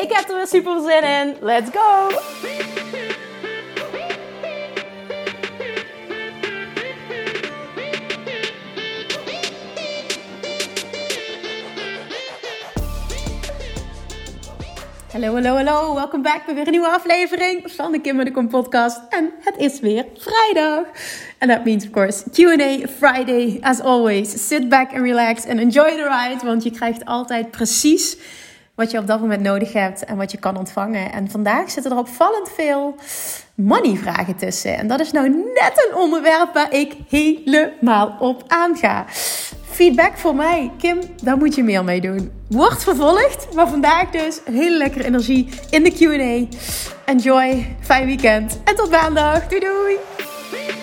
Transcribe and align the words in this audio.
Ik 0.00 0.12
heb 0.12 0.28
er 0.28 0.36
weer 0.36 0.46
super 0.46 0.80
zin 0.80 1.02
in. 1.02 1.36
Let's 1.40 1.70
go! 1.72 2.08
Hallo, 15.12 15.34
hallo, 15.34 15.54
hallo. 15.54 15.94
Welkom 15.94 16.22
back 16.22 16.44
bij 16.46 16.54
weer 16.54 16.66
een 16.66 16.70
nieuwe 16.70 16.88
aflevering 16.88 17.72
van 17.72 17.92
de 17.92 18.00
Kim 18.00 18.24
de 18.24 18.30
Kom 18.30 18.48
podcast. 18.48 19.00
En 19.08 19.32
het 19.40 19.56
is 19.56 19.80
weer 19.80 20.06
vrijdag. 20.18 20.86
And 21.38 21.50
that 21.50 21.64
means, 21.64 21.84
of 21.84 21.90
course, 21.90 22.30
Q&A 22.30 22.86
Friday. 22.98 23.58
As 23.60 23.80
always, 23.80 24.46
sit 24.46 24.68
back 24.68 24.92
and 24.92 25.02
relax 25.02 25.46
and 25.46 25.58
enjoy 25.58 25.90
the 25.90 26.08
ride. 26.08 26.46
Want 26.46 26.62
je 26.62 26.70
krijgt 26.70 27.04
altijd 27.04 27.50
precies 27.50 28.16
wat 28.80 28.90
je 28.90 28.98
op 28.98 29.06
dat 29.06 29.20
moment 29.20 29.42
nodig 29.42 29.72
hebt 29.72 30.04
en 30.04 30.16
wat 30.16 30.30
je 30.30 30.38
kan 30.38 30.56
ontvangen. 30.56 31.12
En 31.12 31.30
vandaag 31.30 31.70
zitten 31.70 31.92
er 31.92 31.98
opvallend 31.98 32.50
veel 32.54 32.94
money 33.54 33.96
vragen 33.96 34.36
tussen. 34.36 34.76
En 34.76 34.86
dat 34.86 35.00
is 35.00 35.12
nou 35.12 35.28
net 35.54 35.88
een 35.88 35.96
onderwerp 35.96 36.54
waar 36.54 36.72
ik 36.74 36.96
helemaal 37.08 38.16
op 38.18 38.44
aanga. 38.46 39.04
Feedback 39.70 40.18
voor 40.18 40.34
mij. 40.34 40.70
Kim, 40.78 40.98
daar 41.22 41.36
moet 41.36 41.54
je 41.54 41.62
meer 41.62 41.84
mee 41.84 42.00
doen. 42.00 42.30
Wordt 42.48 42.82
vervolgd, 42.82 43.54
maar 43.54 43.68
vandaag 43.68 44.10
dus 44.10 44.40
hele 44.44 44.76
lekkere 44.76 45.04
energie 45.04 45.48
in 45.70 45.82
de 45.82 45.90
Q&A. 45.90 46.56
Enjoy, 47.04 47.76
fijn 47.80 48.06
weekend 48.06 48.60
en 48.64 48.76
tot 48.76 48.90
maandag. 48.90 49.48
Doei 49.48 49.60
doei! 49.60 50.79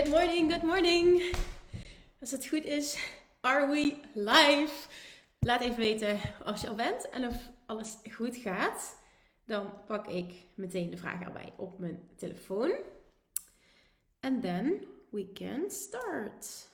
Good 0.00 0.10
morning, 0.10 0.50
good 0.50 0.62
morning. 0.62 1.34
Als 2.20 2.30
het 2.30 2.46
goed 2.46 2.64
is, 2.64 2.98
are 3.40 3.68
we 3.68 4.00
live? 4.14 4.88
Laat 5.38 5.60
even 5.60 5.76
weten 5.76 6.20
als 6.44 6.60
je 6.60 6.68
al 6.68 6.74
bent 6.74 7.08
en 7.08 7.26
of 7.26 7.50
alles 7.66 7.96
goed 8.12 8.36
gaat. 8.36 8.96
Dan 9.44 9.84
pak 9.86 10.06
ik 10.06 10.46
meteen 10.54 10.90
de 10.90 10.96
vraag 10.96 11.20
erbij 11.20 11.52
op 11.56 11.78
mijn 11.78 12.08
telefoon. 12.16 12.72
And 14.20 14.42
then 14.42 14.86
we 15.10 15.32
can 15.32 15.70
start. 15.70 16.68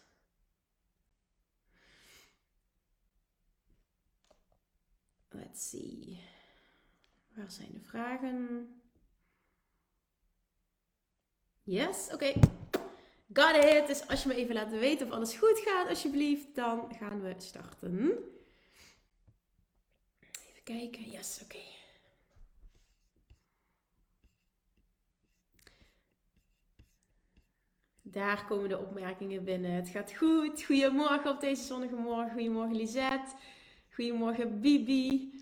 Let's 5.28 5.68
see. 5.68 6.20
Waar 7.34 7.50
zijn 7.50 7.72
de 7.72 7.80
vragen? 7.80 8.68
Yes, 11.62 12.08
oké. 12.12 12.32
Got 13.32 13.64
it. 13.64 13.86
Dus 13.86 14.08
als 14.08 14.22
je 14.22 14.28
me 14.28 14.34
even 14.34 14.54
laat 14.54 14.70
weten 14.70 15.06
of 15.06 15.12
alles 15.12 15.34
goed 15.34 15.58
gaat, 15.58 15.88
alsjeblieft, 15.88 16.54
dan 16.54 16.94
gaan 16.98 17.22
we 17.22 17.34
starten. 17.38 18.00
Even 20.48 20.62
kijken. 20.64 21.10
Yes, 21.10 21.40
oké. 21.42 21.58
Daar 28.02 28.46
komen 28.46 28.68
de 28.68 28.78
opmerkingen 28.78 29.44
binnen. 29.44 29.70
Het 29.70 29.88
gaat 29.88 30.12
goed. 30.12 30.62
Goedemorgen 30.62 31.30
op 31.30 31.40
deze 31.40 31.62
zonnige 31.62 31.94
morgen. 31.94 32.32
Goedemorgen 32.32 32.76
Lisette. 32.76 33.36
Goedemorgen 33.94 34.60
Bibi. 34.60 35.35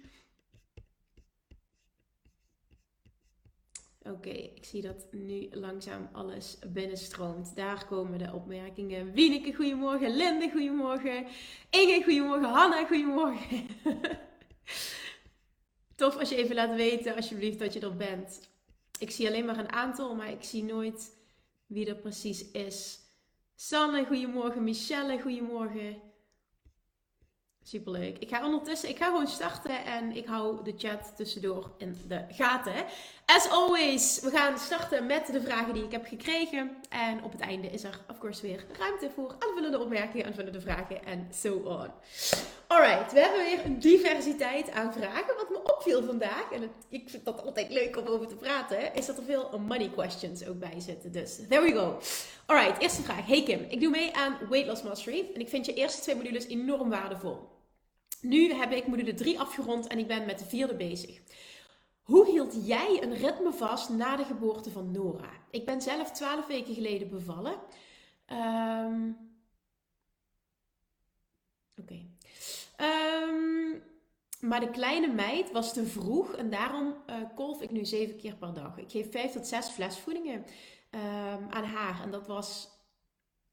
Oké, 4.07 4.31
ik 4.31 4.65
zie 4.65 4.83
dat 4.83 5.07
nu 5.11 5.49
langzaam 5.51 6.09
alles 6.13 6.59
binnenstroomt. 6.67 7.57
Daar 7.57 7.87
komen 7.87 8.19
de 8.19 8.33
opmerkingen. 8.33 9.13
Wieneke, 9.13 9.55
goedemorgen. 9.55 10.17
Linde, 10.17 10.51
goedemorgen. 10.51 11.27
Inge, 11.71 12.03
goedemorgen. 12.03 12.49
Hanna, 12.49 12.87
goedemorgen. 12.87 13.67
Tof 15.97 16.17
als 16.17 16.29
je 16.29 16.37
even 16.37 16.55
laat 16.55 16.75
weten, 16.75 17.17
alsjeblieft, 17.17 17.59
dat 17.59 17.73
je 17.73 17.81
er 17.81 17.97
bent. 17.97 18.51
Ik 18.99 19.11
zie 19.11 19.27
alleen 19.27 19.45
maar 19.45 19.59
een 19.59 19.73
aantal, 19.73 20.15
maar 20.15 20.31
ik 20.31 20.43
zie 20.43 20.65
nooit 20.65 21.17
wie 21.67 21.87
er 21.87 21.97
precies 21.97 22.51
is. 22.51 22.99
Sanne, 23.55 24.07
goedemorgen. 24.07 24.65
Michelle, 24.65 25.21
goedemorgen. 25.21 26.03
Superleuk. 27.67 28.19
Ik 28.19 28.29
ga 28.29 28.45
ondertussen, 28.45 28.89
ik 28.89 28.97
ga 28.97 29.07
gewoon 29.07 29.27
starten 29.27 29.85
en 29.85 30.17
ik 30.17 30.27
hou 30.27 30.65
de 30.65 30.75
chat 30.77 31.13
tussendoor 31.17 31.71
in 31.79 31.97
de 32.09 32.25
gaten. 32.29 32.85
As 33.27 33.49
always, 33.49 34.21
we 34.21 34.31
gaan 34.31 34.59
starten 34.59 35.07
met 35.07 35.27
de 35.27 35.41
vragen 35.41 35.75
die 35.75 35.85
ik 35.85 35.93
heb 35.93 36.07
gekregen. 36.07 36.77
En 36.89 37.23
op 37.23 37.33
het 37.33 37.41
einde 37.41 37.67
is 37.69 37.85
er, 37.85 38.01
of 38.11 38.19
course, 38.19 38.43
weer 38.43 38.65
ruimte 38.79 39.11
voor 39.15 39.37
aanvullende 39.39 39.81
opmerkingen, 39.81 40.27
aanvullende 40.27 40.61
vragen 40.61 41.05
en 41.05 41.29
so 41.33 41.55
on. 41.55 41.91
Alright, 42.67 43.13
we 43.13 43.21
hebben 43.21 43.45
weer 43.45 43.65
een 43.65 43.79
diversiteit 43.79 44.71
aan 44.71 44.93
vragen. 44.93 45.37
Wat 45.37 45.51
me 45.51 45.73
opviel 45.73 46.05
vandaag, 46.05 46.53
en 46.53 46.71
ik 46.89 47.09
vind 47.09 47.25
dat 47.25 47.45
altijd 47.45 47.71
leuk 47.71 47.97
om 47.97 48.07
over 48.07 48.27
te 48.27 48.37
praten, 48.37 48.95
is 48.95 49.07
dat 49.07 49.19
er 49.19 49.25
veel 49.25 49.61
money 49.67 49.91
questions 49.91 50.47
ook 50.47 50.59
bij 50.59 50.81
zitten. 50.81 51.13
Dus 51.13 51.41
there 51.49 51.63
we 51.63 51.73
go. 51.73 51.99
Alright, 52.47 52.83
eerste 52.83 53.03
vraag. 53.03 53.27
Hey 53.27 53.43
Kim, 53.43 53.67
ik 53.69 53.81
doe 53.81 53.91
mee 53.91 54.17
aan 54.17 54.37
Weight 54.49 54.69
Loss 54.69 54.83
Mastery 54.83 55.31
en 55.35 55.41
ik 55.41 55.49
vind 55.49 55.67
je 55.67 55.75
eerste 55.75 56.01
twee 56.01 56.17
modules 56.17 56.47
enorm 56.47 56.91
waardevol. 56.91 57.54
Nu 58.25 58.53
heb 58.53 58.73
ik 58.73 58.87
module 58.87 59.15
3 59.15 59.41
afgerond 59.41 59.87
en 59.87 59.99
ik 59.99 60.07
ben 60.07 60.27
met 60.27 60.39
de 60.39 60.45
vierde 60.45 60.75
bezig. 60.75 61.21
Hoe 62.03 62.31
hield 62.31 62.67
jij 62.67 63.03
een 63.03 63.15
ritme 63.15 63.53
vast 63.53 63.89
na 63.89 64.17
de 64.17 64.25
geboorte 64.25 64.71
van 64.71 64.91
Nora? 64.91 65.31
Ik 65.51 65.65
ben 65.65 65.83
zelf 65.83 66.11
12 66.11 66.47
weken 66.47 66.75
geleden 66.75 67.11
bevallen. 67.11 67.55
Um, 68.33 69.17
Oké. 71.81 72.07
Ehm, 72.77 73.79
maar 74.41 74.61
de 74.61 74.71
kleine 74.71 75.13
meid 75.13 75.53
was 75.53 75.73
te 75.73 75.87
vroeg 75.87 76.35
en 76.35 76.51
daarom 76.51 76.95
uh, 77.07 77.17
kolf 77.35 77.63
ik 77.63 77.71
nu 77.71 77.85
zeven 77.85 78.17
keer 78.17 78.37
per 78.37 78.55
dag. 78.55 78.79
Ik 78.79 78.91
geef 78.91 79.11
vijf 79.11 79.33
tot 79.33 79.47
zes 79.47 79.69
flesvoedingen 79.69 80.45
um, 80.91 81.47
aan 81.51 81.65
haar. 81.65 82.03
En 82.03 82.11
dat 82.11 82.27
was 82.27 82.69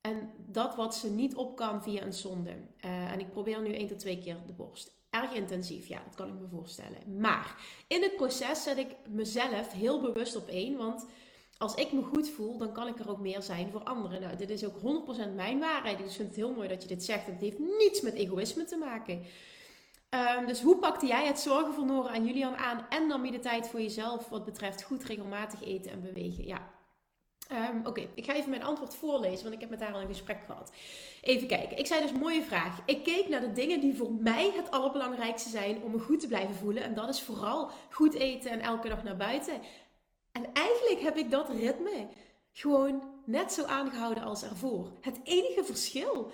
en 0.02 0.32
dat 0.38 0.76
wat 0.76 0.96
ze 0.96 1.12
niet 1.12 1.36
op 1.36 1.56
kan 1.56 1.84
via 1.84 2.02
een 2.02 2.14
zonde. 2.14 2.52
Uh, 2.86 3.12
en 3.12 3.20
ik 3.20 3.32
probeer 3.32 3.62
nu 3.62 3.74
één 3.74 3.88
tot 3.88 4.00
twee 4.00 4.18
keer 4.18 4.38
de 4.46 4.54
borst. 4.54 4.92
Erg 5.10 5.34
intensief, 5.34 5.88
ja, 5.88 6.02
dat 6.06 6.16
kan 6.16 6.28
ik 6.28 6.34
me 6.34 6.48
voorstellen. 6.48 7.20
Maar 7.20 7.56
in 7.88 8.02
het 8.02 8.16
proces 8.16 8.64
zet 8.64 8.78
ik 8.78 8.96
mezelf 9.10 9.72
heel 9.72 10.02
bewust 10.02 10.36
op 10.36 10.48
één. 10.48 10.78
Want 10.78 11.06
als 11.58 11.76
ik 11.76 11.92
me 11.92 12.04
goed 12.04 12.30
voel, 12.30 12.58
dan 12.58 12.74
kan 12.74 12.88
ik 12.88 13.00
er 13.00 13.10
ook 13.10 13.20
meer 13.20 13.42
zijn 13.42 13.72
voor 13.72 13.84
anderen. 13.84 14.22
Nou, 14.22 14.36
dit 14.36 14.50
is 14.50 14.66
ook 14.66 14.78
100% 14.78 15.36
mijn 15.36 15.60
waarheid. 15.60 15.98
Dus 15.98 16.08
ik 16.08 16.16
vind 16.16 16.28
het 16.28 16.38
heel 16.38 16.54
mooi 16.54 16.68
dat 16.68 16.82
je 16.82 16.88
dit 16.88 17.04
zegt. 17.04 17.26
Het 17.26 17.40
heeft 17.40 17.60
niets 17.60 18.02
met 18.02 18.14
egoïsme 18.14 18.64
te 18.64 18.78
maken. 18.78 19.26
Um, 20.38 20.46
dus 20.48 20.62
hoe 20.62 20.78
pakte 20.78 21.06
jij 21.06 21.26
het 21.28 21.40
zorgen 21.40 21.74
voor 21.74 21.86
Nora 21.86 22.14
en 22.14 22.26
Julian 22.26 22.56
aan? 22.56 22.86
En 22.90 23.08
dan 23.08 23.26
je 23.26 23.32
de 23.32 23.40
tijd 23.40 23.68
voor 23.68 23.82
jezelf 23.82 24.30
wat 24.30 24.46
betreft 24.46 24.84
goed 24.84 25.04
regelmatig 25.04 25.64
eten 25.64 25.92
en 25.92 26.02
bewegen. 26.02 26.46
Ja, 26.46 26.70
Um, 27.54 27.86
Oké, 27.86 28.08
ik 28.14 28.26
ga 28.26 28.34
even 28.34 28.50
mijn 28.50 28.64
antwoord 28.64 28.96
voorlezen, 28.96 29.44
want 29.44 29.54
ik 29.56 29.62
heb 29.62 29.70
met 29.70 29.80
haar 29.82 29.94
al 29.94 30.02
een 30.02 30.08
gesprek 30.08 30.40
gehad. 30.46 30.72
Even 31.22 31.48
kijken. 31.48 31.78
Ik 31.78 31.88
zei 31.88 32.02
dus 32.02 32.12
mooie 32.12 32.44
vraag. 32.44 32.80
Ik 32.86 33.04
keek 33.04 33.30
naar 33.30 33.42
de 33.42 33.52
dingen 33.52 33.80
die 33.80 33.96
voor 33.96 34.12
mij 34.12 34.52
het 34.56 34.72
allerbelangrijkste 34.72 35.50
zijn 35.50 35.82
om 35.84 35.92
me 35.92 36.00
goed 36.00 36.20
te 36.20 36.28
blijven 36.28 36.56
voelen. 36.56 36.84
En 36.84 36.94
dat 36.94 37.10
is 37.10 37.22
vooral 37.22 37.72
goed 37.90 38.14
eten 38.14 38.52
en 38.52 38.60
elke 38.60 38.88
dag 38.88 39.04
naar 39.04 39.18
buiten. 39.18 39.54
En 40.32 40.54
eigenlijk 40.54 41.02
heb 41.02 41.18
ik 41.18 41.32
dat 41.32 41.50
ritme 41.50 42.08
gewoon 42.52 43.04
net 43.26 43.54
zo 43.54 43.64
aangehouden 43.64 44.24
als 44.24 44.44
ervoor. 44.44 44.92
Het 45.02 45.20
enige 45.24 45.64
verschil 45.64 46.32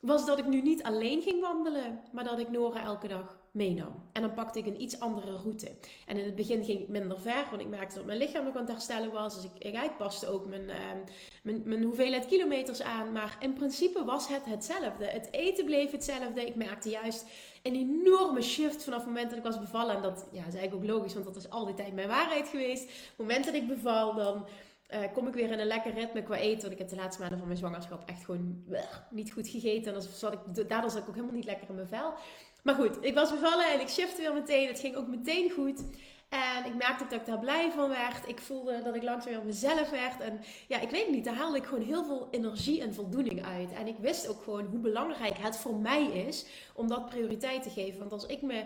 was 0.00 0.26
dat 0.26 0.38
ik 0.38 0.46
nu 0.46 0.62
niet 0.62 0.82
alleen 0.82 1.22
ging 1.22 1.40
wandelen, 1.40 2.00
maar 2.12 2.24
dat 2.24 2.38
ik 2.38 2.50
Nora 2.50 2.82
elke 2.82 3.08
dag 3.08 3.38
meenam. 3.50 3.92
En 4.12 4.22
dan 4.22 4.34
pakte 4.34 4.58
ik 4.58 4.66
een 4.66 4.82
iets 4.82 5.00
andere 5.00 5.36
route. 5.36 5.70
En 6.06 6.16
in 6.16 6.24
het 6.24 6.34
begin 6.34 6.64
ging 6.64 6.80
ik 6.80 6.88
minder 6.88 7.20
ver, 7.20 7.46
want 7.50 7.62
ik 7.62 7.68
merkte 7.68 7.94
dat 7.94 8.04
mijn 8.04 8.18
lichaam 8.18 8.44
nog 8.44 8.54
aan 8.54 8.60
het 8.60 8.70
herstellen 8.70 9.12
was. 9.12 9.34
Dus 9.34 9.44
ik, 9.44 9.74
ik, 9.74 9.96
paste 9.96 10.28
ook 10.28 10.46
mijn, 10.46 10.70
ehm, 10.70 10.98
mijn, 11.42 11.62
mijn, 11.64 11.82
hoeveelheid 11.82 12.26
kilometers 12.26 12.82
aan. 12.82 13.12
Maar 13.12 13.36
in 13.40 13.52
principe 13.52 14.04
was 14.04 14.28
het 14.28 14.44
hetzelfde. 14.44 15.04
Het 15.04 15.28
eten 15.30 15.64
bleef 15.64 15.90
hetzelfde. 15.90 16.46
Ik 16.46 16.54
merkte 16.54 16.88
juist 16.88 17.26
een 17.62 17.74
enorme 17.74 18.42
shift 18.42 18.84
vanaf 18.84 18.98
het 18.98 19.08
moment 19.08 19.28
dat 19.28 19.38
ik 19.38 19.44
was 19.44 19.60
bevallen. 19.60 19.96
En 19.96 20.02
dat 20.02 20.26
ja, 20.32 20.46
is 20.46 20.54
eigenlijk 20.54 20.74
ook 20.74 20.96
logisch, 20.96 21.14
want 21.14 21.26
dat 21.26 21.36
is 21.36 21.50
al 21.50 21.64
die 21.64 21.74
tijd 21.74 21.94
mijn 21.94 22.08
waarheid 22.08 22.48
geweest. 22.48 22.82
Het 22.82 23.16
moment 23.16 23.44
dat 23.44 23.54
ik 23.54 23.68
beval, 23.68 24.14
dan... 24.14 24.46
Uh, 24.90 24.98
kom 25.12 25.28
ik 25.28 25.34
weer 25.34 25.50
in 25.50 25.58
een 25.58 25.66
lekker 25.66 25.94
ritme 25.94 26.22
qua 26.22 26.36
eten. 26.36 26.60
Want 26.60 26.72
ik 26.72 26.78
heb 26.78 26.88
de 26.88 26.96
laatste 26.96 27.20
maanden 27.20 27.38
van 27.38 27.46
mijn 27.46 27.58
zwangerschap 27.58 28.08
echt 28.08 28.24
gewoon 28.24 28.64
niet 29.10 29.32
goed 29.32 29.48
gegeten. 29.48 29.94
En 29.94 30.02
zat 30.02 30.32
ik, 30.32 30.68
daardoor 30.68 30.90
zat 30.90 31.02
ik 31.02 31.08
ook 31.08 31.14
helemaal 31.14 31.36
niet 31.36 31.44
lekker 31.44 31.68
in 31.68 31.74
mijn 31.74 31.88
vel. 31.88 32.14
Maar 32.62 32.74
goed, 32.74 32.98
ik 33.00 33.14
was 33.14 33.30
bevallen 33.30 33.72
en 33.72 33.80
ik 33.80 33.88
shifte 33.88 34.22
weer 34.22 34.32
meteen. 34.32 34.68
Het 34.68 34.80
ging 34.80 34.96
ook 34.96 35.06
meteen 35.06 35.50
goed. 35.50 35.84
En 36.28 36.64
ik 36.64 36.74
merkte 36.74 37.04
dat 37.08 37.20
ik 37.20 37.26
daar 37.26 37.38
blij 37.38 37.70
van 37.70 37.88
werd. 37.88 38.28
Ik 38.28 38.40
voelde 38.40 38.82
dat 38.82 38.94
ik 38.94 39.02
langzaam 39.02 39.32
weer 39.32 39.44
mezelf 39.44 39.90
werd. 39.90 40.20
En 40.20 40.40
ja, 40.68 40.80
ik 40.80 40.90
weet 40.90 41.10
niet, 41.10 41.24
daar 41.24 41.34
haalde 41.34 41.56
ik 41.56 41.64
gewoon 41.64 41.84
heel 41.84 42.04
veel 42.04 42.28
energie 42.30 42.80
en 42.80 42.94
voldoening 42.94 43.44
uit. 43.44 43.72
En 43.72 43.86
ik 43.86 43.98
wist 43.98 44.28
ook 44.28 44.42
gewoon 44.42 44.66
hoe 44.66 44.78
belangrijk 44.78 45.38
het 45.38 45.56
voor 45.56 45.74
mij 45.74 46.04
is 46.04 46.46
om 46.74 46.88
dat 46.88 47.06
prioriteit 47.06 47.62
te 47.62 47.70
geven. 47.70 47.98
Want 47.98 48.12
als 48.12 48.26
ik 48.26 48.42
me 48.42 48.64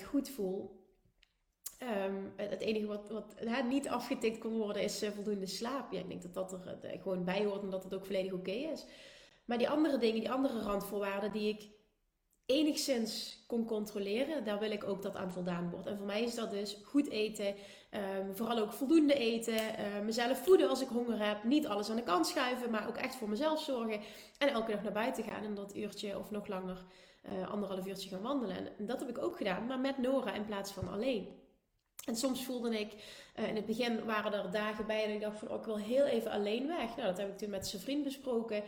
100% 0.00 0.04
goed 0.04 0.28
voel, 0.28 0.75
Um, 1.82 2.32
het 2.36 2.60
enige 2.60 2.86
wat, 2.86 3.10
wat 3.10 3.34
niet 3.68 3.88
afgetikt 3.88 4.38
kon 4.38 4.56
worden 4.56 4.82
is 4.82 5.02
uh, 5.02 5.10
voldoende 5.10 5.46
slaap. 5.46 5.92
Ja, 5.92 5.98
ik 5.98 6.08
denk 6.08 6.22
dat 6.22 6.34
dat 6.34 6.52
er 6.52 6.78
uh, 6.84 7.02
gewoon 7.02 7.24
bij 7.24 7.44
hoort 7.44 7.62
en 7.62 7.70
dat 7.70 7.84
het 7.84 7.94
ook 7.94 8.06
volledig 8.06 8.32
oké 8.32 8.50
is. 8.50 8.86
Maar 9.44 9.58
die 9.58 9.68
andere 9.68 9.98
dingen, 9.98 10.20
die 10.20 10.30
andere 10.30 10.60
randvoorwaarden 10.60 11.32
die 11.32 11.48
ik 11.48 11.68
enigszins 12.46 13.44
kon 13.46 13.66
controleren, 13.66 14.44
daar 14.44 14.58
wil 14.58 14.70
ik 14.70 14.84
ook 14.84 15.02
dat 15.02 15.16
aan 15.16 15.32
voldaan 15.32 15.70
wordt. 15.70 15.86
En 15.86 15.96
voor 15.96 16.06
mij 16.06 16.22
is 16.22 16.34
dat 16.34 16.50
dus 16.50 16.80
goed 16.84 17.10
eten, 17.10 17.46
um, 17.46 18.36
vooral 18.36 18.58
ook 18.58 18.72
voldoende 18.72 19.14
eten, 19.14 19.54
uh, 19.54 20.04
mezelf 20.04 20.44
voeden 20.44 20.68
als 20.68 20.82
ik 20.82 20.88
honger 20.88 21.26
heb, 21.26 21.44
niet 21.44 21.66
alles 21.66 21.90
aan 21.90 21.96
de 21.96 22.02
kant 22.02 22.26
schuiven, 22.26 22.70
maar 22.70 22.88
ook 22.88 22.96
echt 22.96 23.14
voor 23.14 23.28
mezelf 23.28 23.60
zorgen 23.60 24.00
en 24.38 24.48
elke 24.48 24.72
dag 24.72 24.82
naar 24.82 24.92
buiten 24.92 25.24
gaan 25.24 25.44
en 25.44 25.54
dat 25.54 25.76
uurtje 25.76 26.18
of 26.18 26.30
nog 26.30 26.46
langer, 26.46 26.84
anderhalf 27.50 27.86
uurtje 27.86 28.08
gaan 28.08 28.22
wandelen. 28.22 28.78
En 28.78 28.86
dat 28.86 29.00
heb 29.00 29.08
ik 29.08 29.18
ook 29.18 29.36
gedaan, 29.36 29.66
maar 29.66 29.80
met 29.80 29.98
Nora 29.98 30.34
in 30.34 30.44
plaats 30.44 30.72
van 30.72 30.88
alleen. 30.88 31.44
En 32.06 32.16
soms 32.16 32.44
voelde 32.44 32.80
ik, 32.80 32.92
uh, 33.38 33.48
in 33.48 33.56
het 33.56 33.66
begin 33.66 34.04
waren 34.04 34.32
er 34.32 34.50
dagen 34.50 34.86
bij 34.86 35.04
en 35.04 35.10
ik 35.10 35.20
dacht 35.20 35.38
van, 35.38 35.48
oh, 35.48 35.58
ik 35.58 35.64
wil 35.64 35.78
heel 35.78 36.04
even 36.04 36.30
alleen 36.30 36.66
weg. 36.66 36.96
Nou, 36.96 37.08
dat 37.08 37.18
heb 37.18 37.28
ik 37.28 37.38
toen 37.38 37.50
met 37.50 37.66
zijn 37.66 37.82
vriend 37.82 38.04
besproken. 38.04 38.62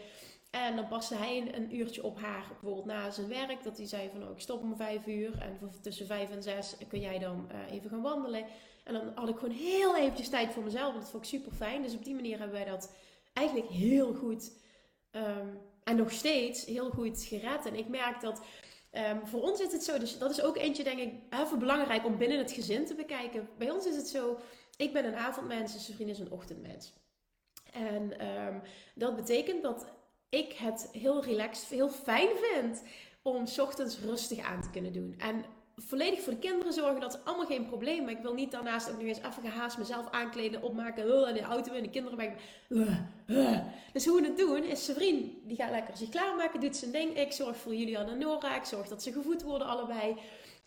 En 0.50 0.76
dan 0.76 0.88
paste 0.88 1.14
hij 1.14 1.54
een, 1.54 1.76
uurtje 1.76 2.02
op 2.02 2.20
haar, 2.20 2.46
bijvoorbeeld 2.48 2.86
na 2.86 3.10
zijn 3.10 3.28
werk. 3.28 3.62
Dat 3.64 3.76
hij 3.76 3.86
zei 3.86 4.08
van, 4.12 4.22
oh, 4.22 4.30
ik 4.30 4.40
stop 4.40 4.62
om 4.62 4.76
vijf 4.76 5.06
uur. 5.06 5.38
En 5.40 5.58
tussen 5.82 6.06
vijf 6.06 6.30
en 6.30 6.42
zes 6.42 6.76
kun 6.88 7.00
jij 7.00 7.18
dan 7.18 7.48
uh, 7.52 7.72
even 7.72 7.90
gaan 7.90 8.02
wandelen. 8.02 8.44
En 8.84 8.92
dan 8.92 9.12
had 9.14 9.28
ik 9.28 9.36
gewoon 9.38 9.54
heel 9.54 9.96
eventjes 9.96 10.28
tijd 10.28 10.52
voor 10.52 10.62
mezelf. 10.62 10.94
En 10.94 11.00
dat 11.00 11.10
vond 11.10 11.22
ik 11.22 11.28
super 11.28 11.52
fijn. 11.52 11.82
Dus 11.82 11.94
op 11.94 12.04
die 12.04 12.14
manier 12.14 12.38
hebben 12.38 12.56
wij 12.56 12.70
dat 12.70 12.94
eigenlijk 13.32 13.68
heel 13.68 14.14
goed... 14.14 14.52
Um, 15.12 15.60
en 15.84 15.96
nog 15.96 16.12
steeds 16.12 16.64
heel 16.64 16.90
goed 16.90 17.22
gered. 17.22 17.66
En 17.66 17.74
ik 17.74 17.88
merk 17.88 18.20
dat... 18.20 18.42
Um, 18.98 19.26
voor 19.26 19.42
ons 19.42 19.60
is 19.60 19.72
het 19.72 19.84
zo, 19.84 19.98
dus 19.98 20.18
dat 20.18 20.30
is 20.30 20.42
ook 20.42 20.56
eentje 20.56 20.84
denk 20.84 20.98
ik 20.98 21.12
even 21.30 21.58
belangrijk 21.58 22.04
om 22.04 22.18
binnen 22.18 22.38
het 22.38 22.52
gezin 22.52 22.86
te 22.86 22.94
bekijken. 22.94 23.48
Bij 23.58 23.70
ons 23.70 23.86
is 23.86 23.96
het 23.96 24.08
zo, 24.08 24.38
ik 24.76 24.92
ben 24.92 25.04
een 25.04 25.16
avondmens 25.16 25.74
en 25.74 25.80
zijn 25.80 25.96
vriend 25.96 26.10
is 26.10 26.18
een 26.18 26.30
ochtendmens. 26.30 26.92
En 27.72 28.26
um, 28.26 28.62
dat 28.94 29.16
betekent 29.16 29.62
dat 29.62 29.86
ik 30.28 30.52
het 30.52 30.88
heel 30.92 31.24
relaxed, 31.24 31.68
heel 31.68 31.88
fijn 31.88 32.28
vind 32.36 32.82
om 33.22 33.44
ochtends 33.58 33.98
rustig 33.98 34.38
aan 34.38 34.62
te 34.62 34.70
kunnen 34.70 34.92
doen. 34.92 35.14
En 35.18 35.44
volledig 35.86 36.20
voor 36.20 36.32
de 36.32 36.38
kinderen 36.38 36.72
zorgen, 36.72 37.00
dat 37.00 37.14
is 37.14 37.24
allemaal 37.24 37.46
geen 37.46 37.66
probleem. 37.66 38.04
Maar 38.04 38.12
ik 38.12 38.22
wil 38.22 38.34
niet 38.34 38.50
daarnaast 38.50 38.90
ook 38.90 38.96
nog 38.96 39.06
eens 39.06 39.18
even 39.18 39.50
gehaast 39.50 39.78
mezelf 39.78 40.10
aankleden, 40.10 40.62
opmaken, 40.62 41.26
en 41.26 41.34
de 41.34 41.42
auto 41.42 41.72
en 41.72 41.82
de 41.82 41.90
kinderen 41.90 42.18
weg. 42.18 42.32
Dus 43.92 44.06
hoe 44.06 44.20
we 44.20 44.26
het 44.26 44.36
doen, 44.36 44.64
is 44.64 44.84
zijn 44.84 44.96
vriend, 44.96 45.32
die 45.44 45.56
gaat 45.56 45.70
lekker 45.70 45.96
zich 45.96 46.08
klaarmaken, 46.08 46.60
doet 46.60 46.76
zijn 46.76 46.90
ding. 46.92 47.18
Ik 47.18 47.32
zorg 47.32 47.56
voor 47.56 47.74
Julian 47.74 48.08
en 48.08 48.18
Nora, 48.18 48.56
ik 48.56 48.64
zorg 48.64 48.88
dat 48.88 49.02
ze 49.02 49.12
gevoed 49.12 49.42
worden 49.42 49.66
allebei. 49.66 50.16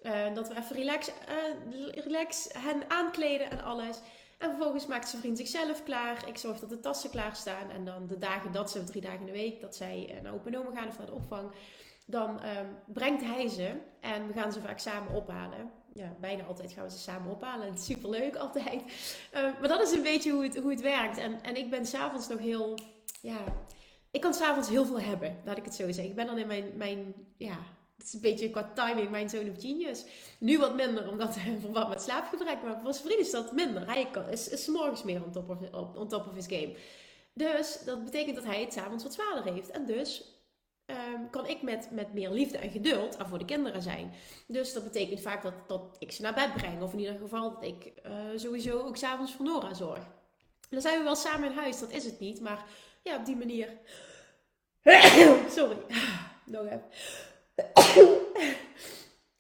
Uh, 0.03 0.33
dat 0.33 0.47
we 0.47 0.57
even 0.57 0.75
relax, 0.75 1.07
uh, 1.07 2.03
relax 2.03 2.47
hen 2.53 2.81
aankleden 2.87 3.51
en 3.51 3.63
alles. 3.63 3.97
En 4.37 4.49
vervolgens 4.49 4.85
maakt 4.85 5.09
zijn 5.09 5.21
vriend 5.21 5.37
zichzelf 5.37 5.83
klaar. 5.83 6.27
Ik 6.27 6.37
zorg 6.37 6.59
dat 6.59 6.69
de 6.69 6.79
tassen 6.79 7.09
klaar 7.09 7.35
staan. 7.35 7.69
En 7.69 7.85
dan 7.85 8.07
de 8.07 8.17
dagen 8.17 8.51
dat 8.51 8.71
ze, 8.71 8.83
drie 8.83 9.01
dagen 9.01 9.19
in 9.19 9.25
de 9.25 9.31
week, 9.31 9.61
dat 9.61 9.75
zij 9.75 10.19
naar 10.23 10.33
open 10.33 10.53
gaan 10.53 10.87
of 10.87 10.97
naar 10.97 11.05
de 11.05 11.13
opvang. 11.13 11.51
Dan 12.11 12.29
um, 12.29 12.77
brengt 12.85 13.23
hij 13.23 13.47
ze 13.47 13.71
en 13.99 14.27
we 14.27 14.33
gaan 14.33 14.51
ze 14.51 14.61
vaak 14.61 14.79
samen 14.79 15.13
ophalen. 15.13 15.71
Ja, 15.93 16.15
bijna 16.19 16.43
altijd 16.43 16.71
gaan 16.71 16.83
we 16.83 16.91
ze 16.91 16.97
samen 16.97 17.31
ophalen. 17.31 17.67
Het 17.67 17.79
is 17.79 17.85
superleuk 17.85 18.35
altijd. 18.35 18.81
Uh, 19.33 19.41
maar 19.59 19.67
dat 19.67 19.81
is 19.81 19.91
een 19.91 20.03
beetje 20.03 20.31
hoe 20.31 20.43
het, 20.43 20.57
hoe 20.57 20.71
het 20.71 20.81
werkt. 20.81 21.17
En, 21.17 21.43
en 21.43 21.55
ik 21.55 21.69
ben 21.69 21.85
s'avonds 21.85 22.27
nog 22.27 22.39
heel, 22.39 22.77
ja... 23.21 23.37
Ik 24.11 24.21
kan 24.21 24.33
s'avonds 24.33 24.69
heel 24.69 24.85
veel 24.85 24.99
hebben, 24.99 25.37
laat 25.45 25.57
ik 25.57 25.65
het 25.65 25.75
zo 25.75 25.85
zeggen. 25.85 26.03
Ik 26.03 26.15
ben 26.15 26.25
dan 26.25 26.37
in 26.37 26.47
mijn, 26.47 26.71
mijn 26.75 27.13
ja, 27.37 27.57
het 27.97 28.05
is 28.05 28.13
een 28.13 28.21
beetje 28.21 28.49
qua 28.49 28.71
timing 28.73 29.09
mijn 29.09 29.29
zoon 29.29 29.49
of 29.49 29.61
genius. 29.61 30.05
Nu 30.39 30.59
wat 30.59 30.75
minder, 30.75 31.09
omdat 31.09 31.35
hij 31.35 31.57
verband 31.59 31.89
met 31.89 32.01
slaapgebrek. 32.01 32.63
Maar 32.63 32.79
voor 32.83 32.93
zijn 32.93 33.05
vriend 33.05 33.19
is 33.19 33.31
dat 33.31 33.51
minder. 33.51 33.85
Hij 33.85 34.07
kan, 34.11 34.29
is, 34.29 34.49
is 34.49 34.67
morgens 34.67 35.03
meer 35.03 35.23
on 35.23 35.31
top, 35.31 35.49
of, 35.49 35.57
on 35.95 36.07
top 36.07 36.27
of 36.27 36.33
his 36.33 36.45
game. 36.47 36.75
Dus 37.33 37.79
dat 37.85 38.03
betekent 38.03 38.35
dat 38.35 38.45
hij 38.45 38.61
het 38.61 38.73
s'avonds 38.73 39.03
wat 39.03 39.13
zwaarder 39.13 39.53
heeft. 39.53 39.69
En 39.71 39.85
dus 39.85 40.30
um, 40.91 41.29
kan 41.29 41.47
ik 41.47 41.61
met, 41.61 41.87
met 41.91 42.13
meer 42.13 42.29
liefde 42.29 42.57
en 42.57 42.69
geduld 42.69 43.19
er 43.19 43.27
voor 43.27 43.37
de 43.37 43.45
kinderen 43.45 43.81
zijn. 43.81 44.13
Dus 44.47 44.73
dat 44.73 44.83
betekent 44.83 45.21
vaak 45.21 45.43
dat, 45.43 45.53
dat 45.67 45.95
ik 45.99 46.11
ze 46.11 46.21
naar 46.21 46.33
bed 46.33 46.53
breng. 46.53 46.81
Of 46.81 46.93
in 46.93 46.99
ieder 46.99 47.17
geval 47.17 47.51
dat 47.53 47.63
ik 47.63 47.93
uh, 48.05 48.11
sowieso 48.35 48.79
ook 48.79 48.97
s'avonds 48.97 49.33
voor 49.33 49.45
Nora 49.45 49.73
zorg. 49.73 50.07
Dan 50.69 50.81
zijn 50.81 50.97
we 50.97 51.03
wel 51.03 51.15
samen 51.15 51.51
in 51.51 51.57
huis, 51.57 51.79
dat 51.79 51.91
is 51.91 52.05
het 52.05 52.19
niet. 52.19 52.41
Maar 52.41 52.65
ja, 53.03 53.15
op 53.15 53.25
die 53.25 53.35
manier... 53.35 53.69
Sorry. 55.57 55.77
Nog 56.45 56.65
even. 56.65 56.83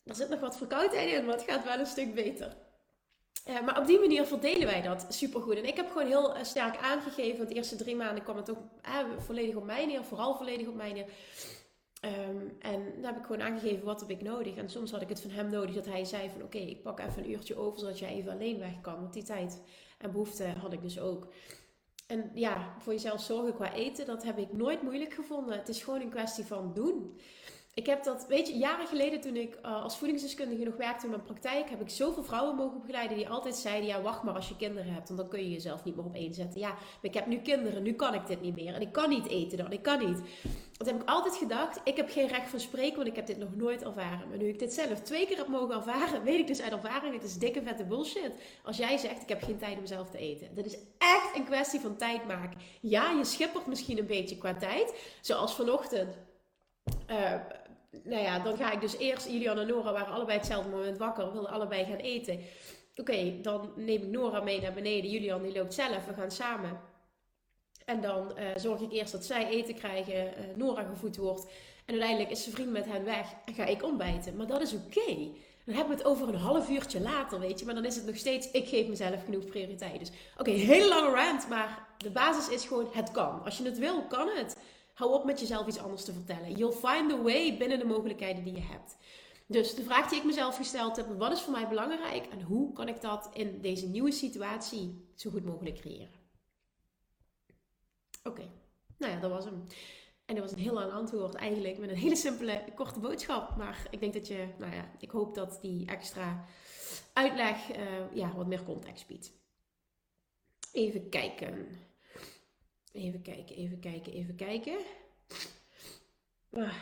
er 0.03 0.15
zit 0.15 0.29
nog 0.29 0.39
wat 0.39 0.57
verkoudheid 0.57 1.11
in, 1.11 1.25
maar 1.25 1.35
het 1.35 1.49
gaat 1.49 1.63
wel 1.63 1.79
een 1.79 1.85
stuk 1.85 2.13
beter. 2.13 2.55
Uh, 3.47 3.61
maar 3.61 3.79
op 3.79 3.85
die 3.85 3.99
manier 3.99 4.25
verdelen 4.25 4.67
wij 4.67 4.81
dat 4.81 5.05
supergoed. 5.09 5.55
En 5.55 5.65
ik 5.65 5.75
heb 5.75 5.91
gewoon 5.91 6.07
heel 6.07 6.37
uh, 6.37 6.43
sterk 6.43 6.77
aangegeven, 6.77 7.37
want 7.37 7.49
de 7.49 7.55
eerste 7.55 7.75
drie 7.75 7.95
maanden 7.95 8.23
kwam 8.23 8.37
het 8.37 8.49
ook 8.49 8.57
uh, 8.85 9.17
volledig 9.17 9.55
op 9.55 9.63
mij 9.63 9.85
neer, 9.85 10.03
vooral 10.03 10.35
volledig 10.35 10.67
op 10.67 10.75
mij 10.75 10.93
neer. 10.93 11.05
Um, 12.05 12.57
en 12.59 12.83
dan 12.95 13.03
heb 13.03 13.17
ik 13.17 13.25
gewoon 13.25 13.41
aangegeven 13.41 13.85
wat 13.85 13.99
heb 13.99 14.09
ik 14.09 14.21
nodig. 14.21 14.55
En 14.55 14.69
soms 14.69 14.91
had 14.91 15.01
ik 15.01 15.09
het 15.09 15.21
van 15.21 15.31
hem 15.31 15.49
nodig 15.49 15.75
dat 15.75 15.85
hij 15.85 16.05
zei 16.05 16.29
van 16.29 16.43
oké, 16.43 16.57
ik 16.57 16.81
pak 16.81 16.99
even 16.99 17.23
een 17.23 17.31
uurtje 17.31 17.55
over 17.55 17.79
zodat 17.79 17.99
jij 17.99 18.09
even 18.09 18.31
alleen 18.31 18.59
weg 18.59 18.81
kan. 18.81 18.99
Want 18.99 19.13
die 19.13 19.23
tijd 19.23 19.61
en 19.97 20.11
behoefte 20.11 20.43
had 20.43 20.73
ik 20.73 20.81
dus 20.81 20.99
ook. 20.99 21.27
En 22.07 22.31
ja, 22.33 22.75
voor 22.79 22.93
jezelf 22.93 23.21
zorgen 23.21 23.53
qua 23.53 23.73
eten, 23.73 24.05
dat 24.05 24.23
heb 24.23 24.37
ik 24.37 24.53
nooit 24.53 24.81
moeilijk 24.81 25.13
gevonden. 25.13 25.57
Het 25.57 25.69
is 25.69 25.83
gewoon 25.83 26.01
een 26.01 26.09
kwestie 26.09 26.45
van 26.45 26.73
doen. 26.73 27.19
Ik 27.73 27.85
heb 27.85 28.03
dat, 28.03 28.25
weet 28.27 28.47
je, 28.47 28.57
jaren 28.57 28.87
geleden 28.87 29.21
toen 29.21 29.35
ik 29.35 29.57
uh, 29.65 29.83
als 29.83 29.97
voedingsdeskundige 29.97 30.63
nog 30.63 30.75
werkte 30.75 31.05
in 31.05 31.11
mijn 31.11 31.23
praktijk, 31.23 31.69
heb 31.69 31.81
ik 31.81 31.89
zoveel 31.89 32.23
vrouwen 32.23 32.55
mogen 32.55 32.79
begeleiden 32.79 33.17
die 33.17 33.29
altijd 33.29 33.55
zeiden: 33.55 33.87
Ja, 33.87 34.01
wacht 34.01 34.23
maar 34.23 34.33
als 34.33 34.47
je 34.47 34.55
kinderen 34.55 34.93
hebt, 34.93 35.07
want 35.07 35.19
dan 35.19 35.29
kun 35.29 35.39
je 35.39 35.51
jezelf 35.51 35.83
niet 35.83 35.95
meer 35.95 36.05
op 36.05 36.15
één 36.15 36.33
zetten. 36.33 36.59
Ja, 36.59 36.69
maar 36.69 36.99
ik 37.01 37.13
heb 37.13 37.25
nu 37.25 37.37
kinderen, 37.37 37.83
nu 37.83 37.93
kan 37.93 38.13
ik 38.13 38.27
dit 38.27 38.41
niet 38.41 38.55
meer. 38.55 38.73
En 38.73 38.81
ik 38.81 38.91
kan 38.91 39.09
niet 39.09 39.27
eten 39.27 39.57
dan, 39.57 39.71
ik 39.71 39.81
kan 39.81 39.99
niet. 39.99 40.21
Dat 40.77 40.87
heb 40.87 41.01
ik 41.01 41.09
altijd 41.09 41.35
gedacht: 41.35 41.79
ik 41.83 41.97
heb 41.97 42.09
geen 42.09 42.27
recht 42.27 42.49
van 42.49 42.59
spreken, 42.59 42.95
want 42.95 43.07
ik 43.07 43.15
heb 43.15 43.25
dit 43.25 43.37
nog 43.37 43.55
nooit 43.55 43.83
ervaren. 43.83 44.29
Maar 44.29 44.37
nu 44.37 44.47
ik 44.47 44.59
dit 44.59 44.73
zelf 44.73 45.01
twee 45.01 45.27
keer 45.27 45.37
heb 45.37 45.47
mogen 45.47 45.75
ervaren, 45.75 46.23
weet 46.29 46.39
ik 46.39 46.47
dus 46.47 46.61
uit 46.61 46.71
ervaring: 46.71 47.13
het 47.13 47.23
is 47.23 47.37
dikke 47.37 47.61
vette 47.63 47.83
bullshit. 47.83 48.31
Als 48.63 48.77
jij 48.77 48.97
zegt: 48.97 49.21
Ik 49.21 49.29
heb 49.29 49.43
geen 49.43 49.57
tijd 49.57 49.77
om 49.77 49.85
zelf 49.85 50.09
te 50.09 50.17
eten. 50.17 50.55
Dat 50.55 50.65
is 50.65 50.77
echt 50.97 51.35
een 51.35 51.45
kwestie 51.45 51.79
van 51.79 51.95
tijd 51.95 52.27
maken. 52.27 52.59
Ja, 52.81 53.11
je 53.11 53.23
schippert 53.23 53.67
misschien 53.67 53.97
een 53.97 54.07
beetje 54.07 54.37
qua 54.37 54.55
tijd, 54.55 54.93
zoals 55.21 55.55
vanochtend. 55.55 56.17
Uh, 57.09 57.33
nou 58.03 58.21
ja, 58.21 58.39
dan 58.39 58.57
ga 58.57 58.71
ik 58.71 58.81
dus 58.81 58.97
eerst, 58.97 59.27
Julian 59.27 59.57
en 59.57 59.67
Nora 59.67 59.91
waren 59.91 60.13
allebei 60.13 60.37
hetzelfde 60.37 60.69
moment 60.69 60.97
wakker, 60.97 61.31
wilden 61.31 61.51
allebei 61.51 61.85
gaan 61.85 61.95
eten. 61.95 62.39
Oké, 62.95 63.41
dan 63.41 63.71
neem 63.75 64.01
ik 64.01 64.07
Nora 64.07 64.41
mee 64.41 64.61
naar 64.61 64.73
beneden. 64.73 65.09
Julian 65.09 65.41
die 65.41 65.53
loopt 65.53 65.73
zelf, 65.73 66.05
we 66.05 66.13
gaan 66.13 66.31
samen. 66.31 66.79
En 67.85 68.01
dan 68.01 68.31
uh, 68.37 68.45
zorg 68.55 68.81
ik 68.81 68.91
eerst 68.91 69.11
dat 69.11 69.25
zij 69.25 69.47
eten 69.47 69.75
krijgen, 69.75 70.25
uh, 70.25 70.55
Nora 70.55 70.83
gevoed 70.83 71.17
wordt. 71.17 71.45
En 71.85 71.93
uiteindelijk 71.93 72.31
is 72.31 72.43
zijn 72.43 72.55
vriend 72.55 72.71
met 72.71 72.85
hen 72.85 73.03
weg 73.03 73.27
en 73.45 73.53
ga 73.53 73.65
ik 73.65 73.83
ontbijten. 73.83 74.35
Maar 74.35 74.47
dat 74.47 74.61
is 74.61 74.73
oké. 74.73 75.15
Dan 75.65 75.75
hebben 75.75 75.97
we 75.97 76.03
het 76.03 76.11
over 76.11 76.27
een 76.27 76.39
half 76.39 76.69
uurtje 76.69 77.01
later, 77.01 77.39
weet 77.39 77.59
je. 77.59 77.65
Maar 77.65 77.75
dan 77.75 77.85
is 77.85 77.95
het 77.95 78.05
nog 78.05 78.15
steeds, 78.15 78.51
ik 78.51 78.67
geef 78.67 78.87
mezelf 78.87 79.23
genoeg 79.23 79.45
prioriteit. 79.45 79.99
Dus 79.99 80.09
oké, 80.09 80.49
okay, 80.49 80.53
hele 80.53 80.87
lange 80.87 81.15
rant, 81.15 81.49
maar 81.49 81.87
de 81.97 82.09
basis 82.09 82.49
is 82.49 82.65
gewoon, 82.65 82.89
het 82.93 83.11
kan. 83.11 83.43
Als 83.43 83.57
je 83.57 83.63
het 83.63 83.77
wil, 83.77 84.03
kan 84.07 84.27
het. 84.27 84.57
Hou 84.93 85.13
op 85.13 85.25
met 85.25 85.39
jezelf 85.39 85.67
iets 85.67 85.79
anders 85.79 86.03
te 86.03 86.13
vertellen. 86.13 86.55
You'll 86.55 86.71
find 86.71 87.09
the 87.09 87.21
way 87.21 87.57
binnen 87.57 87.79
de 87.79 87.85
mogelijkheden 87.85 88.43
die 88.43 88.53
je 88.53 88.61
hebt. 88.61 88.97
Dus 89.45 89.75
de 89.75 89.83
vraag 89.83 90.09
die 90.09 90.17
ik 90.17 90.25
mezelf 90.25 90.55
gesteld 90.55 90.95
heb: 90.95 91.07
wat 91.17 91.31
is 91.31 91.41
voor 91.41 91.53
mij 91.53 91.67
belangrijk 91.67 92.25
en 92.25 92.41
hoe 92.41 92.73
kan 92.73 92.87
ik 92.87 93.01
dat 93.01 93.29
in 93.33 93.61
deze 93.61 93.87
nieuwe 93.87 94.11
situatie 94.11 95.11
zo 95.15 95.29
goed 95.29 95.45
mogelijk 95.45 95.75
creëren? 95.75 96.19
Oké, 98.23 98.49
nou 98.97 99.13
ja, 99.13 99.19
dat 99.19 99.31
was 99.31 99.45
hem. 99.45 99.63
En 100.25 100.35
dat 100.35 100.43
was 100.43 100.53
een 100.53 100.63
heel 100.63 100.73
lang 100.73 100.91
antwoord 100.91 101.35
eigenlijk 101.35 101.77
met 101.77 101.89
een 101.89 101.95
hele 101.95 102.15
simpele, 102.15 102.63
korte 102.75 102.99
boodschap. 102.99 103.55
Maar 103.57 103.87
ik 103.89 103.99
denk 103.99 104.13
dat 104.13 104.27
je, 104.27 104.47
nou 104.57 104.73
ja, 104.73 104.91
ik 104.99 105.11
hoop 105.11 105.35
dat 105.35 105.57
die 105.61 105.87
extra 105.87 106.45
uitleg 107.13 107.77
uh, 107.77 108.13
ja, 108.13 108.35
wat 108.35 108.47
meer 108.47 108.63
context 108.63 109.07
biedt. 109.07 109.33
Even 110.71 111.09
kijken. 111.09 111.67
Even 112.91 113.21
kijken, 113.21 113.55
even 113.55 113.79
kijken, 113.79 114.13
even 114.13 114.35
kijken. 114.35 114.77
Ah. 116.53 116.75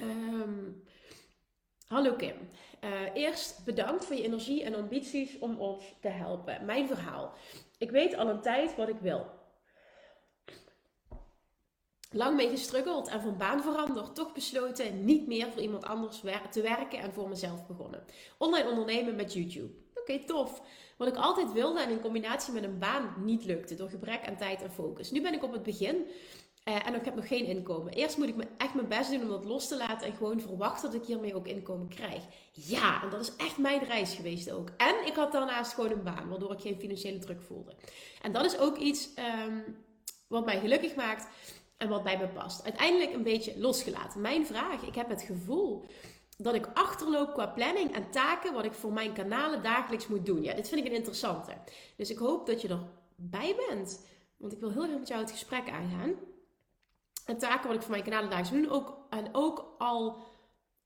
Um, 0.00 0.82
hallo 1.86 2.14
Kim. 2.14 2.36
Uh, 2.84 3.14
eerst 3.14 3.64
bedankt 3.64 4.04
voor 4.04 4.16
je 4.16 4.22
energie 4.22 4.62
en 4.64 4.74
ambities 4.74 5.38
om 5.38 5.58
ons 5.58 5.94
te 6.00 6.08
helpen. 6.08 6.64
Mijn 6.64 6.86
verhaal. 6.86 7.34
Ik 7.78 7.90
weet 7.90 8.14
al 8.14 8.28
een 8.28 8.40
tijd 8.40 8.76
wat 8.76 8.88
ik 8.88 8.98
wil. 9.00 9.42
Lang 12.10 12.36
mee 12.36 12.48
gestruggeld 12.48 13.08
en 13.08 13.20
van 13.20 13.36
baan 13.36 13.62
veranderd. 13.62 14.14
Toch 14.14 14.32
besloten 14.32 15.04
niet 15.04 15.26
meer 15.26 15.52
voor 15.52 15.62
iemand 15.62 15.84
anders 15.84 16.20
te 16.50 16.62
werken 16.62 16.98
en 16.98 17.12
voor 17.12 17.28
mezelf 17.28 17.66
begonnen. 17.66 18.04
Online 18.38 18.68
ondernemen 18.68 19.16
met 19.16 19.32
YouTube. 19.32 19.74
Oké, 19.94 20.24
tof. 20.24 20.62
Wat 20.96 21.08
ik 21.08 21.16
altijd 21.16 21.52
wilde 21.52 21.80
en 21.80 21.90
in 21.90 22.00
combinatie 22.00 22.52
met 22.52 22.62
een 22.62 22.78
baan 22.78 23.14
niet 23.18 23.44
lukte 23.44 23.74
door 23.74 23.88
gebrek 23.88 24.26
aan 24.26 24.36
tijd 24.36 24.62
en 24.62 24.70
focus. 24.70 25.10
Nu 25.10 25.22
ben 25.22 25.34
ik 25.34 25.42
op 25.42 25.52
het 25.52 25.62
begin 25.62 25.96
uh, 26.64 26.86
en 26.86 26.94
ik 26.94 27.04
heb 27.04 27.14
nog 27.14 27.28
geen 27.28 27.44
inkomen. 27.44 27.92
Eerst 27.92 28.16
moet 28.16 28.28
ik 28.28 28.36
me 28.36 28.46
echt 28.56 28.74
mijn 28.74 28.88
best 28.88 29.10
doen 29.10 29.22
om 29.22 29.28
dat 29.28 29.44
los 29.44 29.68
te 29.68 29.76
laten 29.76 30.06
en 30.06 30.14
gewoon 30.14 30.40
verwachten 30.40 30.90
dat 30.90 31.00
ik 31.00 31.06
hiermee 31.06 31.34
ook 31.34 31.46
inkomen 31.46 31.88
krijg. 31.88 32.22
Ja, 32.52 33.02
en 33.02 33.10
dat 33.10 33.20
is 33.20 33.36
echt 33.36 33.58
mijn 33.58 33.84
reis 33.84 34.14
geweest 34.14 34.50
ook. 34.50 34.68
En 34.76 35.06
ik 35.06 35.14
had 35.14 35.32
daarnaast 35.32 35.72
gewoon 35.72 35.90
een 35.90 36.02
baan, 36.02 36.28
waardoor 36.28 36.52
ik 36.52 36.60
geen 36.60 36.80
financiële 36.80 37.18
druk 37.18 37.42
voelde. 37.42 37.74
En 38.22 38.32
dat 38.32 38.44
is 38.44 38.58
ook 38.58 38.76
iets 38.76 39.08
um, 39.46 39.76
wat 40.28 40.44
mij 40.44 40.60
gelukkig 40.60 40.94
maakt 40.94 41.28
en 41.76 41.88
wat 41.88 42.02
bij 42.02 42.18
me 42.18 42.28
past. 42.28 42.64
Uiteindelijk 42.64 43.12
een 43.12 43.22
beetje 43.22 43.58
losgelaten. 43.58 44.20
Mijn 44.20 44.46
vraag, 44.46 44.82
ik 44.82 44.94
heb 44.94 45.08
het 45.08 45.22
gevoel 45.22 45.84
dat 46.36 46.54
ik 46.54 46.68
achterloop 46.74 47.32
qua 47.32 47.46
planning 47.46 47.94
en 47.94 48.10
taken 48.10 48.52
wat 48.52 48.64
ik 48.64 48.72
voor 48.72 48.92
mijn 48.92 49.12
kanalen 49.12 49.62
dagelijks 49.62 50.06
moet 50.06 50.26
doen. 50.26 50.42
Ja, 50.42 50.54
dit 50.54 50.68
vind 50.68 50.80
ik 50.80 50.86
een 50.86 50.96
interessante. 50.96 51.52
Dus 51.96 52.10
ik 52.10 52.18
hoop 52.18 52.46
dat 52.46 52.60
je 52.60 52.68
erbij 53.16 53.56
bent, 53.68 54.06
want 54.36 54.52
ik 54.52 54.60
wil 54.60 54.70
heel 54.70 54.82
graag 54.82 54.98
met 54.98 55.08
jou 55.08 55.20
het 55.20 55.30
gesprek 55.30 55.70
aangaan. 55.70 56.14
En 57.26 57.38
taken 57.38 57.66
wat 57.66 57.76
ik 57.76 57.82
voor 57.82 57.90
mijn 57.90 58.02
kanalen 58.02 58.30
dagelijks 58.30 58.56
moet 58.56 58.68
doen. 58.68 58.78
Ook, 58.78 58.96
en 59.10 59.28
ook 59.32 59.74
al 59.78 60.22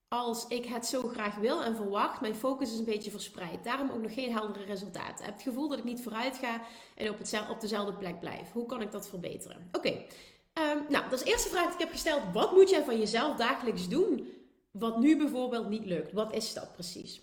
als 0.07 0.47
ik 0.47 0.65
het 0.65 0.85
zo 0.85 1.07
graag 1.07 1.35
wil 1.35 1.63
en 1.63 1.75
verwacht, 1.75 2.21
mijn 2.21 2.35
focus 2.35 2.71
is 2.71 2.79
een 2.79 2.85
beetje 2.85 3.11
verspreid. 3.11 3.63
Daarom 3.63 3.89
ook 3.89 4.01
nog 4.01 4.13
geen 4.13 4.31
heldere 4.31 4.65
resultaten. 4.65 5.19
Ik 5.19 5.25
heb 5.25 5.33
het 5.33 5.43
gevoel 5.43 5.67
dat 5.67 5.77
ik 5.77 5.83
niet 5.83 6.03
vooruit 6.03 6.37
ga 6.37 6.61
en 6.95 7.09
op, 7.09 7.19
op 7.49 7.61
dezelfde 7.61 7.93
plek 7.93 8.19
blijf. 8.19 8.51
Hoe 8.51 8.65
kan 8.65 8.81
ik 8.81 8.91
dat 8.91 9.09
verbeteren? 9.09 9.69
Oké, 9.71 10.05
ehm, 10.53 10.77
nou, 10.89 11.03
dat 11.09 11.13
is 11.13 11.23
de 11.23 11.31
eerste 11.31 11.49
vraag 11.49 11.65
die 11.65 11.73
ik 11.73 11.79
heb 11.79 11.91
gesteld. 11.91 12.21
Wat 12.33 12.51
moet 12.51 12.69
jij 12.69 12.83
van 12.83 12.97
jezelf 12.97 13.35
dagelijks 13.35 13.87
doen 13.87 14.27
wat 14.71 14.99
nu 14.99 15.17
bijvoorbeeld 15.17 15.69
niet 15.69 15.85
lukt? 15.85 16.11
Wat 16.11 16.33
is 16.33 16.53
dat 16.53 16.73
precies? 16.73 17.21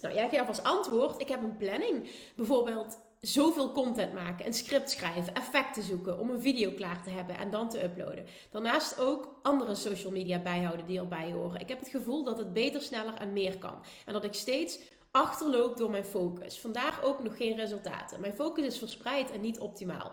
Nou, 0.00 0.14
jij 0.14 0.28
geeft 0.28 0.48
als 0.48 0.62
antwoord, 0.62 1.20
ik 1.20 1.28
heb 1.28 1.42
een 1.42 1.56
planning. 1.56 2.10
Bijvoorbeeld 2.36 2.98
zoveel 3.20 3.72
content 3.72 4.12
maken, 4.12 4.46
een 4.46 4.54
script 4.54 4.90
schrijven, 4.90 5.34
effecten 5.34 5.82
zoeken 5.82 6.18
om 6.18 6.30
een 6.30 6.40
video 6.40 6.70
klaar 6.70 7.02
te 7.02 7.10
hebben 7.10 7.38
en 7.38 7.50
dan 7.50 7.68
te 7.68 7.84
uploaden. 7.84 8.26
Daarnaast 8.50 9.00
ook 9.00 9.38
andere 9.42 9.74
social 9.74 10.12
media 10.12 10.38
bijhouden 10.38 10.86
die 10.86 10.98
erbij 10.98 11.32
horen. 11.32 11.60
Ik 11.60 11.68
heb 11.68 11.78
het 11.78 11.88
gevoel 11.88 12.24
dat 12.24 12.38
het 12.38 12.52
beter, 12.52 12.80
sneller 12.80 13.14
en 13.14 13.32
meer 13.32 13.58
kan. 13.58 13.82
En 14.06 14.12
dat 14.12 14.24
ik 14.24 14.34
steeds 14.34 14.78
achterloop 15.10 15.76
door 15.76 15.90
mijn 15.90 16.04
focus. 16.04 16.60
Vandaag 16.60 17.02
ook 17.02 17.22
nog 17.22 17.36
geen 17.36 17.56
resultaten. 17.56 18.20
Mijn 18.20 18.34
focus 18.34 18.64
is 18.64 18.78
verspreid 18.78 19.30
en 19.30 19.40
niet 19.40 19.58
optimaal. 19.58 20.12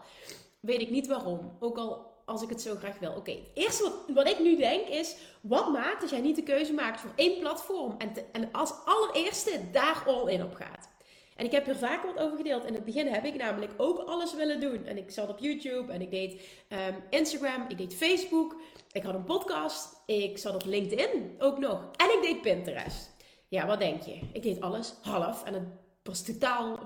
Weet 0.59 0.81
ik 0.81 0.89
niet 0.89 1.07
waarom. 1.07 1.57
Ook 1.59 1.77
al 1.77 2.12
als 2.25 2.41
ik 2.41 2.49
het 2.49 2.61
zo 2.61 2.75
graag 2.75 2.99
wil. 2.99 3.09
Oké, 3.09 3.19
okay. 3.19 3.43
eerst 3.53 3.81
wat, 3.81 3.93
wat 4.13 4.27
ik 4.27 4.39
nu 4.39 4.55
denk 4.55 4.87
is: 4.87 5.15
wat 5.41 5.71
maakt 5.71 6.01
dat 6.01 6.09
jij 6.09 6.21
niet 6.21 6.35
de 6.35 6.43
keuze 6.43 6.73
maakt 6.73 6.99
voor 6.99 7.11
één 7.15 7.39
platform 7.39 7.95
en, 7.97 8.13
en 8.31 8.51
als 8.51 8.73
allereerste 8.85 9.59
daar 9.71 10.03
all 10.07 10.31
in 10.31 10.43
op 10.43 10.53
gaat? 10.53 10.91
En 11.35 11.45
ik 11.45 11.51
heb 11.51 11.67
er 11.67 11.75
vaker 11.75 12.13
wat 12.13 12.23
over 12.23 12.37
gedeeld. 12.37 12.65
In 12.65 12.73
het 12.73 12.85
begin 12.85 13.07
heb 13.07 13.25
ik 13.25 13.35
namelijk 13.35 13.71
ook 13.77 13.99
alles 13.99 14.33
willen 14.33 14.59
doen. 14.59 14.85
En 14.85 14.97
ik 14.97 15.11
zat 15.11 15.29
op 15.29 15.39
YouTube 15.39 15.91
en 15.91 16.01
ik 16.01 16.11
deed 16.11 16.41
um, 16.69 17.03
Instagram, 17.09 17.65
ik 17.67 17.77
deed 17.77 17.95
Facebook, 17.95 18.55
ik 18.91 19.03
had 19.03 19.13
een 19.13 19.23
podcast, 19.23 20.01
ik 20.05 20.37
zat 20.37 20.55
op 20.55 20.65
LinkedIn 20.65 21.35
ook 21.39 21.59
nog. 21.59 21.89
En 21.95 22.05
ik 22.05 22.19
deed 22.21 22.41
Pinterest. 22.41 23.11
Ja, 23.47 23.65
wat 23.65 23.79
denk 23.79 24.01
je? 24.01 24.19
Ik 24.33 24.43
deed 24.43 24.61
alles 24.61 24.93
half 25.01 25.43
en 25.43 25.53
het 25.53 25.63
was 26.03 26.23
totaal, 26.23 26.79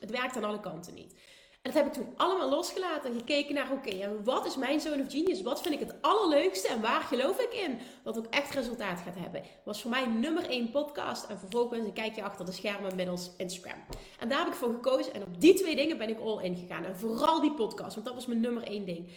het 0.00 0.10
werkte 0.10 0.38
aan 0.38 0.44
alle 0.44 0.60
kanten 0.60 0.94
niet. 0.94 1.14
En 1.62 1.70
dat 1.72 1.82
heb 1.82 1.86
ik 1.86 1.92
toen 1.92 2.14
allemaal 2.16 2.48
losgelaten 2.48 3.10
en 3.10 3.18
gekeken 3.18 3.54
naar, 3.54 3.72
oké, 3.72 3.90
en 3.90 4.24
wat 4.24 4.46
is 4.46 4.56
mijn 4.56 4.80
zone 4.80 5.02
of 5.02 5.10
genius? 5.10 5.42
Wat 5.42 5.62
vind 5.62 5.74
ik 5.74 5.80
het 5.80 5.94
allerleukste 6.00 6.68
en 6.68 6.80
waar 6.80 7.02
geloof 7.02 7.38
ik 7.38 7.52
in? 7.52 7.78
Dat 8.02 8.18
ook 8.18 8.26
echt 8.26 8.54
resultaat 8.54 9.00
gaat 9.00 9.18
hebben. 9.18 9.42
Was 9.64 9.82
voor 9.82 9.90
mij 9.90 10.06
nummer 10.06 10.48
één 10.48 10.70
podcast 10.70 11.24
en 11.24 11.38
vervolgens 11.38 11.86
een 11.86 11.92
kijkje 11.92 12.22
achter 12.22 12.44
de 12.44 12.52
schermen 12.52 12.96
middels 12.96 13.30
Instagram. 13.36 13.84
En 14.18 14.28
daar 14.28 14.38
heb 14.38 14.48
ik 14.48 14.54
voor 14.54 14.72
gekozen 14.72 15.14
en 15.14 15.22
op 15.22 15.40
die 15.40 15.54
twee 15.54 15.76
dingen 15.76 15.98
ben 15.98 16.08
ik 16.08 16.20
all 16.20 16.44
in 16.44 16.56
gegaan. 16.56 16.84
En 16.84 16.96
vooral 16.96 17.40
die 17.40 17.54
podcast, 17.54 17.94
want 17.94 18.06
dat 18.06 18.14
was 18.14 18.26
mijn 18.26 18.40
nummer 18.40 18.62
één 18.62 18.84
ding. 18.84 19.08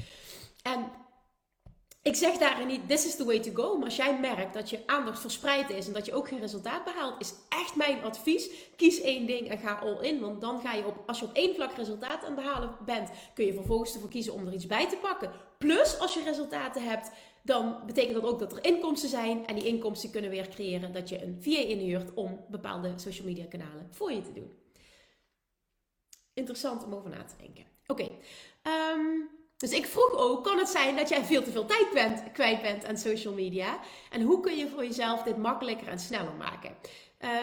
En 0.62 0.92
ik 2.06 2.16
zeg 2.16 2.38
daarin 2.38 2.68
niet, 2.68 2.88
this 2.88 3.06
is 3.06 3.16
the 3.16 3.26
way 3.26 3.40
to 3.40 3.52
go. 3.54 3.76
Maar 3.76 3.86
als 3.86 3.96
jij 3.96 4.20
merkt 4.20 4.54
dat 4.54 4.70
je 4.70 4.84
aandacht 4.86 5.20
verspreid 5.20 5.70
is 5.70 5.88
en 5.88 5.94
dat 5.94 6.06
je 6.06 6.14
ook 6.14 6.28
geen 6.28 6.40
resultaat 6.40 6.84
behaalt, 6.84 7.20
is 7.20 7.34
echt 7.50 7.76
mijn 7.76 8.04
advies. 8.04 8.50
Kies 8.76 9.02
één 9.02 9.26
ding 9.26 9.50
en 9.50 9.58
ga 9.58 9.74
all 9.74 9.98
in. 10.02 10.20
Want 10.20 10.42
dan 10.42 10.62
ga 10.62 10.74
je 10.74 10.86
op, 10.86 11.04
als 11.06 11.20
je 11.20 11.26
op 11.26 11.34
één 11.34 11.56
vlak 11.56 11.74
resultaat 11.74 12.24
aan 12.24 12.36
het 12.36 12.44
behalen 12.44 12.76
bent, 12.86 13.10
kun 13.34 13.46
je 13.46 13.54
vervolgens 13.54 13.94
ervoor 13.94 14.10
kiezen 14.10 14.34
om 14.34 14.48
er 14.48 14.54
iets 14.54 14.68
bij 14.68 14.90
te 14.90 14.98
pakken. 14.98 15.32
Plus, 15.58 16.00
als 16.00 16.14
je 16.14 16.24
resultaten 16.24 16.84
hebt, 16.84 17.12
dan 17.44 17.80
betekent 17.86 18.14
dat 18.14 18.24
ook 18.24 18.40
dat 18.40 18.52
er 18.52 18.66
inkomsten 18.66 19.10
zijn. 19.10 19.48
En 19.48 19.56
die 19.56 19.68
inkomsten 19.68 20.12
kunnen 20.12 20.30
weer 20.30 20.48
creëren 20.48 20.94
dat 20.94 21.10
je 21.10 21.24
een 21.24 21.38
VA 21.42 21.60
inhuurt 21.60 22.14
om 22.14 22.46
bepaalde 22.50 22.94
social 22.96 23.28
media 23.28 23.46
kanalen 23.46 23.88
voor 23.92 24.12
je 24.12 24.22
te 24.22 24.34
doen. 24.34 24.52
Interessant 26.34 26.84
om 26.84 26.94
over 26.94 27.10
na 27.10 27.24
te 27.24 27.36
denken. 27.38 27.66
Oké. 27.88 28.04
Okay. 28.04 28.18
Ehm, 28.62 29.44
dus 29.58 29.72
ik 29.72 29.86
vroeg 29.86 30.12
ook, 30.18 30.44
kan 30.44 30.58
het 30.58 30.70
zijn 30.70 30.96
dat 30.96 31.10
jij 31.10 31.24
veel 31.24 31.44
te 31.44 31.52
veel 31.52 31.66
tijd 31.66 32.24
kwijt 32.34 32.62
bent 32.62 32.86
aan 32.86 32.98
social 32.98 33.34
media? 33.34 33.80
En 34.12 34.22
hoe 34.22 34.40
kun 34.40 34.58
je 34.58 34.70
voor 34.70 34.84
jezelf 34.84 35.24
dit 35.24 35.38
makkelijker 35.38 35.88
en 35.88 36.00
sneller 36.00 36.34
maken? 36.34 36.76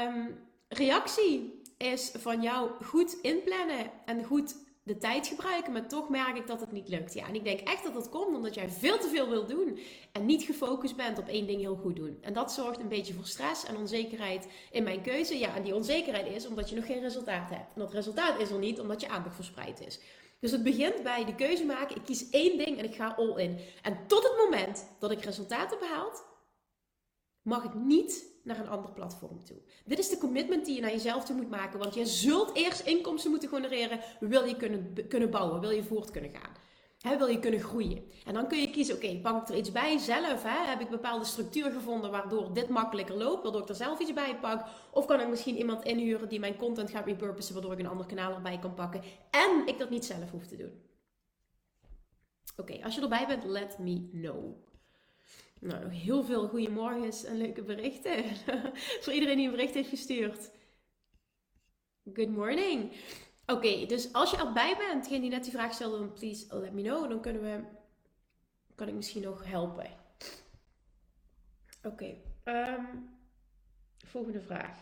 Um, 0.07 0.39
reactie 0.69 1.63
is 1.77 2.13
van 2.19 2.43
jou 2.43 2.71
goed 2.85 3.17
inplannen 3.23 3.91
en 4.05 4.25
goed 4.25 4.55
de 4.85 4.99
tijd 4.99 5.27
gebruiken, 5.27 5.73
maar 5.73 5.89
toch 5.89 6.09
merk 6.09 6.37
ik 6.37 6.47
dat 6.47 6.61
het 6.61 6.73
niet 6.73 6.89
lukt. 6.89 7.15
Ja, 7.15 7.27
en 7.27 7.35
ik 7.35 7.45
denk 7.45 7.61
echt 7.61 7.85
dat 7.85 7.95
dat 7.95 8.09
komt 8.09 8.37
omdat 8.37 8.55
jij 8.55 8.71
veel 8.71 8.99
te 8.99 9.09
veel 9.09 9.29
wil 9.29 9.47
doen 9.47 9.79
en 10.13 10.27
niet 10.27 10.43
gefocust 10.43 10.97
bent 10.97 11.19
op 11.19 11.29
één 11.29 11.47
ding 11.47 11.61
heel 11.61 11.77
goed 11.77 11.97
doen. 11.97 12.19
En 12.21 12.33
dat 12.33 12.53
zorgt 12.53 12.81
een 12.81 12.89
beetje 12.89 13.15
voor 13.15 13.27
stress 13.27 13.65
en 13.65 13.77
onzekerheid 13.77 14.47
in 14.71 14.83
mijn 14.83 15.03
keuze. 15.03 15.39
Ja, 15.39 15.57
en 15.57 15.63
die 15.63 15.75
onzekerheid 15.75 16.27
is 16.27 16.47
omdat 16.47 16.71
je 16.71 16.77
nog 16.77 16.87
geen 16.87 17.01
resultaat 17.01 17.51
hebt. 17.51 17.75
En 17.75 17.81
dat 17.81 17.93
resultaat 17.93 18.41
is 18.41 18.51
er 18.51 18.59
niet 18.59 18.81
omdat 18.81 19.01
je 19.01 19.09
aandacht 19.09 19.35
verspreid 19.35 19.81
is. 19.87 20.01
Dus 20.43 20.51
het 20.51 20.63
begint 20.63 21.03
bij 21.03 21.25
de 21.25 21.35
keuze 21.35 21.65
maken. 21.65 21.97
Ik 21.97 22.05
kies 22.05 22.31
één 22.31 22.59
ding 22.59 22.79
en 22.79 22.85
ik 22.85 22.95
ga 22.95 23.15
all 23.17 23.37
in. 23.37 23.59
En 23.83 24.07
tot 24.07 24.23
het 24.23 24.37
moment 24.37 24.87
dat 24.99 25.11
ik 25.11 25.25
resultaten 25.25 25.79
behaald, 25.79 26.25
mag 27.43 27.65
ik 27.65 27.75
niet 27.75 28.25
naar 28.45 28.59
een 28.59 28.69
ander 28.69 28.93
platform 28.93 29.45
toe. 29.45 29.57
Dit 29.85 29.99
is 29.99 30.09
de 30.09 30.19
commitment 30.19 30.65
die 30.65 30.75
je 30.75 30.81
naar 30.81 30.91
jezelf 30.91 31.25
toe 31.25 31.37
moet 31.37 31.51
maken. 31.51 31.79
Want 31.79 31.95
je 31.95 32.07
zult 32.07 32.55
eerst 32.55 32.87
inkomsten 32.87 33.31
moeten 33.31 33.49
genereren. 33.49 34.01
Wil 34.21 34.45
je 34.45 34.57
kunnen, 34.57 35.07
kunnen 35.09 35.31
bouwen? 35.31 35.61
Wil 35.61 35.71
je 35.71 35.85
voort 35.85 36.11
kunnen 36.11 36.31
gaan? 36.31 36.57
Wil 37.03 37.27
je 37.27 37.39
kunnen 37.39 37.61
groeien? 37.61 38.11
En 38.27 38.35
dan 38.35 38.49
kun 38.49 38.61
je 38.61 38.71
kiezen, 38.71 38.95
oké, 38.95 39.21
pak 39.21 39.43
ik 39.43 39.49
er 39.49 39.57
iets 39.57 39.73
bij 39.73 39.99
zelf? 39.99 40.43
He? 40.43 40.69
Heb 40.69 40.81
ik 40.81 40.89
bepaalde 40.89 41.25
structuur 41.25 41.71
gevonden 41.71 42.11
waardoor 42.11 42.55
dit 42.55 42.69
makkelijker 42.69 43.17
loopt, 43.17 43.43
waardoor 43.43 43.63
ik 43.63 43.69
er 43.69 43.75
zelf 43.75 44.01
iets 44.01 44.13
bij 44.13 44.39
pak? 44.41 44.67
Of 44.91 45.07
kan 45.07 45.21
ik 45.21 45.29
misschien 45.29 45.57
iemand 45.57 45.85
inhuren 45.85 46.29
die 46.29 46.41
mijn 46.41 46.57
content 46.57 46.91
gaat 46.91 47.07
repurposen, 47.07 47.55
waardoor 47.55 47.73
ik 47.73 47.79
een 47.79 47.87
ander 47.87 48.07
kanaal 48.07 48.35
erbij 48.35 48.59
kan 48.59 48.75
pakken 48.75 49.03
en 49.31 49.67
ik 49.67 49.79
dat 49.79 49.91
niet 49.91 50.05
zelf 50.05 50.31
hoef 50.31 50.47
te 50.47 50.57
doen? 50.57 50.83
Oké, 52.57 52.85
als 52.85 52.95
je 52.95 53.01
erbij 53.01 53.27
bent, 53.27 53.45
let 53.45 53.79
me 53.79 54.09
know. 54.13 54.55
Nou, 55.61 55.89
heel 55.89 56.25
veel 56.25 56.49
goeiemorgens 56.49 57.25
en 57.25 57.37
leuke 57.37 57.63
berichten. 57.63 58.25
Voor 59.03 59.13
iedereen 59.13 59.37
die 59.37 59.47
een 59.47 59.53
bericht 59.53 59.75
heeft 59.75 59.89
gestuurd. 59.89 60.51
Good 62.15 62.29
morning. 62.29 62.93
Oké, 63.47 63.87
dus 63.87 64.13
als 64.13 64.31
je 64.31 64.37
erbij 64.37 64.77
bent, 64.77 65.03
degene 65.03 65.21
die 65.21 65.31
net 65.31 65.43
die 65.43 65.53
vraag 65.53 65.75
stelde, 65.75 65.99
dan 65.99 66.13
please 66.13 66.59
let 66.59 66.73
me 66.73 66.83
know. 66.83 67.09
Dan 67.09 67.21
kunnen 67.21 67.43
we, 67.43 67.65
kan 68.75 68.89
ik 68.89 68.95
misschien 68.95 69.23
nog 69.23 69.45
helpen. 69.45 69.91
Oké, 71.83 72.17
ehm, 72.45 72.85
volgende 74.07 74.41
vraag. 74.41 74.79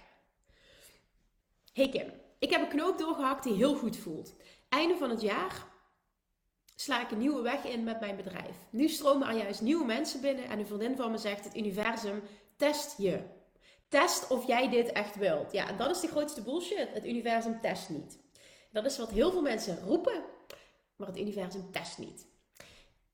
Hey 1.73 1.89
Kim, 1.89 2.13
ik 2.39 2.51
heb 2.51 2.61
een 2.61 2.69
knoop 2.69 2.99
doorgehakt 2.99 3.45
die 3.45 3.55
heel 3.55 3.77
goed 3.77 3.97
voelt. 3.97 4.35
Einde 4.69 4.97
van 4.97 5.11
het 5.11 5.21
jaar 5.21 5.67
sla 6.75 7.03
ik 7.03 7.11
een 7.11 7.19
nieuwe 7.19 7.43
weg 7.43 7.65
in 7.65 7.85
met 7.85 8.01
mijn 8.01 8.17
bedrijf. 8.17 8.57
Nu 8.71 8.89
stromen 8.89 9.29
er 9.29 9.37
juist 9.37 9.61
nieuwe 9.61 9.85
mensen 9.85 10.21
binnen 10.21 10.45
en 10.45 10.59
een 10.59 10.67
vriendin 10.67 10.97
van 10.97 11.11
me 11.11 11.19
zegt: 11.19 11.45
het 11.45 11.57
universum 11.57 12.23
test 12.57 12.99
je. 12.99 13.23
Test 13.89 14.31
of 14.31 14.47
jij 14.47 14.69
dit 14.69 14.93
echt 14.93 15.17
wilt. 15.17 15.53
Ja, 15.53 15.69
en 15.69 15.77
dat 15.77 15.91
is 15.91 16.01
de 16.01 16.09
grootste 16.09 16.43
bullshit. 16.43 16.89
Het 16.93 17.07
universum 17.07 17.61
test 17.61 17.89
niet. 17.89 18.19
Dat 18.71 18.85
is 18.85 18.99
wat 18.99 19.11
heel 19.11 19.31
veel 19.31 19.43
mensen 19.43 19.81
roepen, 19.85 20.25
maar 20.97 21.09
het 21.09 21.19
universum 21.19 21.71
test 21.73 21.99
niet. 21.99 22.29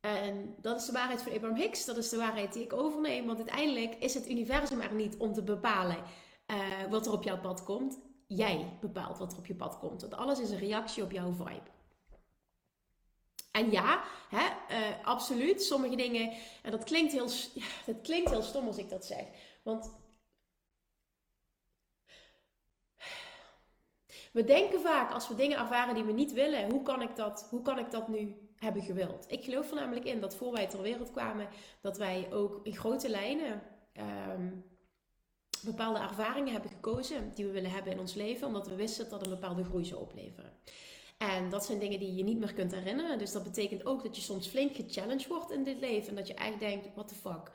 En 0.01 0.55
dat 0.61 0.81
is 0.81 0.87
de 0.87 0.93
waarheid 0.93 1.23
van 1.23 1.33
Abraham 1.33 1.59
Hicks. 1.59 1.85
Dat 1.85 1.97
is 1.97 2.09
de 2.09 2.17
waarheid 2.17 2.53
die 2.53 2.63
ik 2.63 2.73
overneem. 2.73 3.27
Want 3.27 3.39
uiteindelijk 3.39 3.95
is 3.95 4.15
het 4.15 4.29
universum 4.29 4.81
er 4.81 4.95
niet 4.95 5.17
om 5.17 5.33
te 5.33 5.43
bepalen 5.43 5.97
uh, 6.47 6.91
wat 6.91 7.07
er 7.07 7.13
op 7.13 7.23
jouw 7.23 7.41
pad 7.41 7.65
komt. 7.65 7.99
Jij 8.27 8.79
bepaalt 8.81 9.19
wat 9.19 9.33
er 9.33 9.39
op 9.39 9.47
je 9.47 9.55
pad 9.55 9.79
komt. 9.79 10.01
Want 10.01 10.15
alles 10.15 10.41
is 10.41 10.51
een 10.51 10.59
reactie 10.59 11.03
op 11.03 11.11
jouw 11.11 11.33
vibe. 11.33 11.71
En 13.53 13.71
ja, 13.71 14.03
hè, 14.29 14.77
uh, 14.77 15.07
absoluut. 15.07 15.63
Sommige 15.63 15.97
dingen. 15.97 16.33
En 16.63 16.71
dat 16.71 16.85
klinkt, 16.85 17.13
heel, 17.13 17.29
dat 17.87 18.01
klinkt 18.03 18.31
heel 18.31 18.43
stom 18.43 18.67
als 18.67 18.79
ik 18.79 18.91
dat 18.91 19.07
zeg. 19.07 19.25
Want 19.63 19.93
we 24.37 24.45
denken 24.45 24.81
vaak 24.81 25.13
als 25.13 25.29
we 25.29 25.35
dingen 25.35 25.59
ervaren 25.59 25.95
die 25.95 26.05
we 26.05 26.13
niet 26.13 26.33
willen, 26.33 26.71
hoe 26.71 26.83
kan 26.83 27.03
ik 27.03 27.17
dat, 27.17 27.47
hoe 27.51 27.63
kan 27.63 27.79
ik 27.79 27.91
dat 27.91 28.09
nu 28.09 28.37
hebben 28.57 28.83
gewild? 28.83 29.25
Ik 29.29 29.45
geloof 29.45 29.71
er 29.71 29.77
namelijk 29.77 30.05
in 30.05 30.21
dat 30.21 30.37
voor 30.37 30.53
wij 30.53 30.67
ter 30.67 30.83
wereld 30.83 31.11
kwamen, 31.11 31.49
dat 31.81 31.99
wij 31.99 32.29
ook 32.33 32.61
in 32.63 32.77
grote 32.77 33.09
lijnen 33.09 33.63
um, 34.33 34.65
bepaalde 35.65 35.99
ervaringen 35.99 36.53
hebben 36.53 36.71
gekozen 36.71 37.33
die 37.35 37.45
we 37.45 37.51
willen 37.51 37.71
hebben 37.71 37.93
in 37.93 38.01
ons 38.01 38.15
leven, 38.15 38.47
omdat 38.47 38.69
we 38.69 38.75
wisten 38.75 39.11
dat 39.11 39.25
een 39.25 39.31
bepaalde 39.31 39.65
groei 39.65 39.85
zou 39.85 40.01
opleveren. 40.01 40.53
En 41.19 41.51
dat 41.51 41.65
zijn 41.65 41.79
dingen 41.79 41.99
die 41.99 42.15
je 42.15 42.25
niet 42.25 42.39
meer 42.39 42.55
kunt 42.55 42.75
herinneren. 42.75 43.19
Dus 43.19 43.33
dat 43.33 43.43
betekent 43.43 43.87
ook 43.87 44.03
dat 44.03 44.17
je 44.17 44.23
soms 44.23 44.47
flink 44.47 44.77
gechallenged 44.77 45.27
wordt 45.27 45.51
in 45.51 45.65
dit 45.65 45.81
leven. 45.81 46.09
En 46.09 46.15
dat 46.15 46.27
je 46.27 46.35
eigenlijk 46.35 46.73
denkt, 46.73 46.95
what 46.95 47.09
the 47.09 47.15
fuck. 47.15 47.51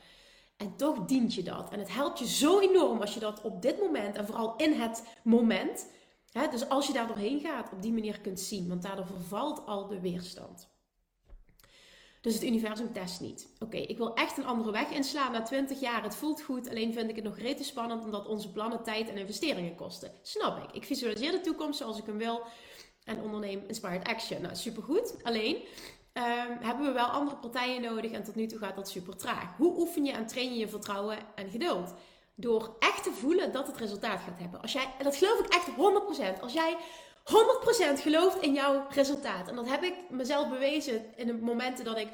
En 0.58 0.76
toch 0.76 1.06
dient 1.06 1.34
je 1.34 1.44
dat. 1.44 1.72
En 1.72 1.80
het 1.80 1.94
helpt 1.94 2.20
je 2.20 2.28
zo 2.28 2.60
enorm 2.60 3.02
als 3.02 3.14
je 3.14 3.20
dat 3.20 3.42
op 3.42 3.62
dit 3.62 3.80
moment 3.80 4.16
en 4.16 4.26
vooral 4.26 4.56
in 4.56 4.74
het 4.74 5.04
moment. 5.24 5.88
Dus 6.32 6.70
als 6.70 6.88
je 6.88 6.94
daar 6.94 7.08
doorheen 7.08 7.40
gaat, 7.40 7.72
op 7.72 7.82
die 7.82 7.94
manier 7.94 8.20
kunt 8.20 8.40
zien. 8.40 8.68
Want 8.68 8.82
daardoor 8.82 9.06
vervalt 9.06 9.66
al 9.66 9.88
de 9.88 10.00
weerstand. 10.00 10.70
Dus 12.22 12.34
het 12.34 12.44
universum 12.44 12.94
test 12.94 13.22
niet. 13.22 13.48
Oké, 13.60 13.78
ik 13.78 13.98
wil 13.98 14.14
echt 14.14 14.38
een 14.38 14.46
andere 14.46 14.72
weg 14.72 14.90
inslaan 14.90 15.32
na 15.32 15.42
20 15.42 15.80
jaar. 15.80 16.04
Het 16.04 16.16
voelt 16.16 16.42
goed, 16.42 16.70
alleen 16.70 16.94
vind 16.94 17.10
ik 17.10 17.16
het 17.16 17.24
nog 17.24 17.38
rete 17.38 17.64
spannend 17.64 18.04
omdat 18.04 18.28
onze 18.28 18.52
plannen 18.52 18.84
tijd 18.84 19.10
en 19.10 19.18
investeringen 19.18 19.76
kosten. 19.76 20.12
Snap 20.22 20.64
ik. 20.64 20.76
Ik 20.76 20.84
visualiseer 20.84 21.32
de 21.32 21.42
toekomst 21.42 21.78
zoals 21.78 21.98
ik 21.98 22.06
hem 22.06 22.18
wil 22.18 22.42
en 23.04 23.22
onderneem 23.22 23.64
inspired 23.68 24.08
action. 24.08 24.42
Nou, 24.42 24.56
supergoed. 24.56 25.16
Alleen 25.24 25.56
um, 25.56 26.58
hebben 26.60 26.86
we 26.86 26.92
wel 26.92 27.06
andere 27.06 27.38
partijen 27.38 27.82
nodig 27.82 28.12
en 28.12 28.24
tot 28.24 28.36
nu 28.36 28.46
toe 28.46 28.60
gaat 28.60 28.76
dat 28.76 28.90
super 28.90 29.16
traag. 29.16 29.58
Hoe 29.58 29.78
oefen 29.78 30.06
je 30.06 30.12
en 30.12 30.28
train 30.28 30.54
je 30.54 30.60
je 30.60 30.68
vertrouwen 30.68 31.18
en 31.36 31.50
geduld? 31.50 31.94
Door 32.42 32.76
echt 32.80 33.04
te 33.04 33.12
voelen 33.12 33.52
dat 33.52 33.68
het 33.68 33.78
resultaat 33.78 34.20
gaat 34.20 34.40
hebben. 34.40 34.62
Als 34.62 34.72
jij, 34.72 34.94
en 34.98 35.04
dat 35.04 35.16
geloof 35.16 35.40
ik 35.40 35.54
echt 35.54 35.68
100%. 36.38 36.42
Als 36.42 36.54
jij 36.54 36.78
100% 37.98 38.02
gelooft 38.02 38.42
in 38.42 38.54
jouw 38.54 38.86
resultaat. 38.90 39.48
En 39.48 39.56
dat 39.56 39.70
heb 39.70 39.84
ik 39.84 39.94
mezelf 40.10 40.50
bewezen 40.50 41.06
in 41.16 41.28
de 41.28 41.34
momenten 41.34 41.86
dat 41.86 41.98
ik 41.98 42.08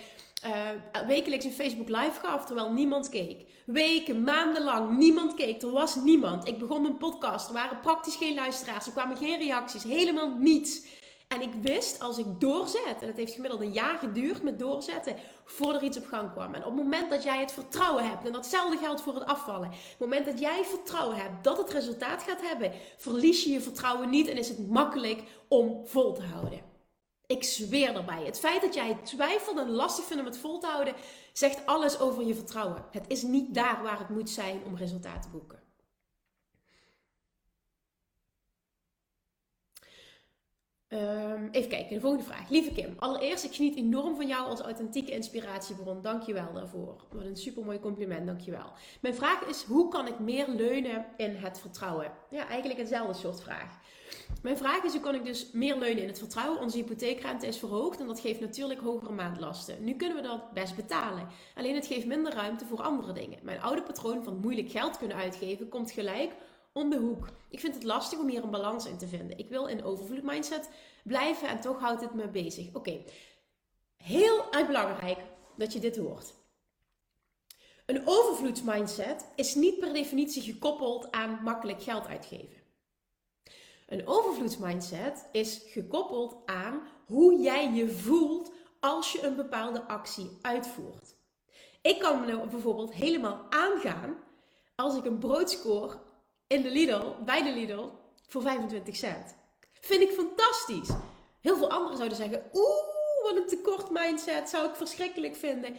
uh, 0.46 1.08
wekelijks 1.08 1.46
een 1.46 1.52
Facebook 1.52 1.90
live 1.90 2.20
gaf, 2.22 2.46
terwijl 2.46 2.72
niemand 2.72 3.10
keek. 3.10 3.46
Weken, 3.66 4.24
maandenlang, 4.24 4.98
niemand 4.98 5.34
keek. 5.34 5.62
Er 5.62 5.72
was 5.72 5.96
niemand. 5.96 6.48
Ik 6.48 6.60
begon 6.60 6.82
mijn 6.82 6.98
podcast. 6.98 7.48
Er 7.48 7.54
waren 7.54 7.80
praktisch 7.80 8.16
geen 8.16 8.36
luisteraars. 8.36 8.86
Er 8.86 8.92
kwamen 8.92 9.18
geen 9.18 9.40
reacties. 9.40 9.84
Helemaal 9.84 10.30
niets. 10.38 10.82
En 11.28 11.42
ik 11.42 11.54
wist, 11.62 12.00
als 12.00 12.18
ik 12.18 12.40
doorzet, 12.40 12.98
en 13.02 13.08
het 13.08 13.18
heeft 13.18 13.34
gemiddeld 13.34 13.62
een 13.62 13.74
jaar 13.74 13.98
geduurd 13.98 14.44
met 14.44 14.60
doorzetten, 14.60 15.16
voordat 15.46 15.82
er 15.82 15.88
iets 15.88 15.98
op 15.98 16.06
gang 16.06 16.32
kwam. 16.32 16.54
En 16.54 16.66
op 16.66 16.76
het 16.76 16.84
moment 16.84 17.10
dat 17.10 17.24
jij 17.24 17.40
het 17.40 17.52
vertrouwen 17.52 18.10
hebt, 18.10 18.26
en 18.26 18.32
datzelfde 18.32 18.78
geldt 18.78 19.02
voor 19.02 19.14
het 19.14 19.26
afvallen. 19.26 19.68
Op 19.68 19.74
het 19.74 20.00
moment 20.00 20.26
dat 20.26 20.40
jij 20.40 20.64
vertrouwen 20.64 21.18
hebt 21.18 21.44
dat 21.44 21.58
het 21.58 21.72
resultaat 21.72 22.24
gaat 22.24 22.42
hebben, 22.42 22.72
verlies 22.98 23.44
je 23.44 23.52
je 23.52 23.62
vertrouwen 23.62 24.10
niet 24.10 24.28
en 24.28 24.38
is 24.38 24.50
het 24.50 24.70
makkelijk 24.70 25.24
om 25.48 25.88
vol 25.88 26.14
te 26.14 26.24
houden. 26.24 26.62
Ik 27.26 27.44
zweer 27.44 27.96
erbij. 27.96 28.26
Het 28.26 28.40
feit 28.40 28.62
dat 28.62 28.74
jij 28.74 28.98
twijfelt 29.04 29.58
en 29.58 29.70
lastig 29.70 30.06
vindt 30.06 30.22
om 30.22 30.30
het 30.30 30.38
vol 30.38 30.60
te 30.60 30.68
houden, 30.68 30.94
zegt 31.34 31.66
alles 31.66 32.00
over 32.00 32.26
je 32.26 32.36
vertrouwen. 32.36 32.86
Het 32.92 33.06
is 33.08 33.22
niet 33.22 33.54
daar 33.54 33.84
waar 33.84 34.00
het 34.00 34.10
moet 34.10 34.30
zijn 34.30 34.62
om 34.66 34.76
resultaat 34.76 35.22
te 35.22 35.30
boeken. 35.30 35.67
Um, 40.90 41.50
even 41.52 41.70
kijken, 41.70 41.96
de 41.96 42.02
volgende 42.02 42.26
vraag. 42.26 42.50
Lieve 42.50 42.72
Kim, 42.72 42.94
allereerst, 42.98 43.44
ik 43.44 43.54
geniet 43.54 43.76
enorm 43.76 44.16
van 44.16 44.28
jou 44.28 44.50
als 44.50 44.60
authentieke 44.60 45.12
inspiratiebron. 45.12 46.02
Dank 46.02 46.22
je 46.22 46.34
wel 46.34 46.54
daarvoor. 46.54 47.04
Wat 47.12 47.26
een 47.26 47.36
super 47.36 47.66
mooi 47.66 47.80
compliment, 47.80 48.26
dank 48.26 48.40
je 48.40 48.52
wel. 48.52 48.72
Mijn 49.02 49.16
vraag 49.16 49.42
is, 49.42 49.64
hoe 49.64 49.88
kan 49.88 50.08
ik 50.08 50.20
meer 50.20 50.50
leunen 50.50 51.06
in 51.18 51.36
het 51.36 51.60
vertrouwen? 51.60 52.12
Ja, 52.30 52.48
eigenlijk 52.48 52.80
hetzelfde 52.80 53.14
soort 53.14 53.42
vraag. 53.42 53.80
Mijn 54.42 54.58
vraag 54.58 54.84
is, 54.84 54.92
hoe 54.92 55.02
kan 55.02 55.16
ik 55.16 55.26
dus 55.26 55.52
meer 55.52 55.78
leunen 55.78 56.02
in 56.02 56.08
het 56.08 56.20
vertrouwen? 56.20 56.62
Onze 56.62 56.78
hypotheekrente 56.78 57.48
is 57.48 57.58
verhoogd 57.58 58.00
en 58.00 58.08
dat 58.08 58.20
geeft 58.20 58.40
natuurlijk 58.40 58.80
hogere 58.80 59.14
maandlasten. 59.14 59.84
Nu 59.84 59.94
kunnen 59.94 60.18
we 60.18 60.24
dat 60.24 60.54
best 60.54 60.76
betalen. 60.76 61.28
Alleen 61.56 61.76
het 61.76 61.86
geeft 61.86 62.06
minder 62.06 62.34
ruimte 62.34 62.66
voor 62.66 62.82
andere 62.82 63.14
dingen. 63.14 63.40
Mijn 63.42 63.62
oude 63.62 63.84
patroon 63.84 64.24
van 64.24 64.40
moeilijk 64.40 64.72
geld 64.72 64.98
kunnen 64.98 65.18
uitgeven 65.18 65.70
komt 65.70 65.92
gelijk 65.92 66.36
om 66.78 66.90
de 66.90 66.98
hoek. 66.98 67.30
Ik 67.50 67.60
vind 67.60 67.74
het 67.74 67.84
lastig 67.84 68.20
om 68.20 68.28
hier 68.28 68.44
een 68.44 68.50
balans 68.50 68.86
in 68.86 68.98
te 68.98 69.08
vinden. 69.08 69.38
Ik 69.38 69.50
wil 69.50 69.66
in 69.66 69.84
overvloed 69.84 70.24
mindset 70.24 70.70
blijven 71.04 71.48
en 71.48 71.62
toch 71.62 71.80
houdt 71.80 72.02
het 72.02 72.14
me 72.14 72.28
bezig. 72.28 72.74
Oké, 72.74 73.02
heel 73.96 74.46
belangrijk 74.68 75.20
dat 75.56 75.74
je 75.74 75.80
dit 75.80 75.98
hoort. 75.98 76.34
Een 77.86 78.02
overvloedsmindset 78.06 79.26
is 79.36 79.56
niet 79.56 79.80
per 79.80 79.94
definitie 79.94 80.42
gekoppeld 80.42 81.12
aan 81.12 81.40
makkelijk 81.44 81.84
geld 81.84 82.08
uitgeven. 82.08 82.58
Een 83.88 84.08
overvloedsmindset 84.08 85.26
is 85.32 85.62
gekoppeld 85.66 86.36
aan 86.46 86.82
hoe 87.06 87.42
jij 87.42 87.74
je 87.74 87.90
voelt 87.90 88.52
als 88.80 89.12
je 89.12 89.24
een 89.24 89.36
bepaalde 89.36 89.88
actie 89.88 90.38
uitvoert. 90.42 91.16
Ik 91.82 92.00
kan 92.00 92.20
me 92.20 92.26
nou 92.26 92.50
bijvoorbeeld 92.50 92.94
helemaal 92.94 93.46
aangaan 93.50 94.16
als 94.76 94.96
ik 94.96 95.06
een 95.06 95.20
brood 95.20 95.52
scoor 95.52 96.07
in 96.48 96.62
de 96.62 96.70
Lidl, 96.70 97.14
bij 97.26 97.44
de 97.44 97.52
Lidl, 97.52 97.90
voor 98.28 98.42
25 98.42 98.96
cent. 98.96 99.36
Vind 99.74 100.02
ik 100.02 100.12
fantastisch. 100.12 100.96
Heel 101.42 101.58
veel 101.58 101.70
anderen 101.70 101.98
zouden 101.98 102.18
zeggen, 102.18 102.44
oeh, 102.54 103.24
wat 103.24 103.36
een 103.36 103.48
tekort 103.48 103.90
mindset, 103.90 104.50
zou 104.50 104.70
ik 104.70 104.76
verschrikkelijk 104.76 105.36
vinden. 105.36 105.76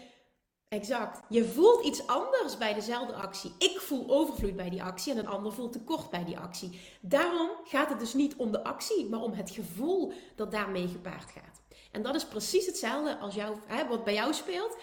Exact. 0.68 1.20
Je 1.28 1.44
voelt 1.44 1.84
iets 1.84 2.06
anders 2.06 2.58
bij 2.58 2.74
dezelfde 2.74 3.14
actie. 3.14 3.52
Ik 3.58 3.80
voel 3.80 4.08
overvloed 4.08 4.56
bij 4.56 4.70
die 4.70 4.82
actie 4.82 5.12
en 5.12 5.18
een 5.18 5.26
ander 5.26 5.52
voelt 5.52 5.72
tekort 5.72 6.10
bij 6.10 6.24
die 6.24 6.38
actie. 6.38 6.80
Daarom 7.00 7.50
gaat 7.64 7.88
het 7.88 7.98
dus 7.98 8.14
niet 8.14 8.36
om 8.36 8.52
de 8.52 8.64
actie, 8.64 9.08
maar 9.08 9.20
om 9.22 9.32
het 9.32 9.50
gevoel 9.50 10.12
dat 10.36 10.50
daarmee 10.50 10.88
gepaard 10.88 11.30
gaat. 11.30 11.62
En 11.92 12.02
dat 12.02 12.14
is 12.14 12.26
precies 12.26 12.66
hetzelfde 12.66 13.18
als 13.18 13.34
jou, 13.34 13.56
hè, 13.66 13.88
wat 13.88 14.04
bij 14.04 14.14
jou 14.14 14.34
speelt. 14.34 14.76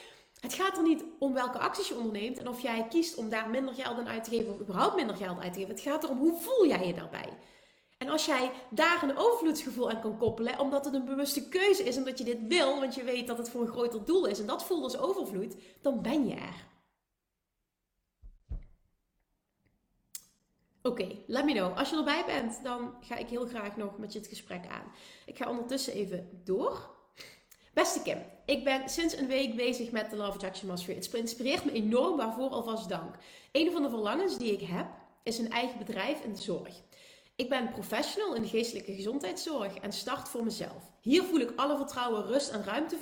Het 0.46 0.54
gaat 0.54 0.78
er 0.78 0.84
niet 0.84 1.04
om 1.20 1.34
welke 1.34 1.60
acties 1.60 1.88
je 1.88 1.96
onderneemt 1.96 2.38
en 2.38 2.48
of 2.48 2.62
jij 2.62 2.88
kiest 2.90 3.16
om 3.16 3.30
daar 3.30 3.50
minder 3.50 3.74
geld 3.74 3.98
aan 3.98 4.08
uit 4.08 4.24
te 4.24 4.30
geven 4.30 4.54
of 4.54 4.60
überhaupt 4.60 4.96
minder 4.96 5.16
geld 5.16 5.40
uit 5.40 5.54
te 5.54 5.60
geven. 5.60 5.74
Het 5.76 5.84
gaat 5.84 6.04
erom 6.04 6.18
hoe 6.18 6.40
voel 6.40 6.68
jij 6.68 6.88
je 6.88 6.94
daarbij. 6.94 7.38
En 7.98 8.10
als 8.10 8.26
jij 8.26 8.52
daar 8.70 9.04
een 9.04 9.18
overvloedsgevoel 9.18 9.90
aan 9.90 10.02
kan 10.02 10.18
koppelen, 10.18 10.60
omdat 10.60 10.86
het 10.86 10.94
een 10.94 11.06
bewuste 11.06 11.50
keuze 11.50 11.84
is, 11.84 11.98
omdat 11.98 12.18
je 12.18 12.24
dit 12.24 12.38
wil, 12.48 12.80
want 12.80 12.96
je 12.96 13.04
weet 13.04 13.28
dat 13.28 13.38
het 13.38 13.50
voor 13.50 13.62
een 13.62 13.68
groter 13.68 14.06
doel 14.06 14.26
is 14.26 14.40
en 14.40 14.46
dat 14.46 14.66
voelt 14.66 14.84
als 14.84 14.98
overvloed, 14.98 15.56
dan 15.82 16.02
ben 16.02 16.28
je 16.28 16.36
er. 16.36 16.68
Oké, 20.82 21.24
let 21.28 21.46
me 21.46 21.52
know. 21.52 21.78
Als 21.78 21.90
je 21.90 21.96
erbij 21.96 22.24
bent, 22.26 22.64
dan 22.64 22.96
ga 23.00 23.16
ik 23.16 23.30
heel 23.30 23.46
graag 23.46 23.78
nog 23.78 23.98
met 23.98 24.14
je 24.14 24.20
het 24.20 24.28
gesprek 24.28 24.68
aan. 24.68 24.92
Ik 25.26 25.38
ga 25.38 25.50
ondertussen 25.50 25.94
even 25.94 26.42
door. 26.44 26.94
Beste 27.74 28.02
Kim, 28.02 28.18
ik 28.46 28.64
ben 28.64 28.90
sinds 28.90 29.18
een 29.18 29.28
week 29.28 29.56
bezig 29.56 29.92
met 29.92 30.10
de 30.10 30.16
Love 30.16 30.32
Attraction 30.32 30.68
Mastery. 30.68 30.96
Het 30.96 31.14
inspireert 31.14 31.66
me 31.66 31.72
enorm, 31.72 32.18
waarvoor 32.18 32.50
alvast 32.50 32.90
dank. 32.90 33.16
Een 33.52 33.72
van 33.72 33.82
de 33.82 33.90
verlangens 33.90 34.38
die 34.38 34.52
ik 34.52 34.68
heb, 34.68 34.88
is 35.24 35.38
een 35.38 35.52
eigen 35.52 35.78
bedrijf 35.78 36.24
in 36.24 36.34
de 36.34 36.42
zorg. 36.42 36.82
Ik 37.36 37.50
ben 37.50 37.72
professional 37.72 38.36
in 38.36 38.42
de 38.42 38.48
geestelijke 38.48 38.94
gezondheidszorg 38.94 39.76
en 39.76 39.92
start 39.92 40.30
voor 40.30 40.44
mezelf. 40.44 40.92
Hier 41.02 41.24
voel 41.24 41.40
ik 41.40 41.54
alle 41.56 41.78
vertrouwen, 41.78 42.26
rust 42.26 42.50
en 42.50 42.64
ruimte 42.64 42.98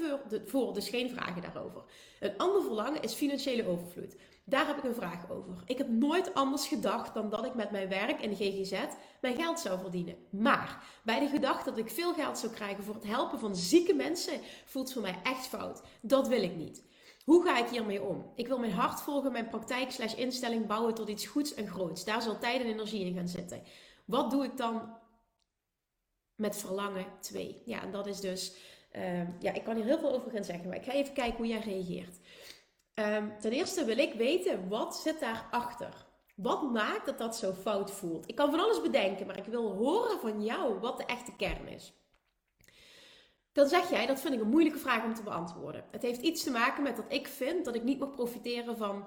voor, 0.46 0.74
dus 0.74 0.90
geen 0.90 1.10
vragen 1.10 1.42
daarover. 1.42 1.84
Een 2.20 2.38
ander 2.38 2.62
verlangen 2.62 3.02
is 3.02 3.14
financiële 3.14 3.68
overvloed. 3.68 4.16
Daar 4.46 4.68
heb 4.68 4.78
ik 4.78 4.84
een 4.84 4.96
vraag 4.96 5.30
over. 5.30 5.64
Ik 5.66 5.78
heb 5.78 5.90
nooit 5.90 6.34
anders 6.34 6.68
gedacht 6.68 7.14
dan 7.14 7.30
dat 7.30 7.46
ik 7.46 7.54
met 7.54 7.72
mijn 7.72 7.90
werk 7.90 8.22
in 8.22 8.30
de 8.30 8.36
GGZ 8.36 8.82
mijn 9.22 9.36
geld 9.36 9.60
zou 9.60 9.80
verdienen. 9.80 10.16
Maar 10.30 10.84
bij 11.04 11.20
de 11.20 11.28
gedachte 11.28 11.70
dat 11.70 11.80
ik 11.80 11.90
veel 11.90 12.14
geld 12.14 12.38
zou 12.38 12.54
krijgen 12.54 12.84
voor 12.84 12.94
het 12.94 13.04
helpen 13.04 13.40
van 13.40 13.56
zieke 13.56 13.94
mensen, 13.94 14.40
voelt 14.66 14.94
voor 14.94 15.02
mij 15.02 15.20
echt 15.24 15.48
fout. 15.48 15.82
Dat 16.02 16.28
wil 16.28 16.42
ik 16.42 16.56
niet. 16.56 16.84
Hoe 17.26 17.44
ga 17.44 17.58
ik 17.58 17.70
hiermee 17.70 18.04
om? 18.04 18.32
Ik 18.36 18.48
wil 18.48 18.60
mijn 18.60 18.72
hart 18.72 19.02
volgen, 19.02 19.32
mijn 19.32 19.50
praktijk 19.50 19.92
slash 19.92 20.14
instelling 20.14 20.68
bouwen 20.68 20.94
tot 20.94 21.10
iets 21.10 21.26
goeds 21.26 21.54
en 21.54 21.68
groots. 21.68 22.06
Daar 22.06 22.22
zal 22.22 22.40
tijd 22.40 22.62
en 22.62 22.68
energie 22.68 23.06
in 23.06 23.16
gaan 23.16 23.28
zitten. 23.28 23.62
Wat 24.06 24.32
doe 24.32 24.44
ik 24.44 24.58
dan 24.58 24.98
met 26.36 26.56
verlangen 26.56 27.06
2? 27.20 27.62
Ja, 27.66 27.82
en 27.82 27.92
dat 27.92 28.08
is 28.08 28.20
dus, 28.20 28.56
ehm, 28.92 29.28
ja, 29.40 29.54
ik 29.54 29.64
kan 29.64 29.76
hier 29.76 29.86
heel 29.86 30.00
veel 30.00 30.14
over 30.14 30.32
gaan 30.32 30.44
zeggen, 30.44 30.68
maar 30.68 30.78
ik 30.78 30.84
ga 30.84 30.92
even 30.92 31.14
kijken 31.14 31.38
hoe 31.38 31.48
jij 31.48 31.60
reageert. 31.60 32.20
Um, 32.96 33.34
ten 33.40 33.52
eerste 33.52 33.86
wil 33.86 33.98
ik 33.98 34.14
weten, 34.14 34.68
wat 34.68 34.96
zit 34.96 35.20
daarachter? 35.20 36.06
Wat 36.36 36.72
maakt 36.72 37.06
dat 37.06 37.18
dat 37.18 37.36
zo 37.36 37.52
fout 37.54 37.92
voelt? 37.92 38.30
Ik 38.30 38.36
kan 38.36 38.52
van 38.52 38.60
alles 38.60 38.82
bedenken, 38.82 39.28
maar 39.28 39.38
ik 39.38 39.46
wil 39.46 39.72
horen 39.72 40.20
van 40.20 40.44
jou 40.44 40.80
wat 40.80 40.98
de 40.98 41.06
echte 41.06 41.36
kern 41.36 41.68
is. 41.68 41.94
Dan 43.52 43.68
zeg 43.68 43.90
jij, 43.90 44.06
dat 44.06 44.20
vind 44.20 44.34
ik 44.34 44.42
een 44.42 44.50
moeilijke 44.50 44.80
vraag 44.80 45.04
om 45.04 45.14
te 45.14 45.24
beantwoorden. 45.24 45.86
Het 45.92 46.02
heeft 46.02 46.22
iets 46.22 46.44
te 46.44 46.52
maken 46.52 46.84
met 46.84 46.96
dat 46.96 47.06
ik 47.08 47.28
vind 47.28 47.66
dat 47.66 47.76
ik 47.76 47.84
niet 47.84 48.00
mag 48.00 48.12
profiteren 48.12 48.78
van 48.78 49.06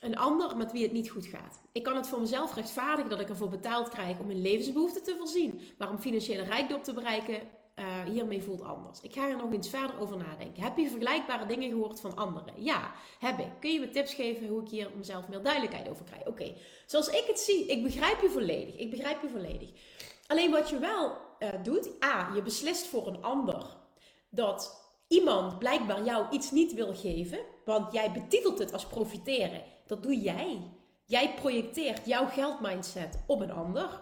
een 0.00 0.16
ander 0.16 0.56
met 0.56 0.72
wie 0.72 0.82
het 0.82 0.92
niet 0.92 1.10
goed 1.10 1.26
gaat. 1.26 1.60
Ik 1.72 1.82
kan 1.82 1.96
het 1.96 2.06
voor 2.06 2.20
mezelf 2.20 2.54
rechtvaardigen 2.54 3.10
dat 3.10 3.20
ik 3.20 3.28
ervoor 3.28 3.48
betaald 3.48 3.88
krijg 3.88 4.18
om 4.18 4.26
mijn 4.26 4.42
levensbehoeften 4.42 5.02
te 5.02 5.14
voorzien. 5.18 5.60
Maar 5.78 5.90
om 5.90 5.98
financiële 5.98 6.42
rijkdom 6.42 6.82
te 6.82 6.92
bereiken, 6.92 7.40
uh, 7.78 8.12
hiermee 8.12 8.42
voelt 8.42 8.62
anders. 8.62 9.00
Ik 9.00 9.12
ga 9.12 9.28
er 9.28 9.36
nog 9.36 9.52
eens 9.52 9.68
verder 9.68 10.00
over 10.00 10.16
nadenken. 10.16 10.62
Heb 10.62 10.76
je 10.76 10.88
vergelijkbare 10.88 11.46
dingen 11.46 11.70
gehoord 11.70 12.00
van 12.00 12.16
anderen? 12.16 12.52
Ja, 12.56 12.92
heb 13.18 13.38
ik. 13.38 13.50
Kun 13.60 13.72
je 13.72 13.80
me 13.80 13.90
tips 13.90 14.14
geven 14.14 14.48
hoe 14.48 14.62
ik 14.62 14.68
hier 14.68 14.90
mezelf 14.96 15.28
meer 15.28 15.42
duidelijkheid 15.42 15.88
over 15.88 16.04
krijg? 16.04 16.26
Oké, 16.26 16.54
zoals 16.86 17.08
ik 17.08 17.24
het 17.26 17.38
zie, 17.38 17.66
ik 17.66 17.82
begrijp 17.82 18.20
je 18.20 18.30
volledig. 18.30 18.76
Ik 18.76 18.90
begrijp 18.90 19.22
je 19.22 19.28
volledig. 19.28 19.70
Alleen 20.26 20.50
wat 20.50 20.68
je 20.68 20.78
wel 20.78 21.16
uh, 21.38 21.48
doet, 21.62 21.88
A, 22.04 22.30
je 22.34 22.42
beslist 22.42 22.86
voor 22.86 23.06
een 23.06 23.22
ander 23.22 23.76
dat 24.30 24.90
iemand 25.08 25.58
blijkbaar 25.58 26.04
jou 26.04 26.26
iets 26.30 26.50
niet 26.50 26.74
wil 26.74 26.94
geven, 26.94 27.38
want 27.64 27.92
jij 27.92 28.12
betitelt 28.12 28.58
het 28.58 28.72
als 28.72 28.86
profiteren. 28.86 29.62
Dat 29.86 30.02
doe 30.02 30.20
jij. 30.20 30.60
Jij 31.04 31.34
projecteert 31.34 32.06
jouw 32.06 32.26
geldmindset 32.26 33.22
op 33.26 33.40
een 33.40 33.52
ander. 33.52 34.00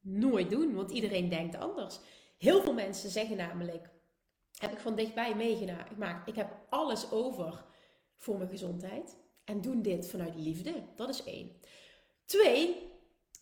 Nooit 0.00 0.50
doen, 0.50 0.74
want 0.74 0.90
iedereen 0.90 1.28
denkt 1.28 1.56
anders. 1.56 1.98
Heel 2.42 2.62
veel 2.62 2.72
mensen 2.72 3.10
zeggen 3.10 3.36
namelijk, 3.36 3.88
heb 4.56 4.72
ik 4.72 4.78
van 4.78 4.94
dichtbij 4.94 5.34
meegemaakt, 5.34 6.28
ik 6.28 6.34
heb 6.34 6.50
alles 6.68 7.10
over 7.10 7.64
voor 8.16 8.36
mijn 8.36 8.50
gezondheid 8.50 9.16
en 9.44 9.60
doen 9.60 9.82
dit 9.82 10.08
vanuit 10.08 10.34
liefde. 10.36 10.74
Dat 10.96 11.08
is 11.08 11.24
één. 11.24 11.60
Twee 12.24 12.90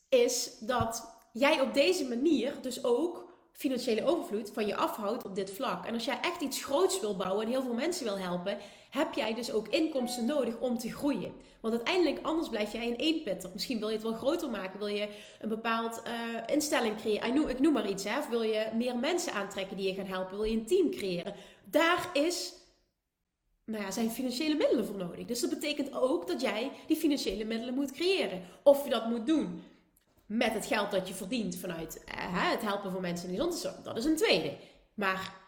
is 0.08 0.58
dat 0.58 1.14
jij 1.32 1.60
op 1.60 1.74
deze 1.74 2.08
manier 2.08 2.62
dus 2.62 2.84
ook 2.84 3.34
financiële 3.52 4.04
overvloed 4.04 4.50
van 4.50 4.66
je 4.66 4.76
afhoudt 4.76 5.24
op 5.24 5.34
dit 5.34 5.50
vlak. 5.50 5.84
En 5.86 5.94
als 5.94 6.04
jij 6.04 6.20
echt 6.20 6.40
iets 6.40 6.64
groots 6.64 7.00
wil 7.00 7.16
bouwen 7.16 7.44
en 7.44 7.50
heel 7.50 7.62
veel 7.62 7.74
mensen 7.74 8.04
wil 8.04 8.18
helpen, 8.18 8.58
heb 8.90 9.14
jij 9.14 9.34
dus 9.34 9.52
ook 9.52 9.68
inkomsten 9.68 10.24
nodig 10.24 10.58
om 10.58 10.78
te 10.78 10.92
groeien. 10.92 11.32
Want 11.60 11.74
uiteindelijk, 11.74 12.26
anders 12.26 12.48
blijf 12.48 12.72
jij 12.72 12.94
een 12.96 13.22
pitter. 13.22 13.50
Misschien 13.52 13.78
wil 13.78 13.88
je 13.88 13.94
het 13.94 14.02
wel 14.02 14.12
groter 14.12 14.50
maken. 14.50 14.78
Wil 14.78 14.88
je 14.88 15.08
een 15.40 15.48
bepaald 15.48 16.02
uh, 16.06 16.54
instelling 16.54 16.96
creëren. 16.96 17.48
Ik 17.48 17.60
noem, 17.60 17.72
maar 17.72 17.88
iets. 17.88 18.04
Hè. 18.04 18.18
Of 18.18 18.28
wil 18.28 18.42
je 18.42 18.68
meer 18.74 18.96
mensen 18.96 19.32
aantrekken 19.32 19.76
die 19.76 19.86
je 19.86 19.94
gaan 19.94 20.06
helpen. 20.06 20.36
Wil 20.36 20.44
je 20.44 20.56
een 20.56 20.66
team 20.66 20.90
creëren. 20.90 21.34
Daar 21.64 22.10
is, 22.12 22.52
nou 23.64 23.82
ja, 23.82 23.90
zijn 23.90 24.10
financiële 24.10 24.54
middelen 24.54 24.86
voor 24.86 24.96
nodig. 24.96 25.26
Dus 25.26 25.40
dat 25.40 25.50
betekent 25.50 25.92
ook 25.92 26.26
dat 26.26 26.40
jij 26.40 26.70
die 26.86 26.96
financiële 26.96 27.44
middelen 27.44 27.74
moet 27.74 27.92
creëren. 27.92 28.42
Of 28.62 28.84
je 28.84 28.90
dat 28.90 29.08
moet 29.08 29.26
doen 29.26 29.62
met 30.26 30.52
het 30.52 30.66
geld 30.66 30.90
dat 30.90 31.08
je 31.08 31.14
verdient 31.14 31.56
vanuit 31.56 32.04
uh, 32.08 32.50
het 32.50 32.62
helpen 32.62 32.92
van 32.92 33.00
mensen 33.00 33.28
in 33.28 33.34
de 33.34 33.40
gezondheidszorg. 33.40 33.84
Dat 33.84 33.96
is 33.96 34.04
een 34.04 34.16
tweede. 34.16 34.56
Maar 34.94 35.39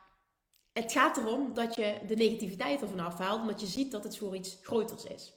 het 0.73 0.93
gaat 0.93 1.17
erom 1.17 1.55
dat 1.55 1.75
je 1.75 1.95
de 2.07 2.17
negativiteit 2.17 2.81
ervan 2.81 3.01
afhaalt, 3.01 3.41
omdat 3.41 3.61
je 3.61 3.67
ziet 3.67 3.91
dat 3.91 4.05
het 4.05 4.19
voor 4.19 4.35
iets 4.35 4.59
groters 4.63 5.05
is. 5.05 5.33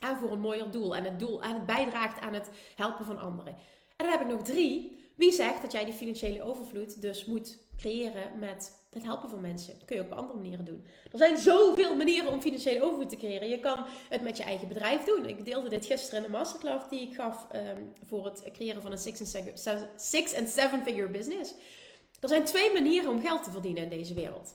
En 0.00 0.16
voor 0.16 0.32
een 0.32 0.40
mooier 0.40 0.70
doel. 0.70 0.96
En 0.96 1.04
het 1.04 1.18
doel 1.18 1.42
en 1.42 1.54
het 1.54 1.66
bijdraagt 1.66 2.20
aan 2.20 2.34
het 2.34 2.50
helpen 2.76 3.04
van 3.04 3.18
anderen. 3.18 3.52
En 3.96 4.06
dan 4.06 4.10
heb 4.10 4.20
ik 4.20 4.26
nog 4.26 4.42
drie. 4.42 5.00
Wie 5.16 5.32
zegt 5.32 5.62
dat 5.62 5.72
jij 5.72 5.84
die 5.84 5.94
financiële 5.94 6.42
overvloed 6.42 7.00
dus 7.02 7.24
moet 7.24 7.58
creëren 7.76 8.38
met 8.38 8.86
het 8.90 9.02
helpen 9.02 9.30
van 9.30 9.40
mensen? 9.40 9.74
Dat 9.78 9.84
kun 9.84 9.96
je 9.96 10.02
ook 10.02 10.10
op 10.10 10.18
andere 10.18 10.38
manieren 10.38 10.64
doen. 10.64 10.86
Er 11.12 11.18
zijn 11.18 11.36
zoveel 11.36 11.96
manieren 11.96 12.32
om 12.32 12.40
financiële 12.40 12.82
overvloed 12.82 13.08
te 13.08 13.16
creëren. 13.16 13.48
Je 13.48 13.60
kan 13.60 13.84
het 14.08 14.22
met 14.22 14.36
je 14.36 14.42
eigen 14.42 14.68
bedrijf 14.68 15.04
doen. 15.04 15.26
Ik 15.26 15.44
deelde 15.44 15.68
dit 15.68 15.86
gisteren 15.86 16.18
in 16.18 16.30
de 16.30 16.36
masterclass 16.36 16.88
die 16.88 17.00
ik 17.00 17.14
gaf 17.14 17.46
um, 17.54 17.92
voor 18.08 18.24
het 18.24 18.42
creëren 18.52 18.82
van 18.82 18.92
een 18.92 18.98
six- 19.96 20.34
and 20.34 20.48
seven-figure 20.48 21.08
business. 21.08 21.54
Er 22.22 22.28
zijn 22.28 22.44
twee 22.44 22.72
manieren 22.72 23.10
om 23.10 23.20
geld 23.20 23.44
te 23.44 23.50
verdienen 23.50 23.82
in 23.82 23.88
deze 23.88 24.14
wereld. 24.14 24.54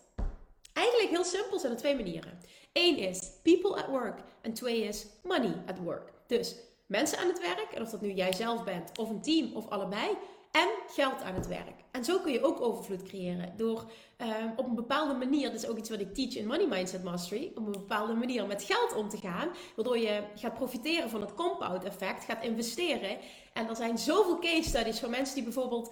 Eigenlijk 0.73 1.09
heel 1.09 1.23
simpel 1.23 1.59
zijn 1.59 1.71
er 1.71 1.77
twee 1.77 1.95
manieren. 1.95 2.39
Eén 2.73 2.97
is 2.97 3.31
people 3.43 3.75
at 3.75 3.87
work 3.87 4.19
en 4.41 4.53
twee 4.53 4.83
is 4.83 5.05
money 5.23 5.53
at 5.65 5.79
work. 5.79 6.11
Dus 6.27 6.55
mensen 6.85 7.17
aan 7.17 7.27
het 7.27 7.39
werk, 7.39 7.71
en 7.73 7.81
of 7.81 7.89
dat 7.89 8.01
nu 8.01 8.11
jij 8.11 8.33
zelf 8.33 8.63
bent 8.63 8.97
of 8.97 9.09
een 9.09 9.21
team 9.21 9.55
of 9.55 9.69
allebei, 9.69 10.07
en 10.51 10.67
geld 10.87 11.21
aan 11.21 11.33
het 11.33 11.47
werk. 11.47 11.83
En 11.91 12.03
zo 12.03 12.19
kun 12.19 12.31
je 12.31 12.43
ook 12.43 12.61
overvloed 12.61 13.03
creëren 13.03 13.53
door 13.57 13.91
um, 14.17 14.53
op 14.55 14.65
een 14.65 14.75
bepaalde 14.75 15.13
manier, 15.13 15.51
dat 15.51 15.63
is 15.63 15.67
ook 15.67 15.77
iets 15.77 15.89
wat 15.89 15.99
ik 15.99 16.13
teach 16.13 16.35
in 16.35 16.47
Money 16.47 16.67
Mindset 16.67 17.03
Mastery, 17.03 17.51
op 17.55 17.65
een 17.65 17.71
bepaalde 17.71 18.13
manier 18.13 18.45
met 18.45 18.63
geld 18.63 18.95
om 18.95 19.09
te 19.09 19.17
gaan, 19.17 19.49
waardoor 19.75 19.97
je 19.97 20.23
gaat 20.35 20.53
profiteren 20.53 21.09
van 21.09 21.21
het 21.21 21.33
compound 21.33 21.83
effect, 21.83 22.23
gaat 22.23 22.43
investeren. 22.43 23.17
En 23.53 23.67
er 23.67 23.75
zijn 23.75 23.97
zoveel 23.97 24.39
case 24.39 24.69
studies 24.69 24.99
van 24.99 25.09
mensen 25.09 25.35
die 25.35 25.43
bijvoorbeeld 25.43 25.91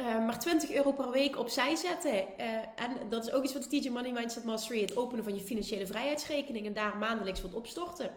uh, 0.00 0.26
maar 0.26 0.38
20 0.38 0.72
euro 0.72 0.92
per 0.92 1.10
week 1.10 1.38
opzij 1.38 1.74
zetten. 1.74 2.12
Uh, 2.12 2.46
en 2.56 3.08
dat 3.08 3.26
is 3.26 3.32
ook 3.32 3.44
iets 3.44 3.52
wat 3.52 3.62
de 3.62 3.80
TJ 3.80 3.88
Money 3.88 4.12
Mindset 4.12 4.44
Mastery, 4.44 4.80
het 4.80 4.96
openen 4.96 5.24
van 5.24 5.34
je 5.34 5.40
financiële 5.40 5.86
vrijheidsrekening 5.86 6.66
en 6.66 6.72
daar 6.72 6.96
maandelijks 6.96 7.42
wat 7.42 7.54
opstorten. 7.54 8.10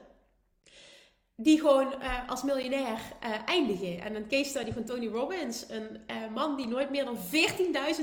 Die 1.36 1.60
gewoon 1.60 1.94
uh, 2.02 2.30
als 2.30 2.44
miljonair 2.44 3.00
eindigen. 3.46 4.02
En 4.02 4.16
een 4.16 4.28
case 4.28 4.50
study 4.50 4.72
van 4.72 4.84
Tony 4.84 5.08
Robbins, 5.08 5.66
een 5.70 6.00
man 6.34 6.56
die 6.56 6.68
nooit 6.68 6.90
meer 6.90 7.06
dan 7.06 7.18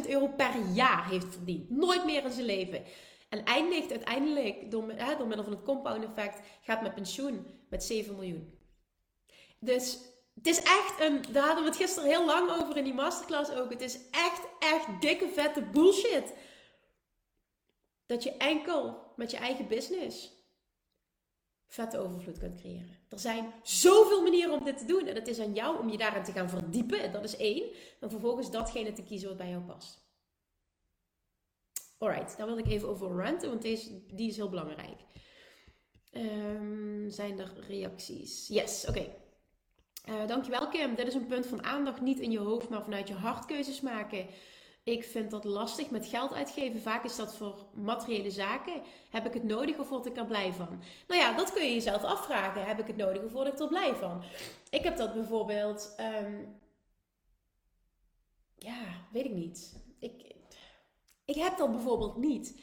14.000 0.04 0.08
euro 0.08 0.28
per 0.28 0.54
jaar 0.74 1.08
heeft 1.08 1.26
verdiend. 1.30 1.70
Nooit 1.70 2.04
meer 2.04 2.24
in 2.24 2.30
zijn 2.30 2.46
leven. 2.46 2.82
En 3.28 3.44
eindigt 3.44 3.90
uiteindelijk 3.90 4.70
door, 4.70 4.94
door 5.18 5.26
middel 5.26 5.44
van 5.44 5.52
het 5.52 5.62
compound 5.62 6.04
effect, 6.04 6.40
gaat 6.62 6.82
met 6.82 6.94
pensioen 6.94 7.46
met 7.68 7.84
7 7.84 8.14
miljoen. 8.14 8.58
Dus 9.60 9.98
het 10.36 10.46
is 10.46 10.62
echt 10.62 11.00
een, 11.00 11.32
daar 11.32 11.46
hadden 11.46 11.64
we 11.64 11.70
het 11.70 11.78
gisteren 11.78 12.08
heel 12.08 12.26
lang 12.26 12.50
over 12.50 12.76
in 12.76 12.84
die 12.84 12.94
masterclass 12.94 13.50
ook. 13.50 13.70
Het 13.70 13.80
is 13.80 13.98
echt, 14.10 14.40
echt 14.58 15.00
dikke 15.00 15.28
vette 15.28 15.62
bullshit. 15.62 16.34
Dat 18.06 18.22
je 18.22 18.36
enkel 18.36 19.12
met 19.16 19.30
je 19.30 19.36
eigen 19.36 19.68
business 19.68 20.34
vette 21.68 21.98
overvloed 21.98 22.38
kunt 22.38 22.60
creëren. 22.60 22.98
Er 23.08 23.18
zijn 23.18 23.52
zoveel 23.62 24.22
manieren 24.22 24.54
om 24.54 24.64
dit 24.64 24.78
te 24.78 24.84
doen. 24.84 25.06
En 25.06 25.14
het 25.14 25.28
is 25.28 25.40
aan 25.40 25.54
jou 25.54 25.78
om 25.78 25.88
je 25.88 25.96
daarin 25.96 26.24
te 26.24 26.32
gaan 26.32 26.48
verdiepen. 26.48 27.12
Dat 27.12 27.24
is 27.24 27.36
één. 27.36 27.70
En 28.00 28.10
vervolgens 28.10 28.50
datgene 28.50 28.92
te 28.92 29.02
kiezen 29.02 29.28
wat 29.28 29.36
bij 29.36 29.48
jou 29.48 29.62
past. 29.62 30.04
Alright, 31.98 32.36
daar 32.36 32.46
wil 32.46 32.58
ik 32.58 32.66
even 32.66 32.88
over 32.88 33.08
ranten, 33.08 33.48
want 33.48 33.62
deze, 33.62 34.06
die 34.14 34.28
is 34.28 34.36
heel 34.36 34.48
belangrijk. 34.48 35.00
Um, 36.12 37.10
zijn 37.10 37.38
er 37.38 37.52
reacties? 37.68 38.48
Yes, 38.48 38.86
oké. 38.88 39.14
Uh, 40.08 40.26
dankjewel 40.26 40.68
Kim. 40.68 40.94
Dit 40.94 41.06
is 41.06 41.14
een 41.14 41.26
punt 41.26 41.46
van 41.46 41.64
aandacht. 41.64 42.00
Niet 42.00 42.18
in 42.18 42.30
je 42.30 42.38
hoofd, 42.38 42.68
maar 42.68 42.82
vanuit 42.82 43.08
je 43.08 43.14
hart 43.14 43.44
keuzes 43.44 43.80
maken. 43.80 44.26
Ik 44.82 45.04
vind 45.04 45.30
dat 45.30 45.44
lastig 45.44 45.90
met 45.90 46.06
geld 46.06 46.32
uitgeven. 46.32 46.80
Vaak 46.80 47.04
is 47.04 47.16
dat 47.16 47.34
voor 47.34 47.66
materiële 47.74 48.30
zaken. 48.30 48.82
Heb 49.10 49.26
ik 49.26 49.34
het 49.34 49.44
nodig 49.44 49.78
of 49.78 49.88
word 49.88 50.06
ik 50.06 50.16
er 50.16 50.26
blij 50.26 50.52
van? 50.52 50.82
Nou 51.08 51.20
ja, 51.20 51.32
dat 51.32 51.52
kun 51.52 51.64
je 51.64 51.72
jezelf 51.72 52.02
afvragen. 52.02 52.64
Heb 52.64 52.78
ik 52.78 52.86
het 52.86 52.96
nodig 52.96 53.22
of 53.22 53.32
word 53.32 53.46
ik 53.46 53.58
er 53.58 53.68
blij 53.68 53.94
van? 53.94 54.22
Ik 54.70 54.82
heb 54.82 54.96
dat 54.96 55.14
bijvoorbeeld. 55.14 55.94
Um, 56.24 56.58
ja, 58.58 58.78
weet 59.12 59.24
ik 59.24 59.32
niet. 59.32 59.80
Ik, 59.98 60.34
ik 61.24 61.36
heb 61.36 61.56
dat 61.56 61.70
bijvoorbeeld 61.70 62.16
niet 62.16 62.60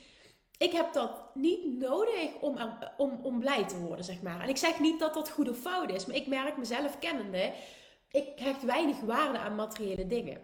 ik 0.63 0.71
heb 0.71 0.93
dat 0.93 1.11
niet 1.33 1.79
nodig 1.79 2.39
om, 2.41 2.57
om, 2.97 3.19
om 3.23 3.39
blij 3.39 3.67
te 3.67 3.77
worden, 3.77 4.05
zeg 4.05 4.21
maar. 4.21 4.39
En 4.39 4.49
ik 4.49 4.57
zeg 4.57 4.79
niet 4.79 4.99
dat 4.99 5.13
dat 5.13 5.29
goed 5.29 5.49
of 5.49 5.57
fout 5.57 5.91
is, 5.91 6.05
maar 6.05 6.15
ik 6.15 6.27
merk 6.27 6.57
mezelf 6.57 6.99
kennende, 6.99 7.53
ik 8.11 8.27
hecht 8.35 8.63
weinig 8.63 8.99
waarde 8.99 9.37
aan 9.37 9.55
materiële 9.55 10.07
dingen. 10.07 10.41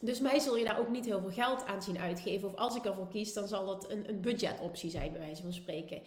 Dus 0.00 0.20
mij 0.20 0.38
zul 0.38 0.56
je 0.56 0.64
daar 0.64 0.78
ook 0.78 0.88
niet 0.88 1.04
heel 1.04 1.20
veel 1.20 1.30
geld 1.30 1.66
aan 1.66 1.82
zien 1.82 1.98
uitgeven. 1.98 2.48
Of 2.48 2.54
als 2.54 2.76
ik 2.76 2.84
ervoor 2.84 3.08
kies, 3.08 3.32
dan 3.32 3.48
zal 3.48 3.66
dat 3.66 3.90
een, 3.90 4.08
een 4.08 4.20
budgetoptie 4.20 4.90
zijn, 4.90 5.12
bij 5.12 5.20
wijze 5.20 5.42
van 5.42 5.52
spreken. 5.52 6.02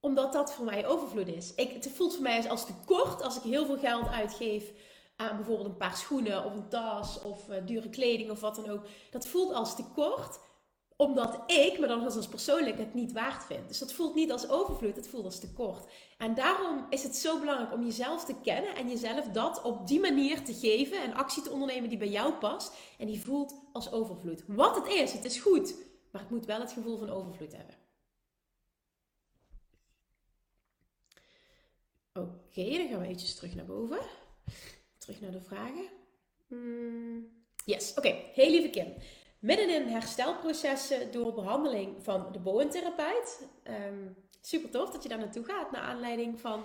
Omdat 0.00 0.32
dat 0.32 0.52
voor 0.52 0.64
mij 0.64 0.86
overvloed 0.86 1.28
is. 1.28 1.54
Ik, 1.54 1.70
het 1.72 1.90
voelt 1.94 2.14
voor 2.14 2.22
mij 2.22 2.50
als 2.50 2.66
tekort 2.66 3.22
als 3.22 3.36
ik 3.36 3.42
heel 3.42 3.66
veel 3.66 3.78
geld 3.78 4.08
uitgeef 4.08 4.72
aan 5.16 5.36
bijvoorbeeld 5.36 5.68
een 5.68 5.76
paar 5.76 5.96
schoenen 5.96 6.44
of 6.44 6.54
een 6.54 6.68
tas 6.68 7.22
of 7.22 7.48
uh, 7.48 7.56
dure 7.64 7.88
kleding 7.88 8.30
of 8.30 8.40
wat 8.40 8.56
dan 8.56 8.70
ook. 8.70 8.86
Dat 9.10 9.26
voelt 9.26 9.52
als 9.52 9.76
tekort 9.76 10.38
omdat 11.00 11.42
ik 11.46 11.78
me 11.78 11.86
dan 11.86 12.04
als 12.04 12.28
persoonlijk 12.28 12.78
het 12.78 12.94
niet 12.94 13.12
waard 13.12 13.44
vind. 13.44 13.68
Dus 13.68 13.78
dat 13.78 13.92
voelt 13.92 14.14
niet 14.14 14.32
als 14.32 14.48
overvloed, 14.48 14.96
het 14.96 15.08
voelt 15.08 15.24
als 15.24 15.38
tekort. 15.38 15.92
En 16.18 16.34
daarom 16.34 16.86
is 16.90 17.02
het 17.02 17.16
zo 17.16 17.38
belangrijk 17.38 17.72
om 17.72 17.84
jezelf 17.84 18.24
te 18.24 18.34
kennen 18.42 18.74
en 18.74 18.88
jezelf 18.88 19.26
dat 19.26 19.62
op 19.62 19.86
die 19.86 20.00
manier 20.00 20.42
te 20.42 20.54
geven 20.54 21.02
en 21.02 21.14
actie 21.14 21.42
te 21.42 21.50
ondernemen 21.50 21.88
die 21.88 21.98
bij 21.98 22.08
jou 22.08 22.32
past 22.32 22.72
en 22.98 23.06
die 23.06 23.20
voelt 23.20 23.54
als 23.72 23.92
overvloed. 23.92 24.44
Wat 24.46 24.76
het 24.76 24.86
is, 24.86 25.12
het 25.12 25.24
is 25.24 25.40
goed, 25.40 25.74
maar 26.10 26.20
het 26.20 26.30
moet 26.30 26.46
wel 26.46 26.60
het 26.60 26.72
gevoel 26.72 26.96
van 26.98 27.10
overvloed 27.10 27.56
hebben. 27.56 27.74
Oké, 32.12 32.76
dan 32.78 32.88
gaan 32.88 32.98
we 32.98 33.04
eventjes 33.04 33.34
terug 33.34 33.54
naar 33.54 33.66
boven. 33.66 34.00
Terug 34.98 35.20
naar 35.20 35.32
de 35.32 35.40
vragen. 35.40 35.88
Hmm, 36.46 37.28
yes, 37.64 37.94
oké. 37.94 38.08
Heel 38.32 38.50
lieve 38.50 38.70
Kim 38.70 38.94
midden 39.40 39.70
in 39.70 39.88
herstelprocessen 39.88 41.12
door 41.12 41.34
behandeling 41.34 41.96
van 42.02 42.26
de 42.32 42.38
boventherapeut. 42.38 43.48
Um, 43.88 44.16
super 44.40 44.70
tof 44.70 44.90
dat 44.90 45.02
je 45.02 45.08
daar 45.08 45.18
naartoe 45.18 45.44
gaat, 45.44 45.70
naar 45.70 45.82
aanleiding 45.82 46.40
van 46.40 46.62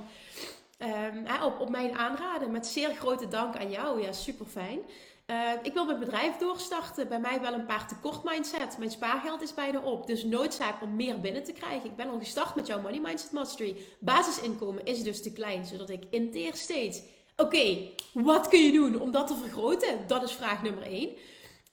um, 0.79 1.43
op, 1.43 1.59
op 1.59 1.69
mijn 1.69 1.97
aanraden. 1.97 2.51
Met 2.51 2.67
zeer 2.67 2.95
grote 2.95 3.27
dank 3.27 3.57
aan 3.57 3.71
jou. 3.71 4.01
Ja, 4.01 4.11
super 4.11 4.45
fijn. 4.45 4.79
Uh, 5.27 5.51
ik 5.61 5.73
wil 5.73 5.85
mijn 5.85 5.99
bedrijf 5.99 6.37
doorstarten. 6.37 7.07
Bij 7.07 7.19
mij 7.19 7.41
wel 7.41 7.53
een 7.53 7.65
paar 7.65 7.87
tekort 7.87 8.23
mindset. 8.23 8.77
Mijn 8.77 8.91
spaargeld 8.91 9.41
is 9.41 9.53
bijna 9.53 9.79
op. 9.79 10.07
Dus 10.07 10.23
noodzaak 10.23 10.81
om 10.81 10.95
meer 10.95 11.19
binnen 11.19 11.43
te 11.43 11.51
krijgen. 11.51 11.89
Ik 11.89 11.95
ben 11.95 12.09
al 12.09 12.19
gestart 12.19 12.55
met 12.55 12.67
jouw 12.67 12.81
Money 12.81 12.99
Mindset 12.99 13.31
Mastery. 13.31 13.75
Basisinkomen 13.99 14.85
is 14.85 15.03
dus 15.03 15.23
te 15.23 15.33
klein, 15.33 15.65
zodat 15.65 15.89
ik 15.89 16.03
inteer 16.09 16.55
steeds. 16.55 17.01
Oké, 17.37 17.77
wat 18.13 18.47
kun 18.47 18.63
je 18.63 18.71
doen 18.71 19.01
om 19.01 19.11
dat 19.11 19.27
te 19.27 19.35
vergroten? 19.35 20.07
Dat 20.07 20.23
is 20.23 20.31
vraag 20.31 20.63
nummer 20.63 20.83
1. 20.83 21.09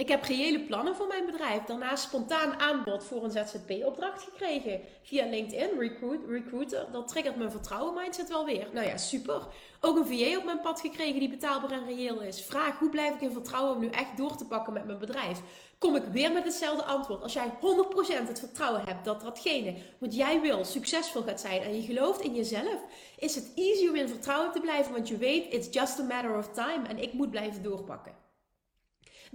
Ik 0.02 0.08
heb 0.08 0.24
reële 0.24 0.60
plannen 0.60 0.96
voor 0.96 1.06
mijn 1.06 1.26
bedrijf. 1.26 1.62
Daarnaast 1.62 2.02
spontaan 2.02 2.60
aanbod 2.60 3.04
voor 3.04 3.24
een 3.24 3.30
ZZP-opdracht 3.30 4.22
gekregen. 4.22 4.80
Via 5.02 5.26
LinkedIn, 5.26 5.78
recruit, 5.78 6.20
recruiter. 6.28 6.86
Dat 6.92 7.08
triggert 7.08 7.36
mijn 7.36 7.50
vertrouwen 7.50 7.94
mindset 7.94 8.28
wel 8.28 8.44
weer. 8.44 8.68
Nou 8.72 8.86
ja, 8.86 8.96
super. 8.96 9.46
Ook 9.80 9.96
een 9.96 10.06
VA 10.06 10.38
op 10.38 10.44
mijn 10.44 10.60
pad 10.60 10.80
gekregen 10.80 11.20
die 11.20 11.28
betaalbaar 11.28 11.70
en 11.70 11.84
reëel 11.84 12.20
is. 12.20 12.42
Vraag, 12.42 12.78
hoe 12.78 12.90
blijf 12.90 13.14
ik 13.14 13.20
in 13.20 13.32
vertrouwen 13.32 13.74
om 13.74 13.80
nu 13.80 13.88
echt 13.88 14.16
door 14.16 14.36
te 14.36 14.46
pakken 14.46 14.72
met 14.72 14.84
mijn 14.84 14.98
bedrijf? 14.98 15.40
Kom 15.78 15.96
ik 15.96 16.04
weer 16.04 16.32
met 16.32 16.44
hetzelfde 16.44 16.84
antwoord. 16.84 17.22
Als 17.22 17.32
jij 17.32 17.50
100% 17.50 18.28
het 18.28 18.38
vertrouwen 18.38 18.84
hebt 18.84 19.04
dat 19.04 19.20
datgene 19.20 19.74
wat 19.98 20.14
jij 20.14 20.40
wil 20.40 20.64
succesvol 20.64 21.22
gaat 21.22 21.40
zijn 21.40 21.62
en 21.62 21.76
je 21.76 21.82
gelooft 21.82 22.20
in 22.20 22.34
jezelf, 22.34 22.80
is 23.18 23.34
het 23.34 23.52
easy 23.54 23.88
om 23.88 23.94
in 23.94 24.08
vertrouwen 24.08 24.52
te 24.52 24.60
blijven, 24.60 24.92
want 24.92 25.08
je 25.08 25.16
weet, 25.16 25.52
it's 25.52 25.68
just 25.70 26.00
a 26.00 26.02
matter 26.02 26.36
of 26.36 26.48
time 26.48 26.88
en 26.88 26.98
ik 26.98 27.12
moet 27.12 27.30
blijven 27.30 27.62
doorpakken. 27.62 28.22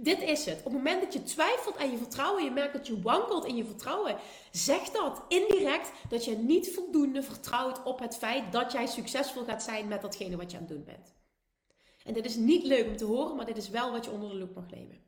Dit 0.00 0.22
is 0.22 0.44
het. 0.44 0.58
Op 0.58 0.64
het 0.64 0.72
moment 0.72 1.02
dat 1.02 1.12
je 1.12 1.22
twijfelt 1.22 1.78
aan 1.78 1.90
je 1.90 1.96
vertrouwen, 1.96 2.44
je 2.44 2.50
merkt 2.50 2.72
dat 2.72 2.86
je 2.86 3.00
wankelt 3.00 3.44
in 3.44 3.56
je 3.56 3.64
vertrouwen, 3.64 4.16
zeg 4.50 4.90
dat 4.90 5.22
indirect 5.28 5.92
dat 6.08 6.24
je 6.24 6.36
niet 6.36 6.74
voldoende 6.74 7.22
vertrouwt 7.22 7.82
op 7.82 7.98
het 7.98 8.16
feit 8.16 8.52
dat 8.52 8.72
jij 8.72 8.86
succesvol 8.86 9.44
gaat 9.44 9.62
zijn 9.62 9.88
met 9.88 10.02
datgene 10.02 10.36
wat 10.36 10.50
je 10.50 10.56
aan 10.56 10.62
het 10.62 10.72
doen 10.72 10.84
bent. 10.84 11.14
En 12.04 12.14
dit 12.14 12.24
is 12.24 12.36
niet 12.36 12.64
leuk 12.64 12.86
om 12.86 12.96
te 12.96 13.04
horen, 13.04 13.36
maar 13.36 13.46
dit 13.46 13.56
is 13.56 13.68
wel 13.68 13.92
wat 13.92 14.04
je 14.04 14.10
onder 14.10 14.28
de 14.28 14.36
loep 14.36 14.54
mag 14.54 14.70
nemen. 14.70 15.02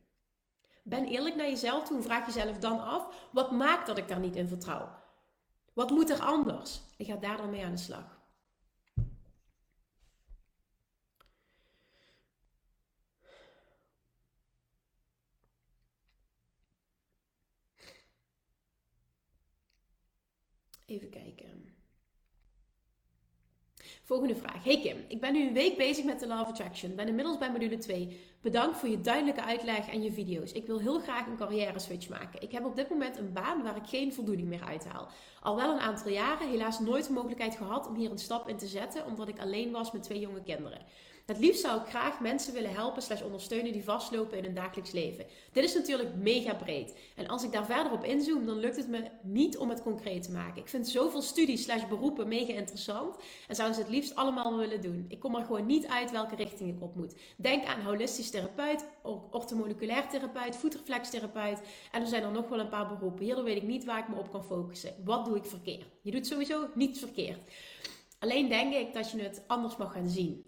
Ben 0.83 1.07
eerlijk 1.07 1.35
naar 1.35 1.49
jezelf 1.49 1.85
toe 1.85 1.97
en 1.97 2.03
vraag 2.03 2.27
jezelf 2.27 2.59
dan 2.59 2.81
af: 2.81 3.29
wat 3.33 3.51
maakt 3.51 3.87
dat 3.87 3.99
ik 3.99 4.09
daar 4.09 4.21
niet 4.21 4.37
in 4.37 4.49
vertrouw? 4.49 4.89
Wat 5.73 5.91
moet 5.91 6.11
er 6.11 6.21
anders? 6.21 6.81
Ik 6.97 7.07
ga 7.07 7.17
daar 7.17 7.37
dan 7.37 7.51
mee 7.51 7.65
aan 7.65 7.75
de 7.75 7.81
slag. 7.81 8.20
Even 20.91 21.11
kijken. 21.11 21.69
Volgende 24.03 24.37
vraag. 24.37 24.65
Hey 24.65 24.81
Kim, 24.81 24.97
ik 25.09 25.21
ben 25.21 25.33
nu 25.33 25.47
een 25.47 25.53
week 25.53 25.77
bezig 25.77 26.05
met 26.05 26.21
de 26.21 26.27
Love 26.27 26.45
Attraction. 26.45 26.95
Ben 26.95 27.09
inmiddels 27.09 27.39
bij 27.39 27.51
module 27.51 27.79
2. 27.79 28.21
Bedankt 28.41 28.79
voor 28.79 28.89
je 28.89 29.01
duidelijke 29.01 29.43
uitleg 29.43 29.89
en 29.89 30.03
je 30.03 30.13
video's. 30.13 30.53
Ik 30.53 30.67
wil 30.67 30.79
heel 30.79 31.01
graag 31.01 31.27
een 31.27 31.37
carrière 31.37 31.79
switch 31.79 32.09
maken. 32.09 32.43
Ik 32.43 32.53
heb 32.53 32.65
op 32.65 32.77
dit 32.77 32.89
moment 32.89 33.19
een 33.19 33.33
baan 33.33 33.63
waar 33.63 33.77
ik 33.77 33.87
geen 33.87 34.13
voldoening 34.13 34.49
meer 34.49 34.65
uithaal. 34.65 35.09
Al 35.41 35.57
wel 35.57 35.73
een 35.73 35.81
aantal 35.81 36.11
jaren, 36.11 36.49
helaas 36.49 36.79
nooit 36.79 37.07
de 37.07 37.13
mogelijkheid 37.13 37.57
gehad 37.57 37.87
om 37.87 37.95
hier 37.95 38.11
een 38.11 38.19
stap 38.19 38.49
in 38.49 38.57
te 38.57 38.67
zetten, 38.67 39.07
omdat 39.07 39.29
ik 39.29 39.39
alleen 39.39 39.71
was 39.71 39.93
met 39.93 40.03
twee 40.03 40.21
jonge 40.21 40.43
kinderen. 40.43 40.87
Het 41.31 41.39
liefst 41.39 41.61
zou 41.61 41.81
ik 41.81 41.89
graag 41.89 42.21
mensen 42.21 42.55
willen 42.55 42.75
helpen 42.75 43.03
slash 43.03 43.23
ondersteunen 43.23 43.73
die 43.73 43.85
vastlopen 43.85 44.39
in 44.39 44.45
hun 44.45 44.55
dagelijks 44.55 44.91
leven. 44.91 45.27
Dit 45.53 45.65
is 45.65 45.75
natuurlijk 45.75 46.15
mega 46.15 46.55
breed. 46.55 46.95
En 47.17 47.29
als 47.29 47.45
ik 47.45 47.53
daar 47.53 47.65
verder 47.65 47.93
op 47.93 48.05
inzoom, 48.05 48.47
dan 48.47 48.59
lukt 48.59 48.77
het 48.77 48.89
me 48.89 49.05
niet 49.23 49.59
om 49.59 49.69
het 49.69 49.83
concreet 49.83 50.23
te 50.23 50.33
maken. 50.33 50.63
Ik 50.63 50.69
vind 50.69 50.89
zoveel 50.89 51.23
studies 51.23 51.63
slash 51.63 51.87
beroepen 51.87 52.29
mega 52.29 52.53
interessant 52.53 53.17
en 53.49 53.55
zou 53.55 53.73
ze 53.73 53.81
het 53.81 53.89
liefst 53.89 54.15
allemaal 54.15 54.57
willen 54.57 54.81
doen. 54.81 55.05
Ik 55.09 55.21
kom 55.21 55.35
er 55.35 55.45
gewoon 55.45 55.67
niet 55.67 55.87
uit 55.87 56.11
welke 56.11 56.35
richting 56.35 56.77
ik 56.77 56.83
op 56.83 56.97
moet. 56.97 57.15
Denk 57.37 57.65
aan 57.65 57.81
holistisch 57.81 58.31
therapeut, 58.31 58.85
orthomoleculair 59.31 60.09
therapeut, 60.09 60.57
voetreflextherapeut 60.57 61.61
en 61.93 62.01
er 62.01 62.09
zijn 62.09 62.23
er 62.23 62.31
nog 62.31 62.49
wel 62.49 62.61
een 62.61 62.69
paar 62.69 62.89
beroepen. 62.89 63.25
Hierdoor 63.25 63.45
weet 63.45 63.57
ik 63.57 63.69
niet 63.69 63.85
waar 63.85 63.99
ik 63.99 64.09
me 64.09 64.19
op 64.19 64.31
kan 64.31 64.45
focussen. 64.45 64.95
Wat 65.05 65.25
doe 65.25 65.37
ik 65.37 65.45
verkeerd? 65.45 65.87
Je 66.03 66.11
doet 66.11 66.27
sowieso 66.27 66.69
niets 66.75 66.99
verkeerd. 66.99 67.39
Alleen 68.19 68.49
denk 68.49 68.75
ik 68.75 68.95
dat 68.95 69.11
je 69.11 69.23
het 69.23 69.43
anders 69.47 69.77
mag 69.77 69.93
gaan 69.93 70.09
zien. 70.09 70.45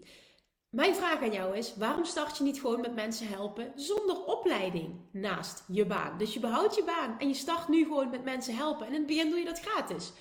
Mijn 0.73 0.95
vraag 0.95 1.21
aan 1.21 1.31
jou 1.31 1.57
is: 1.57 1.75
waarom 1.75 2.05
start 2.05 2.37
je 2.37 2.43
niet 2.43 2.59
gewoon 2.59 2.81
met 2.81 2.95
mensen 2.95 3.27
helpen 3.27 3.71
zonder 3.75 4.23
opleiding 4.25 4.95
naast 5.11 5.63
je 5.67 5.85
baan? 5.85 6.17
Dus 6.17 6.33
je 6.33 6.39
behoudt 6.39 6.75
je 6.75 6.83
baan 6.83 7.15
en 7.19 7.27
je 7.27 7.33
start 7.33 7.67
nu 7.67 7.83
gewoon 7.83 8.09
met 8.09 8.23
mensen 8.23 8.55
helpen. 8.55 8.85
En 8.85 8.91
in 8.91 8.97
het 8.97 9.07
begin 9.07 9.29
doe 9.29 9.39
je 9.39 9.45
dat 9.45 9.59
gratis. 9.59 10.11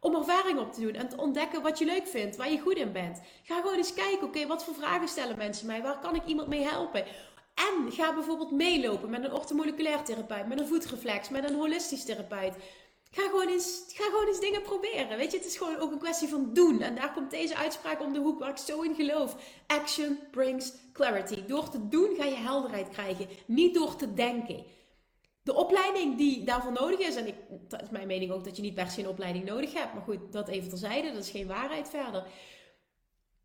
Om 0.00 0.14
ervaring 0.14 0.58
op 0.58 0.72
te 0.72 0.80
doen 0.80 0.92
en 0.92 1.08
te 1.08 1.16
ontdekken 1.16 1.62
wat 1.62 1.78
je 1.78 1.84
leuk 1.84 2.06
vindt, 2.06 2.36
waar 2.36 2.50
je 2.50 2.60
goed 2.60 2.76
in 2.76 2.92
bent. 2.92 3.22
Ga 3.42 3.60
gewoon 3.60 3.76
eens 3.76 3.94
kijken: 3.94 4.26
oké, 4.26 4.46
wat 4.46 4.64
voor 4.64 4.74
vragen 4.74 5.08
stellen 5.08 5.38
mensen 5.38 5.66
mij? 5.66 5.82
Waar 5.82 5.98
kan 5.98 6.14
ik 6.14 6.24
iemand 6.24 6.48
mee 6.48 6.62
helpen? 6.62 7.04
En 7.54 7.92
ga 7.92 8.14
bijvoorbeeld 8.14 8.50
meelopen 8.50 9.10
met 9.10 9.24
een 9.24 9.32
orthomoleculair 9.32 10.02
therapeut, 10.02 10.48
met 10.48 10.60
een 10.60 10.66
voetreflex, 10.66 11.28
met 11.28 11.48
een 11.48 11.56
holistisch 11.56 12.04
therapeut. 12.04 12.54
Ga 13.14 13.22
gewoon, 13.22 13.48
eens, 13.48 13.84
ga 13.88 14.04
gewoon 14.04 14.26
eens 14.26 14.40
dingen 14.40 14.62
proberen. 14.62 15.16
Weet 15.16 15.30
je, 15.30 15.36
het 15.36 15.46
is 15.46 15.56
gewoon 15.56 15.76
ook 15.76 15.92
een 15.92 15.98
kwestie 15.98 16.28
van 16.28 16.50
doen. 16.52 16.80
En 16.80 16.94
daar 16.94 17.12
komt 17.12 17.30
deze 17.30 17.56
uitspraak 17.56 18.00
om 18.00 18.12
de 18.12 18.18
hoek 18.18 18.38
waar 18.38 18.50
ik 18.50 18.56
zo 18.56 18.80
in 18.80 18.94
geloof. 18.94 19.36
Action 19.66 20.18
brings 20.30 20.72
clarity. 20.92 21.44
Door 21.46 21.68
te 21.68 21.88
doen 21.88 22.14
ga 22.16 22.24
je 22.24 22.34
helderheid 22.34 22.88
krijgen. 22.88 23.28
Niet 23.46 23.74
door 23.74 23.96
te 23.96 24.14
denken. 24.14 24.64
De 25.42 25.54
opleiding 25.54 26.16
die 26.16 26.44
daarvoor 26.44 26.72
nodig 26.72 26.98
is, 26.98 27.16
en 27.16 27.26
ik, 27.26 27.34
dat 27.68 27.82
is 27.82 27.90
mijn 27.90 28.06
mening 28.06 28.30
ook 28.30 28.44
dat 28.44 28.56
je 28.56 28.62
niet 28.62 28.74
per 28.74 28.90
se 28.90 29.00
een 29.00 29.08
opleiding 29.08 29.44
nodig 29.44 29.72
hebt. 29.72 29.94
Maar 29.94 30.02
goed, 30.02 30.32
dat 30.32 30.48
even 30.48 30.68
terzijde, 30.68 31.12
dat 31.12 31.24
is 31.24 31.30
geen 31.30 31.46
waarheid 31.46 31.88
verder. 31.88 32.26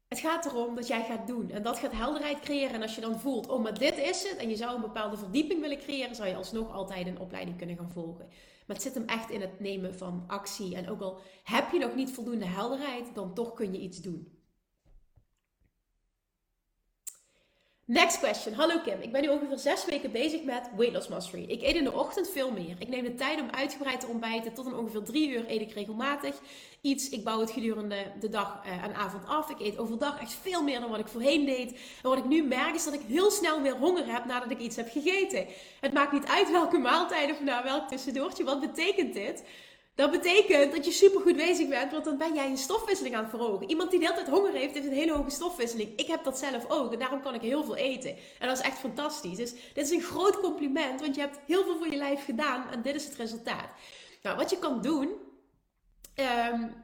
Het 0.07 0.19
gaat 0.19 0.45
erom 0.45 0.75
dat 0.75 0.87
jij 0.87 1.03
gaat 1.03 1.27
doen. 1.27 1.51
En 1.51 1.63
dat 1.63 1.77
gaat 1.77 1.91
helderheid 1.91 2.39
creëren. 2.39 2.73
En 2.73 2.81
als 2.81 2.95
je 2.95 3.01
dan 3.01 3.19
voelt, 3.19 3.47
oh, 3.47 3.63
maar 3.63 3.79
dit 3.79 3.97
is 3.97 4.29
het. 4.29 4.37
En 4.37 4.49
je 4.49 4.55
zou 4.55 4.75
een 4.75 4.81
bepaalde 4.81 5.17
verdieping 5.17 5.61
willen 5.61 5.79
creëren, 5.79 6.15
zou 6.15 6.27
je 6.27 6.35
alsnog 6.35 6.73
altijd 6.73 7.07
een 7.07 7.19
opleiding 7.19 7.57
kunnen 7.57 7.77
gaan 7.77 7.91
volgen. 7.91 8.29
Maar 8.67 8.75
het 8.75 8.85
zit 8.85 8.93
hem 8.93 9.05
echt 9.05 9.29
in 9.29 9.41
het 9.41 9.59
nemen 9.59 9.97
van 9.97 10.23
actie. 10.27 10.75
En 10.75 10.89
ook 10.89 11.01
al 11.01 11.19
heb 11.43 11.71
je 11.71 11.79
nog 11.79 11.95
niet 11.95 12.11
voldoende 12.11 12.45
helderheid, 12.45 13.15
dan 13.15 13.33
toch 13.33 13.53
kun 13.53 13.73
je 13.73 13.79
iets 13.79 14.01
doen. 14.01 14.36
Next 17.89 18.19
question. 18.19 18.53
Hallo 18.53 18.79
Kim. 18.79 19.01
Ik 19.01 19.11
ben 19.11 19.21
nu 19.21 19.27
ongeveer 19.27 19.57
zes 19.57 19.85
weken 19.85 20.11
bezig 20.11 20.43
met 20.43 20.69
Weight 20.75 20.93
Loss 20.93 21.07
Mastery. 21.07 21.43
Ik 21.43 21.61
eet 21.61 21.75
in 21.75 21.83
de 21.83 21.93
ochtend 21.93 22.29
veel 22.29 22.51
meer. 22.51 22.75
Ik 22.79 22.87
neem 22.87 23.03
de 23.03 23.15
tijd 23.15 23.41
om 23.41 23.49
uitgebreid 23.51 23.99
te 23.99 24.07
ontbijten. 24.07 24.53
Tot 24.53 24.65
een 24.65 24.75
ongeveer 24.75 25.03
drie 25.03 25.29
uur 25.29 25.45
eet 25.47 25.61
ik 25.61 25.71
regelmatig 25.71 26.35
iets. 26.81 27.09
Ik 27.09 27.23
bouw 27.23 27.39
het 27.39 27.51
gedurende 27.51 28.11
de 28.19 28.29
dag 28.29 28.61
uh, 28.65 28.83
en 28.83 28.93
avond 28.93 29.27
af. 29.27 29.49
Ik 29.49 29.59
eet 29.59 29.77
overdag 29.77 30.21
echt 30.21 30.33
veel 30.33 30.63
meer 30.63 30.79
dan 30.79 30.89
wat 30.89 30.99
ik 30.99 31.07
voorheen 31.07 31.45
deed. 31.45 31.71
En 31.71 32.09
wat 32.09 32.17
ik 32.17 32.25
nu 32.25 32.43
merk 32.43 32.75
is 32.75 32.83
dat 32.83 32.93
ik 32.93 33.01
heel 33.07 33.31
snel 33.31 33.61
weer 33.61 33.75
honger 33.77 34.11
heb 34.13 34.25
nadat 34.25 34.51
ik 34.51 34.59
iets 34.59 34.75
heb 34.75 34.89
gegeten. 34.91 35.45
Het 35.79 35.93
maakt 35.93 36.11
niet 36.11 36.25
uit 36.25 36.51
welke 36.51 36.77
maaltijd 36.77 37.31
of 37.31 37.41
nou 37.41 37.63
welk 37.63 37.87
tussendoortje. 37.87 38.43
Wat 38.43 38.59
betekent 38.59 39.13
dit? 39.13 39.43
Dat 39.97 40.11
betekent 40.11 40.71
dat 40.71 40.85
je 40.85 40.91
super 40.91 41.21
goed 41.21 41.35
bezig 41.35 41.67
bent, 41.67 41.91
want 41.91 42.05
dan 42.05 42.17
ben 42.17 42.33
jij 42.33 42.49
een 42.49 42.57
stofwisseling 42.57 43.15
aan 43.15 43.21
het 43.21 43.29
verhogen. 43.29 43.69
Iemand 43.69 43.91
die 43.91 43.99
de 43.99 44.05
hele 44.05 44.17
tijd 44.17 44.29
honger 44.29 44.51
heeft, 44.51 44.73
heeft 44.73 44.85
een 44.85 44.93
hele 44.93 45.13
hoge 45.13 45.29
stofwisseling. 45.29 45.99
Ik 45.99 46.07
heb 46.07 46.23
dat 46.23 46.39
zelf 46.39 46.69
ook 46.69 46.93
en 46.93 46.99
daarom 46.99 47.21
kan 47.21 47.33
ik 47.33 47.41
heel 47.41 47.63
veel 47.63 47.75
eten. 47.75 48.15
En 48.39 48.47
dat 48.47 48.57
is 48.57 48.63
echt 48.63 48.77
fantastisch. 48.77 49.37
Dus 49.37 49.51
dit 49.51 49.85
is 49.85 49.89
een 49.89 50.01
groot 50.01 50.39
compliment, 50.39 51.01
want 51.01 51.15
je 51.15 51.21
hebt 51.21 51.39
heel 51.47 51.63
veel 51.63 51.77
voor 51.77 51.87
je 51.87 51.95
lijf 51.95 52.25
gedaan 52.25 52.71
en 52.71 52.81
dit 52.81 52.95
is 52.95 53.05
het 53.05 53.15
resultaat. 53.15 53.69
Nou, 54.21 54.37
wat 54.37 54.49
je 54.49 54.59
kan 54.59 54.81
doen, 54.81 55.09
um, 56.51 56.75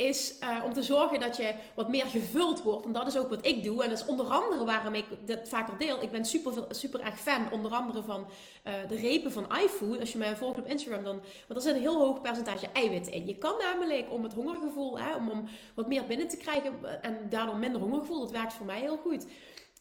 is 0.00 0.34
uh, 0.42 0.64
om 0.64 0.72
te 0.72 0.82
zorgen 0.82 1.20
dat 1.20 1.36
je 1.36 1.54
wat 1.74 1.88
meer 1.88 2.06
gevuld 2.06 2.62
wordt. 2.62 2.86
En 2.86 2.92
dat 2.92 3.06
is 3.06 3.18
ook 3.18 3.28
wat 3.28 3.46
ik 3.46 3.64
doe. 3.64 3.82
En 3.82 3.88
dat 3.88 3.98
is 3.98 4.06
onder 4.06 4.26
andere 4.26 4.64
waarom 4.64 4.94
ik 4.94 5.04
dat 5.26 5.48
vaker 5.48 5.78
deel. 5.78 6.02
Ik 6.02 6.10
ben 6.10 6.24
super, 6.24 6.52
super 6.70 7.00
erg 7.00 7.20
fan, 7.20 7.52
onder 7.52 7.72
andere 7.72 8.02
van 8.02 8.26
uh, 8.66 8.72
de 8.88 8.96
repen 8.96 9.32
van 9.32 9.46
iFood. 9.64 10.00
Als 10.00 10.12
je 10.12 10.18
mij 10.18 10.36
volgt 10.36 10.58
op 10.58 10.66
Instagram, 10.66 11.04
dan. 11.04 11.20
Want 11.46 11.60
er 11.60 11.60
zit 11.60 11.74
een 11.74 11.80
heel 11.80 11.98
hoog 11.98 12.20
percentage 12.20 12.66
eiwit 12.72 13.06
in. 13.06 13.26
Je 13.26 13.36
kan 13.36 13.54
namelijk 13.58 14.12
om 14.12 14.22
het 14.22 14.32
hongergevoel, 14.32 14.98
hè, 14.98 15.14
om, 15.14 15.30
om 15.30 15.48
wat 15.74 15.88
meer 15.88 16.04
binnen 16.06 16.28
te 16.28 16.36
krijgen 16.36 17.02
en 17.02 17.16
daardoor 17.28 17.56
minder 17.56 17.80
hongergevoel, 17.80 18.20
dat 18.20 18.30
werkt 18.30 18.52
voor 18.52 18.66
mij 18.66 18.80
heel 18.80 18.96
goed 18.96 19.26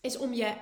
is 0.02 0.18
om 0.18 0.34
je 0.34 0.54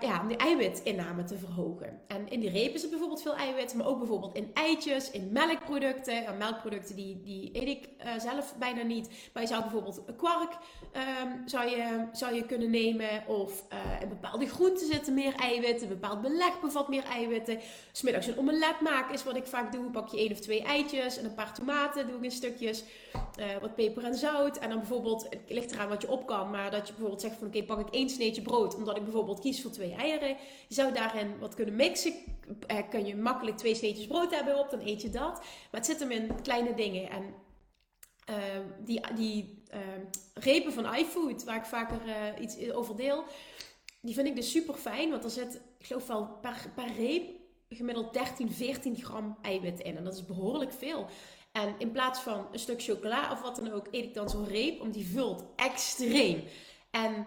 ja, 0.00 0.20
om 0.22 0.28
de 0.28 0.36
eiwitinname 0.36 1.24
te 1.24 1.38
verhogen. 1.38 2.00
En 2.06 2.28
in 2.28 2.40
die 2.40 2.50
reep 2.50 2.74
is 2.74 2.82
er 2.82 2.88
bijvoorbeeld 2.88 3.22
veel 3.22 3.34
eiwit, 3.34 3.74
maar 3.74 3.86
ook 3.86 3.98
bijvoorbeeld 3.98 4.34
in 4.34 4.50
eitjes, 4.54 5.10
in 5.10 5.32
melkproducten. 5.32 6.26
En 6.26 6.36
melkproducten 6.36 6.96
die, 6.96 7.20
die 7.22 7.50
eet 7.52 7.68
ik 7.68 7.88
uh, 8.04 8.18
zelf 8.18 8.54
bijna 8.58 8.82
niet. 8.82 9.30
Maar 9.32 9.42
je 9.42 9.48
zou 9.48 9.62
bijvoorbeeld 9.62 10.02
kwark 10.16 10.52
um, 11.22 11.48
zou 11.48 11.68
je, 11.68 12.06
zou 12.12 12.34
je 12.34 12.46
kunnen 12.46 12.70
nemen. 12.70 13.26
Of 13.26 13.64
uh, 13.72 14.02
in 14.02 14.08
bepaalde 14.08 14.46
groenten 14.46 14.86
zitten 14.86 15.14
meer 15.14 15.34
eiwitten. 15.34 15.86
Een 15.90 15.98
bepaald 16.00 16.22
beleg 16.22 16.60
bevat 16.60 16.88
meer 16.88 17.04
eiwitten. 17.04 17.58
Smiddags 17.92 18.26
een 18.26 18.38
omelet 18.38 18.80
maken 18.80 19.14
is 19.14 19.24
wat 19.24 19.36
ik 19.36 19.46
vaak 19.46 19.72
doe. 19.72 19.90
Pak 19.90 20.08
je 20.08 20.18
één 20.18 20.32
of 20.32 20.40
twee 20.40 20.62
eitjes 20.62 21.18
en 21.18 21.24
een 21.24 21.34
paar 21.34 21.54
tomaten 21.54 22.06
doe 22.06 22.16
ik 22.16 22.22
in 22.22 22.30
stukjes. 22.30 22.84
Wat 23.60 23.74
peper 23.74 24.04
en 24.04 24.14
zout. 24.14 24.58
En 24.58 24.68
dan 24.68 24.78
bijvoorbeeld, 24.78 25.22
het 25.22 25.40
ligt 25.48 25.72
eraan 25.72 25.88
wat 25.88 26.02
je 26.02 26.10
op 26.10 26.26
kan. 26.26 26.50
Maar 26.50 26.70
dat 26.70 26.86
je 26.86 26.92
bijvoorbeeld 26.92 27.20
zegt 27.20 27.36
van 27.36 27.46
oké, 27.46 27.62
pak 27.62 27.80
ik 27.80 27.94
één 27.94 28.10
sneetje 28.10 28.42
brood 28.42 28.75
omdat 28.76 28.96
ik 28.96 29.02
bijvoorbeeld 29.02 29.40
kies 29.40 29.62
voor 29.62 29.70
twee 29.70 29.94
eieren. 29.94 30.36
Je 30.68 30.74
zou 30.74 30.92
daarin 30.92 31.38
wat 31.38 31.54
kunnen 31.54 31.76
mixen. 31.76 32.14
Eh, 32.66 32.78
kun 32.90 33.06
je 33.06 33.16
makkelijk 33.16 33.56
twee 33.56 33.74
sneetjes 33.74 34.06
brood 34.06 34.34
hebben 34.34 34.58
op, 34.58 34.70
dan 34.70 34.80
eet 34.80 35.02
je 35.02 35.10
dat. 35.10 35.32
Maar 35.70 35.80
het 35.80 35.86
zit 35.86 35.98
hem 35.98 36.10
in 36.10 36.42
kleine 36.42 36.74
dingen. 36.74 37.10
En 37.10 37.34
uh, 38.30 38.36
die, 38.84 39.00
die 39.14 39.62
uh, 39.74 39.80
repen 40.34 40.72
van 40.72 40.94
iFood, 40.94 41.44
waar 41.44 41.56
ik 41.56 41.64
vaker 41.64 42.00
iets 42.40 42.70
over 42.70 42.96
deel, 42.96 43.24
die 44.00 44.14
vind 44.14 44.26
ik 44.26 44.36
dus 44.36 44.50
super 44.50 44.74
fijn. 44.74 45.10
Want 45.10 45.24
er 45.24 45.30
zit, 45.30 45.60
ik 45.78 45.86
geloof 45.86 46.06
wel 46.06 46.26
per, 46.40 46.72
per 46.74 46.92
reep 46.96 47.30
gemiddeld 47.68 48.12
13, 48.12 48.50
14 48.50 48.96
gram 48.96 49.38
eiwit 49.42 49.80
in. 49.80 49.96
En 49.96 50.04
dat 50.04 50.14
is 50.14 50.24
behoorlijk 50.24 50.72
veel. 50.72 51.06
En 51.52 51.74
in 51.78 51.90
plaats 51.90 52.20
van 52.20 52.46
een 52.52 52.58
stuk 52.58 52.82
chocola 52.82 53.32
of 53.32 53.42
wat 53.42 53.56
dan 53.56 53.72
ook, 53.72 53.86
eet 53.90 54.04
ik 54.04 54.14
dan 54.14 54.30
zo'n 54.30 54.48
reep, 54.48 54.80
om 54.80 54.90
die 54.90 55.06
vult 55.06 55.44
extreem. 55.56 56.44
En 56.90 57.26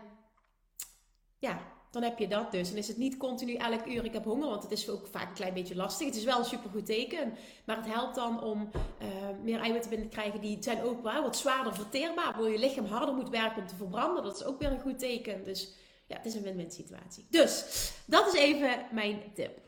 ja, 1.39 1.61
dan 1.91 2.03
heb 2.03 2.19
je 2.19 2.27
dat 2.27 2.51
dus. 2.51 2.71
En 2.71 2.77
is 2.77 2.87
het 2.87 2.97
niet 2.97 3.17
continu 3.17 3.53
elk 3.53 3.85
uur 3.85 4.05
ik 4.05 4.13
heb 4.13 4.23
honger, 4.23 4.49
want 4.49 4.63
het 4.63 4.71
is 4.71 4.89
ook 4.89 5.07
vaak 5.07 5.27
een 5.27 5.33
klein 5.33 5.53
beetje 5.53 5.75
lastig. 5.75 6.07
Het 6.07 6.15
is 6.15 6.23
wel 6.23 6.39
een 6.39 6.45
supergoed 6.45 6.85
teken, 6.85 7.33
maar 7.65 7.75
het 7.75 7.85
helpt 7.85 8.15
dan 8.15 8.43
om 8.43 8.69
uh, 9.01 9.07
meer 9.43 9.59
eiwitten 9.59 9.89
binnen 9.89 10.09
te 10.09 10.15
krijgen. 10.15 10.41
Die 10.41 10.57
zijn 10.59 10.81
ook 10.81 11.03
wel 11.03 11.23
wat 11.23 11.37
zwaarder 11.37 11.75
verteerbaar, 11.75 12.25
waardoor 12.25 12.49
je 12.49 12.59
lichaam 12.59 12.85
harder 12.85 13.15
moet 13.15 13.29
werken 13.29 13.61
om 13.61 13.67
te 13.67 13.75
verbranden. 13.75 14.23
Dat 14.23 14.35
is 14.35 14.45
ook 14.45 14.59
weer 14.59 14.71
een 14.71 14.79
goed 14.79 14.99
teken. 14.99 15.43
Dus 15.43 15.73
ja, 16.07 16.15
het 16.17 16.25
is 16.25 16.35
een 16.35 16.43
win-win 16.43 16.71
situatie. 16.71 17.25
Dus, 17.29 17.65
dat 18.05 18.33
is 18.33 18.39
even 18.39 18.85
mijn 18.91 19.21
tip. 19.33 19.59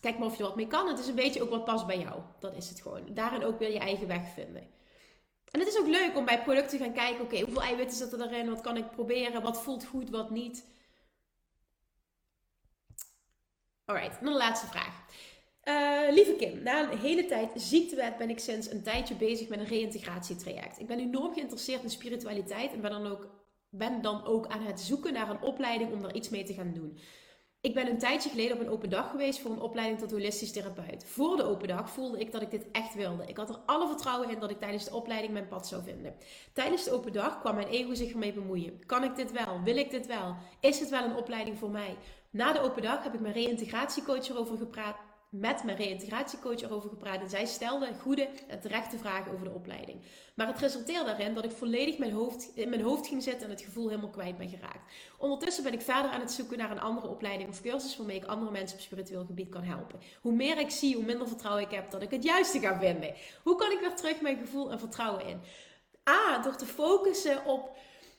Kijk 0.00 0.18
maar 0.18 0.26
of 0.26 0.36
je 0.36 0.42
er 0.42 0.48
wat 0.48 0.56
mee 0.56 0.66
kan. 0.66 0.88
Het 0.88 0.98
is 0.98 1.06
een 1.06 1.14
beetje 1.14 1.42
ook 1.42 1.50
wat 1.50 1.64
past 1.64 1.86
bij 1.86 1.98
jou. 1.98 2.20
Dat 2.38 2.56
is 2.56 2.68
het 2.68 2.80
gewoon. 2.80 3.14
Daarin 3.14 3.44
ook 3.44 3.58
weer 3.58 3.72
je 3.72 3.78
eigen 3.78 4.06
weg 4.06 4.32
vinden. 4.34 4.66
En 5.52 5.60
het 5.60 5.68
is 5.68 5.78
ook 5.78 5.86
leuk 5.86 6.16
om 6.16 6.24
bij 6.24 6.42
producten 6.42 6.78
te 6.78 6.84
gaan 6.84 6.94
kijken. 6.94 7.24
Oké, 7.24 7.40
hoeveel 7.40 7.62
eiwitten 7.62 7.96
zitten 7.96 8.22
erin? 8.22 8.48
Wat 8.48 8.60
kan 8.60 8.76
ik 8.76 8.90
proberen? 8.90 9.42
Wat 9.42 9.62
voelt 9.62 9.84
goed, 9.84 10.10
wat 10.10 10.30
niet? 10.30 10.66
Alright, 13.84 14.20
dan 14.20 14.32
de 14.32 14.38
laatste 14.38 14.66
vraag. 14.66 15.04
Uh, 15.64 16.14
lieve 16.14 16.34
Kim, 16.36 16.62
na 16.62 16.92
een 16.92 16.98
hele 16.98 17.26
tijd 17.26 17.50
ziektewet 17.54 18.16
ben 18.16 18.30
ik 18.30 18.38
sinds 18.38 18.70
een 18.70 18.82
tijdje 18.82 19.14
bezig 19.14 19.48
met 19.48 19.58
een 19.58 19.66
reïntegratietraject. 19.66 20.78
Ik 20.78 20.86
ben 20.86 20.98
enorm 20.98 21.32
geïnteresseerd 21.32 21.82
in 21.82 21.90
spiritualiteit 21.90 22.72
en 22.72 22.80
ben 22.80 22.90
dan, 22.90 23.06
ook, 23.06 23.28
ben 23.68 24.02
dan 24.02 24.24
ook 24.24 24.46
aan 24.46 24.62
het 24.62 24.80
zoeken 24.80 25.12
naar 25.12 25.30
een 25.30 25.42
opleiding 25.42 25.92
om 25.92 26.02
daar 26.02 26.14
iets 26.14 26.28
mee 26.28 26.44
te 26.44 26.54
gaan 26.54 26.72
doen. 26.72 26.98
Ik 27.62 27.74
ben 27.74 27.86
een 27.86 27.98
tijdje 27.98 28.30
geleden 28.30 28.56
op 28.56 28.62
een 28.62 28.70
open 28.70 28.90
dag 28.90 29.10
geweest 29.10 29.40
voor 29.40 29.50
een 29.50 29.60
opleiding 29.60 29.98
tot 30.00 30.10
holistisch 30.10 30.52
therapeut. 30.52 31.04
Voor 31.04 31.36
de 31.36 31.42
open 31.44 31.68
dag 31.68 31.90
voelde 31.90 32.18
ik 32.18 32.32
dat 32.32 32.42
ik 32.42 32.50
dit 32.50 32.70
echt 32.72 32.94
wilde. 32.94 33.26
Ik 33.26 33.36
had 33.36 33.48
er 33.48 33.58
alle 33.66 33.86
vertrouwen 33.86 34.30
in 34.30 34.40
dat 34.40 34.50
ik 34.50 34.58
tijdens 34.58 34.84
de 34.84 34.94
opleiding 34.94 35.32
mijn 35.32 35.48
pad 35.48 35.66
zou 35.66 35.82
vinden. 35.82 36.14
Tijdens 36.52 36.84
de 36.84 36.92
open 36.92 37.12
dag 37.12 37.40
kwam 37.40 37.54
mijn 37.54 37.68
ego 37.68 37.94
zich 37.94 38.12
ermee 38.12 38.32
bemoeien. 38.32 38.86
Kan 38.86 39.04
ik 39.04 39.16
dit 39.16 39.32
wel? 39.32 39.62
Wil 39.64 39.76
ik 39.76 39.90
dit 39.90 40.06
wel? 40.06 40.36
Is 40.60 40.80
het 40.80 40.88
wel 40.88 41.04
een 41.04 41.16
opleiding 41.16 41.58
voor 41.58 41.70
mij? 41.70 41.96
Na 42.30 42.52
de 42.52 42.60
open 42.60 42.82
dag 42.82 43.02
heb 43.02 43.14
ik 43.14 43.20
mijn 43.20 43.34
reïntegratiecoach 43.34 44.28
erover 44.28 44.56
gepraat 44.56 44.96
met 45.32 45.64
mijn 45.64 45.76
reïntegratiecoach 45.76 46.60
erover 46.60 46.88
gepraat. 46.88 47.20
En 47.20 47.28
zij 47.28 47.46
stelde 47.46 47.94
goede 48.00 48.28
en 48.48 48.60
terechte 48.60 48.98
vragen 48.98 49.32
over 49.32 49.44
de 49.44 49.54
opleiding. 49.54 50.00
Maar 50.34 50.46
het 50.46 50.58
resulteerde 50.58 51.04
daarin 51.04 51.34
dat 51.34 51.44
ik 51.44 51.50
volledig 51.50 51.98
mijn 51.98 52.12
hoofd, 52.12 52.50
in 52.54 52.68
mijn 52.68 52.82
hoofd 52.82 53.06
ging 53.06 53.22
zitten 53.22 53.44
en 53.44 53.50
het 53.50 53.60
gevoel 53.62 53.88
helemaal 53.88 54.10
kwijt 54.10 54.38
ben 54.38 54.48
geraakt. 54.48 54.92
Ondertussen 55.18 55.64
ben 55.64 55.72
ik 55.72 55.80
verder 55.80 56.10
aan 56.10 56.20
het 56.20 56.32
zoeken 56.32 56.58
naar 56.58 56.70
een 56.70 56.80
andere 56.80 57.08
opleiding 57.08 57.48
of 57.48 57.60
cursus 57.60 57.96
waarmee 57.96 58.16
ik 58.16 58.24
andere 58.24 58.50
mensen 58.50 58.76
op 58.76 58.82
spiritueel 58.82 59.24
gebied 59.24 59.48
kan 59.48 59.62
helpen. 59.62 60.00
Hoe 60.20 60.32
meer 60.32 60.58
ik 60.58 60.70
zie, 60.70 60.94
hoe 60.94 61.04
minder 61.04 61.28
vertrouwen 61.28 61.64
ik 61.64 61.70
heb 61.70 61.90
dat 61.90 62.02
ik 62.02 62.10
het 62.10 62.24
juiste 62.24 62.60
ga 62.60 62.78
vinden. 62.78 63.14
Hoe 63.42 63.56
kan 63.56 63.70
ik 63.70 63.80
weer 63.80 63.94
terug 63.94 64.20
mijn 64.20 64.38
gevoel 64.38 64.70
en 64.70 64.78
vertrouwen 64.78 65.26
in? 65.26 65.40
A, 66.10 66.42
door 66.42 66.56
te 66.56 66.66
focussen 66.66 67.44
op 67.44 67.76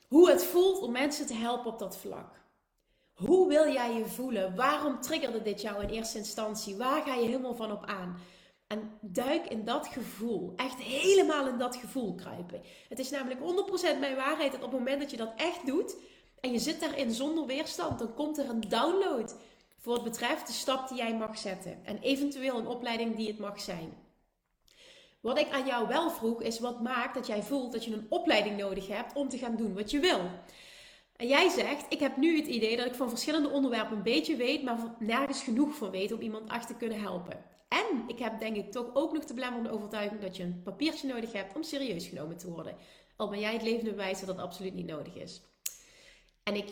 hoe 0.08 0.30
het 0.30 0.44
voelt 0.44 0.82
om 0.82 0.92
mensen 0.92 1.26
te 1.26 1.34
helpen 1.34 1.72
op 1.72 1.80
dat 1.80 1.98
vlak. 1.98 2.43
Hoe 3.14 3.48
wil 3.48 3.74
jij 3.74 3.94
je 3.94 4.06
voelen? 4.06 4.56
Waarom 4.56 5.02
triggerde 5.02 5.42
dit 5.42 5.62
jou 5.62 5.84
in 5.84 5.90
eerste 5.90 6.18
instantie? 6.18 6.76
Waar 6.76 7.02
ga 7.02 7.16
je 7.16 7.26
helemaal 7.26 7.56
van 7.56 7.72
op 7.72 7.86
aan? 7.86 8.18
En 8.68 8.98
duik 9.02 9.46
in 9.46 9.66
dat 9.66 9.88
gevoel. 9.88 10.54
Echt 10.56 10.80
helemaal 10.80 11.48
in 11.48 11.58
dat 11.58 11.76
gevoel 11.76 12.16
kruipen. 12.16 12.62
Het 12.90 13.00
is 13.00 13.10
namelijk 13.10 13.40
100% 13.96 14.00
mijn 14.00 14.16
waarheid 14.16 14.52
dat 14.52 14.64
op 14.64 14.72
het 14.72 14.80
moment 14.80 15.02
dat 15.02 15.12
je 15.12 15.18
dat 15.18 15.34
echt 15.36 15.66
doet 15.66 15.96
en 16.40 16.52
je 16.52 16.60
zit 16.60 16.80
daarin 16.80 17.12
zonder 17.12 17.46
weerstand, 17.46 18.00
dan 18.00 18.14
komt 18.14 18.38
er 18.38 18.50
een 18.50 18.62
download 18.62 19.36
voor 19.78 19.94
het 19.94 20.04
betreft 20.04 20.48
de 20.48 20.54
stap 20.54 20.88
die 20.88 20.98
jij 20.98 21.16
mag 21.16 21.38
zetten. 21.38 21.86
En 21.86 21.98
eventueel 21.98 22.58
een 22.58 22.68
opleiding 22.68 23.16
die 23.16 23.28
het 23.28 23.40
mag 23.40 23.62
zijn. 23.62 23.94
Wat 25.22 25.40
ik 25.40 25.52
aan 25.52 25.66
jou 25.66 25.88
wel 25.88 26.10
vroeg 26.10 26.42
is 26.42 26.60
wat 26.60 26.82
maakt 26.82 27.14
dat 27.14 27.28
jij 27.28 27.44
voelt 27.44 27.72
dat 27.72 27.86
je 27.86 27.94
een 27.94 28.06
opleiding 28.10 28.58
nodig 28.58 28.88
hebt 28.88 29.14
om 29.14 29.30
te 29.30 29.38
gaan 29.38 29.56
doen 29.56 29.74
wat 29.74 29.92
je 29.92 30.00
wil. 30.00 30.20
En 31.16 31.28
jij 31.28 31.50
zegt, 31.50 31.86
ik 31.90 32.00
heb 32.00 32.18
nu 32.18 32.38
het 32.38 32.48
idee 32.48 32.78
dat 32.78 32.86
ik 32.86 32.96
van 32.96 33.10
verschillende 33.10 33.50
onderwerpen 33.50 33.98
een 33.98 34.04
beetje 34.04 34.36
weet, 34.36 34.64
maar 34.64 34.96
nergens 35.00 35.44
genoeg 35.44 35.76
van 35.76 35.92
weet 35.92 36.12
om 36.12 36.22
iemand 36.22 36.50
achter 36.50 36.68
te 36.68 36.80
kunnen 36.80 37.02
helpen. 37.02 37.44
En 37.68 38.04
ik 38.08 38.20
heb 38.20 38.40
denk 38.40 38.56
ik 38.56 38.72
toch 38.72 38.90
ook 38.94 39.14
nog 39.14 39.26
de 39.26 39.72
overtuiging 39.72 40.22
dat 40.22 40.38
je 40.38 40.44
een 40.44 40.62
papiertje 40.64 41.08
nodig 41.08 41.32
hebt 41.32 41.56
om 41.56 41.64
serieus 41.64 42.08
genomen 42.08 42.38
te 42.38 42.52
worden. 42.52 42.76
Al 43.16 43.30
ben 43.30 43.40
jij 43.40 43.54
het 43.54 43.64
levende 43.64 43.90
bewijs 43.90 44.20
dat 44.20 44.28
dat 44.28 44.46
absoluut 44.46 44.74
niet 44.74 44.86
nodig 44.86 45.16
is. 45.16 45.42
En 46.44 46.56
ik 46.56 46.70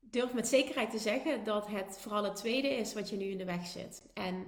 durf 0.00 0.32
met 0.32 0.48
zekerheid 0.48 0.90
te 0.90 0.98
zeggen 0.98 1.44
dat 1.44 1.66
het 1.66 1.98
vooral 1.98 2.24
het 2.24 2.36
tweede 2.36 2.68
is 2.68 2.94
wat 2.94 3.10
je 3.10 3.16
nu 3.16 3.24
in 3.24 3.38
de 3.38 3.44
weg 3.44 3.66
zit. 3.66 4.02
En 4.14 4.46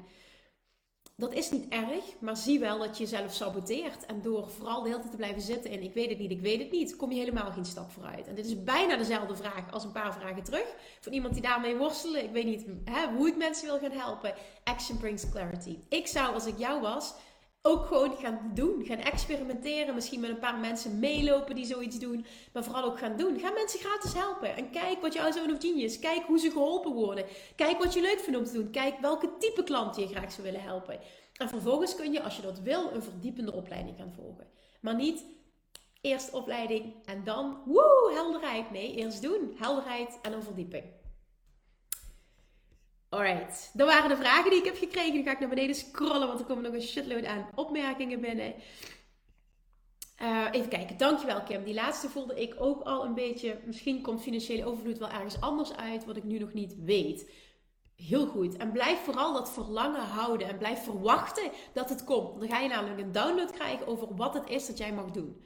dat 1.21 1.33
is 1.33 1.51
niet 1.51 1.69
erg, 1.69 2.05
maar 2.21 2.37
zie 2.37 2.59
wel 2.59 2.79
dat 2.79 2.99
je 2.99 3.05
jezelf 3.05 3.33
saboteert. 3.33 4.07
En 4.07 4.23
door 4.23 4.51
vooral 4.51 4.83
de 4.83 4.89
hele 4.89 5.01
tijd 5.01 5.11
te 5.11 5.17
blijven 5.17 5.43
zitten 5.43 5.71
in 5.71 5.83
ik 5.83 5.95
weet 5.95 6.09
het 6.09 6.19
niet, 6.19 6.31
ik 6.31 6.41
weet 6.41 6.59
het 6.59 6.71
niet, 6.71 6.97
kom 6.97 7.13
je 7.13 7.19
helemaal 7.19 7.51
geen 7.51 7.65
stap 7.65 7.91
vooruit. 7.91 8.27
En 8.27 8.35
dit 8.35 8.47
is 8.47 8.63
bijna 8.63 8.97
dezelfde 8.97 9.37
vraag 9.37 9.73
als 9.73 9.85
een 9.85 9.93
paar 9.93 10.15
vragen 10.15 10.43
terug. 10.43 10.75
Van 11.01 11.13
iemand 11.13 11.33
die 11.33 11.43
daarmee 11.43 11.77
worstelen. 11.77 12.25
Ik 12.25 12.31
weet 12.31 12.45
niet 12.45 12.65
hè, 12.85 13.07
hoe 13.17 13.29
ik 13.29 13.37
mensen 13.37 13.67
wil 13.67 13.79
gaan 13.79 13.99
helpen. 13.99 14.35
Action 14.65 14.99
brings 14.99 15.29
clarity. 15.31 15.79
Ik 15.89 16.07
zou, 16.07 16.35
als 16.35 16.47
ik 16.47 16.59
jou 16.59 16.81
was, 16.81 17.15
ook 17.63 17.87
gewoon 17.87 18.17
gaan 18.17 18.51
doen. 18.55 18.85
Gaan 18.85 18.99
experimenteren. 18.99 19.95
Misschien 19.95 20.21
met 20.21 20.31
een 20.31 20.39
paar 20.39 20.59
mensen 20.59 20.99
meelopen 20.99 21.55
die 21.55 21.65
zoiets 21.65 21.99
doen. 21.99 22.27
Maar 22.53 22.65
vooral 22.65 22.85
ook 22.85 22.99
gaan 22.99 23.17
doen. 23.17 23.39
Ga 23.39 23.51
mensen 23.51 23.81
gratis 23.81 24.13
helpen. 24.13 24.57
En 24.57 24.71
kijk 24.71 25.01
wat 25.01 25.15
jouw 25.15 25.33
zoon 25.33 25.53
of 25.53 25.61
genius. 25.61 25.99
Kijk 25.99 26.23
hoe 26.27 26.39
ze 26.39 26.51
geholpen 26.51 26.93
worden. 26.93 27.25
Kijk 27.57 27.79
wat 27.79 27.95
je 27.95 28.01
leuk 28.01 28.21
vindt 28.21 28.39
om 28.39 28.45
te 28.45 28.53
doen. 28.53 28.71
Kijk 28.71 29.01
welke 29.01 29.37
type 29.39 29.65
klanten 29.65 30.03
je 30.03 30.09
graag 30.09 30.33
zou 30.33 30.43
willen 30.47 30.63
helpen. 30.63 31.01
En 31.35 31.49
vervolgens 31.49 31.95
kun 31.95 32.13
je, 32.13 32.23
als 32.23 32.37
je 32.37 32.43
dat 32.43 32.61
wil, 32.61 32.93
een 32.93 33.03
verdiepende 33.03 33.53
opleiding 33.53 33.97
gaan 33.97 34.13
volgen. 34.13 34.47
Maar 34.81 34.95
niet 34.95 35.25
eerst 36.01 36.33
opleiding 36.33 36.95
en 37.05 37.25
dan 37.25 37.63
woe, 37.65 38.11
helderheid. 38.15 38.71
Nee, 38.71 38.95
eerst 38.95 39.23
doen. 39.23 39.55
Helderheid 39.59 40.19
en 40.23 40.33
een 40.33 40.43
verdieping. 40.43 40.85
Alright, 43.09 43.71
dat 43.73 43.89
waren 43.89 44.09
de 44.09 44.17
vragen 44.17 44.51
die 44.51 44.59
ik 44.59 44.65
heb 44.65 44.77
gekregen. 44.77 45.15
Nu 45.15 45.23
ga 45.23 45.31
ik 45.31 45.39
naar 45.39 45.49
beneden 45.49 45.75
scrollen, 45.75 46.27
want 46.27 46.41
er 46.41 46.47
komen 46.47 46.63
nog 46.63 46.73
een 46.73 46.83
shitload 46.83 47.25
aan 47.25 47.49
opmerkingen 47.55 48.21
binnen. 48.21 48.55
Uh, 50.23 50.47
even 50.51 50.69
kijken, 50.69 50.97
dankjewel 50.97 51.43
Kim. 51.43 51.65
Die 51.65 51.75
laatste 51.75 52.09
voelde 52.09 52.41
ik 52.41 52.55
ook 52.59 52.83
al 52.83 53.05
een 53.05 53.15
beetje. 53.15 53.61
Misschien 53.65 54.03
komt 54.03 54.23
financiële 54.23 54.65
overvloed 54.65 54.99
wel 54.99 55.11
ergens 55.11 55.41
anders 55.41 55.77
uit, 55.77 56.05
wat 56.05 56.17
ik 56.17 56.25
nu 56.25 56.39
nog 56.39 56.53
niet 56.53 56.75
weet. 56.79 57.31
Heel 57.97 58.27
goed. 58.27 58.57
En 58.57 58.73
blijf 58.73 58.99
vooral 58.99 59.33
dat 59.33 59.53
verlangen 59.53 60.01
houden 60.01 60.49
en 60.49 60.59
blijf 60.59 60.83
verwachten 60.83 61.51
dat 61.73 61.89
het 61.89 62.05
komt. 62.05 62.41
Dan 62.41 62.49
ga 62.49 62.59
je 62.59 62.69
namelijk 62.69 63.01
een 63.01 63.13
download 63.13 63.51
krijgen 63.51 63.87
over 63.87 64.15
wat 64.15 64.35
het 64.35 64.49
is 64.49 64.67
dat 64.67 64.79
jij 64.79 64.93
mag 64.93 65.11
doen. 65.11 65.45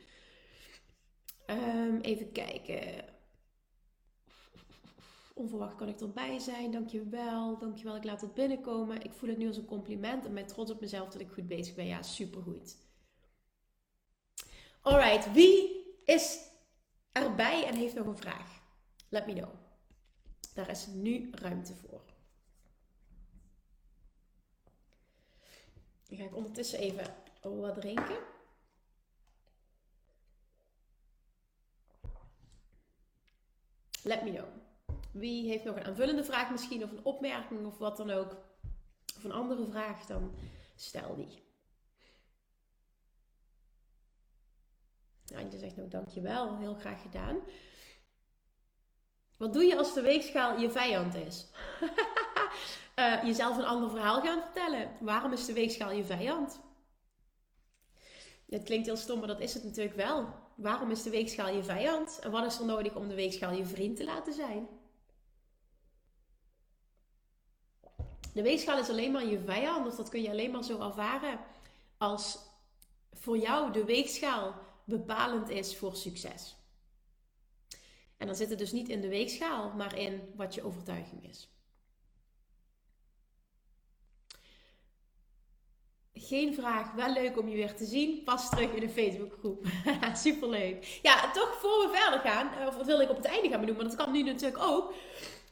Um, 1.46 2.00
even 2.00 2.32
kijken. 2.32 3.04
Onverwacht 5.34 5.74
kan 5.74 5.88
ik 5.88 6.00
erbij 6.00 6.38
zijn. 6.38 6.70
Dankjewel. 6.70 7.58
Dankjewel. 7.58 7.96
Ik 7.96 8.04
laat 8.04 8.20
het 8.20 8.34
binnenkomen. 8.34 9.02
Ik 9.02 9.12
voel 9.12 9.28
het 9.28 9.38
nu 9.38 9.46
als 9.46 9.56
een 9.56 9.64
compliment 9.64 10.24
en 10.24 10.34
ben 10.34 10.46
trots 10.46 10.70
op 10.70 10.80
mezelf 10.80 11.08
dat 11.08 11.20
ik 11.20 11.30
goed 11.30 11.48
bezig 11.48 11.74
ben. 11.74 11.86
Ja, 11.86 12.02
supergoed. 12.02 12.76
Alright, 14.80 15.32
wie 15.32 15.84
is 16.04 16.38
erbij 17.12 17.66
en 17.66 17.74
heeft 17.74 17.94
nog 17.94 18.06
een 18.06 18.16
vraag? 18.16 18.62
Let 19.08 19.26
me 19.26 19.32
know. 19.32 19.54
Daar 20.54 20.70
is 20.70 20.86
nu 20.86 21.30
ruimte 21.30 21.74
voor. 21.74 22.04
Dan 26.08 26.18
ga 26.18 26.24
ik 26.24 26.36
ondertussen 26.36 26.78
even 26.78 27.14
wat 27.40 27.80
drinken. 27.80 28.18
Let 34.02 34.24
me 34.24 34.30
know. 34.30 34.48
Wie 35.12 35.48
heeft 35.48 35.64
nog 35.64 35.76
een 35.76 35.84
aanvullende 35.84 36.24
vraag 36.24 36.50
misschien 36.50 36.84
of 36.84 36.90
een 36.90 37.04
opmerking 37.04 37.66
of 37.66 37.78
wat 37.78 37.96
dan 37.96 38.10
ook? 38.10 38.36
Of 39.16 39.24
een 39.24 39.32
andere 39.32 39.66
vraag, 39.66 40.06
dan 40.06 40.34
stel 40.76 41.16
die. 41.16 41.42
Je 45.50 45.58
zegt 45.58 45.76
nou 45.76 45.88
dankjewel, 45.88 46.56
heel 46.56 46.74
graag 46.74 47.02
gedaan. 47.02 47.36
Wat 49.36 49.52
doe 49.52 49.64
je 49.64 49.76
als 49.76 49.94
de 49.94 50.00
weegschaal 50.00 50.58
je 50.58 50.70
vijand 50.70 51.14
is? 51.14 51.46
uh, 52.96 53.24
jezelf 53.28 53.58
een 53.58 53.64
ander 53.64 53.90
verhaal 53.90 54.20
gaan 54.20 54.42
vertellen. 54.42 54.90
Waarom 55.00 55.32
is 55.32 55.46
de 55.46 55.52
weegschaal 55.52 55.92
je 55.92 56.04
vijand? 56.04 56.60
Het 58.48 58.62
klinkt 58.62 58.86
heel 58.86 58.96
stom, 58.96 59.18
maar 59.18 59.28
dat 59.28 59.40
is 59.40 59.54
het 59.54 59.64
natuurlijk 59.64 59.96
wel. 59.96 60.28
Waarom 60.56 60.90
is 60.90 61.02
de 61.02 61.10
weegschaal 61.10 61.48
je 61.48 61.62
vijand? 61.62 62.18
En 62.18 62.30
wat 62.30 62.46
is 62.46 62.58
er 62.58 62.64
nodig 62.64 62.94
om 62.94 63.08
de 63.08 63.14
weegschaal 63.14 63.52
je 63.52 63.64
vriend 63.64 63.96
te 63.96 64.04
laten 64.04 64.32
zijn? 64.32 64.68
De 68.32 68.42
weegschaal 68.42 68.78
is 68.78 68.88
alleen 68.88 69.12
maar 69.12 69.26
je 69.26 69.40
vijand, 69.40 69.84
dus 69.84 69.96
dat 69.96 70.08
kun 70.08 70.22
je 70.22 70.30
alleen 70.30 70.50
maar 70.50 70.64
zo 70.64 70.80
ervaren 70.80 71.40
als 71.98 72.38
voor 73.12 73.38
jou 73.38 73.72
de 73.72 73.84
weegschaal 73.84 74.54
bepalend 74.84 75.48
is 75.48 75.76
voor 75.76 75.96
succes. 75.96 76.56
En 78.16 78.26
dan 78.26 78.36
zit 78.36 78.50
het 78.50 78.58
dus 78.58 78.72
niet 78.72 78.88
in 78.88 79.00
de 79.00 79.08
weegschaal, 79.08 79.72
maar 79.76 79.98
in 79.98 80.32
wat 80.36 80.54
je 80.54 80.64
overtuiging 80.64 81.28
is. 81.28 81.48
Geen 86.14 86.54
vraag, 86.54 86.92
wel 86.92 87.12
leuk 87.12 87.38
om 87.38 87.48
je 87.48 87.56
weer 87.56 87.74
te 87.74 87.84
zien. 87.84 88.24
Pas 88.24 88.50
terug 88.50 88.72
in 88.72 88.80
de 88.80 88.88
Facebookgroep. 88.88 89.66
Superleuk. 90.14 91.00
Ja, 91.02 91.30
toch 91.30 91.58
voor 91.60 91.70
we 91.70 91.96
verder 91.96 92.20
gaan, 92.30 92.52
eh, 92.52 92.66
of 92.66 92.76
dat 92.76 92.86
wil 92.86 93.00
ik 93.00 93.10
op 93.10 93.16
het 93.16 93.24
einde 93.24 93.48
gaan 93.48 93.66
doen, 93.66 93.76
maar 93.76 93.84
dat 93.84 93.94
kan 93.94 94.12
nu 94.12 94.22
natuurlijk 94.22 94.62
ook. 94.62 94.94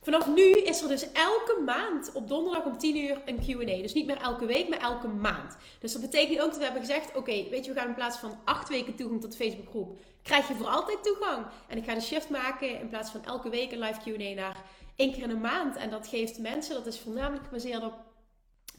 Vanaf 0.03 0.27
nu 0.27 0.51
is 0.51 0.83
er 0.83 0.89
dus 0.89 1.13
elke 1.13 1.61
maand 1.65 2.13
op 2.13 2.29
donderdag 2.29 2.65
om 2.65 2.79
10 2.79 2.97
uur 2.97 3.23
een 3.25 3.39
QA. 3.39 3.83
Dus 3.83 3.93
niet 3.93 4.07
meer 4.07 4.17
elke 4.17 4.47
week, 4.47 4.69
maar 4.69 4.79
elke 4.79 5.09
maand. 5.09 5.57
Dus 5.81 5.93
dat 5.93 6.01
betekent 6.01 6.41
ook 6.41 6.49
dat 6.49 6.57
we 6.57 6.63
hebben 6.63 6.81
gezegd: 6.81 7.17
oké, 7.17 7.49
weet 7.51 7.65
je, 7.65 7.73
we 7.73 7.79
gaan 7.79 7.89
in 7.89 7.95
plaats 7.95 8.19
van 8.19 8.39
8 8.45 8.69
weken 8.69 8.95
toegang 8.95 9.21
tot 9.21 9.31
de 9.31 9.37
Facebookgroep, 9.37 9.99
krijg 10.23 10.49
je 10.49 10.55
voor 10.55 10.67
altijd 10.67 11.05
toegang. 11.05 11.47
En 11.69 11.77
ik 11.77 11.85
ga 11.85 11.95
de 11.95 12.01
shift 12.01 12.31
maken 12.31 12.81
in 12.81 12.89
plaats 12.89 13.11
van 13.11 13.25
elke 13.25 13.51
week 13.51 13.73
een 13.73 13.79
live 13.79 14.01
QA 14.01 14.35
naar 14.35 14.57
één 14.97 15.13
keer 15.13 15.23
in 15.23 15.31
een 15.31 15.41
maand. 15.41 15.77
En 15.77 15.91
dat 15.91 16.09
geeft 16.09 16.39
mensen, 16.39 16.75
dat 16.75 16.87
is 16.87 17.01
voornamelijk 17.01 17.45
gebaseerd 17.45 17.83
op 17.83 18.10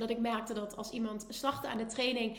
dat 0.01 0.09
ik 0.09 0.19
merkte 0.19 0.53
dat 0.53 0.77
als 0.77 0.89
iemand 0.89 1.25
startte 1.29 1.67
aan 1.67 1.77
de 1.77 1.85
training, 1.85 2.37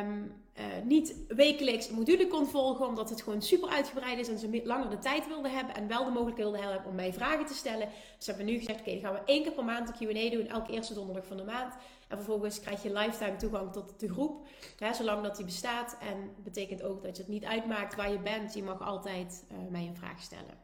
um, 0.00 0.42
uh, 0.58 0.64
niet 0.84 1.14
wekelijks 1.28 1.88
een 1.88 1.94
module 1.94 2.26
kon 2.26 2.46
volgen, 2.46 2.86
omdat 2.86 3.10
het 3.10 3.22
gewoon 3.22 3.42
super 3.42 3.68
uitgebreid 3.68 4.18
is 4.18 4.28
en 4.28 4.38
ze 4.38 4.60
langer 4.64 4.90
de 4.90 4.98
tijd 4.98 5.26
wilden 5.26 5.50
hebben 5.50 5.74
en 5.74 5.88
wel 5.88 6.04
de 6.04 6.10
mogelijkheid 6.10 6.50
wilden 6.50 6.70
hebben 6.70 6.90
om 6.90 6.96
mij 6.96 7.12
vragen 7.12 7.46
te 7.46 7.54
stellen. 7.54 7.88
Dus 8.16 8.26
hebben 8.26 8.44
we 8.44 8.50
nu 8.50 8.58
gezegd: 8.58 8.80
oké, 8.80 8.90
dan 8.90 9.00
gaan 9.00 9.12
we 9.12 9.32
één 9.32 9.42
keer 9.42 9.52
per 9.52 9.64
maand 9.64 9.88
een 9.88 10.08
QA 10.08 10.30
doen, 10.30 10.46
elke 10.46 10.72
eerste 10.72 10.94
donderdag 10.94 11.26
van 11.26 11.36
de 11.36 11.44
maand. 11.44 11.74
En 12.08 12.16
vervolgens 12.16 12.60
krijg 12.60 12.82
je 12.82 12.92
lifetime 12.92 13.36
toegang 13.36 13.72
tot 13.72 14.00
de 14.00 14.08
groep, 14.08 14.46
hè, 14.78 14.94
zolang 14.94 15.22
dat 15.22 15.36
die 15.36 15.44
bestaat. 15.44 15.96
En 16.00 16.34
betekent 16.44 16.82
ook 16.82 17.02
dat 17.02 17.16
je 17.16 17.22
het 17.22 17.32
niet 17.32 17.44
uitmaakt 17.44 17.94
waar 17.94 18.10
je 18.10 18.18
bent. 18.18 18.54
Je 18.54 18.62
mag 18.62 18.80
altijd 18.80 19.44
uh, 19.52 19.58
mij 19.70 19.86
een 19.86 19.96
vraag 19.96 20.22
stellen. 20.22 20.62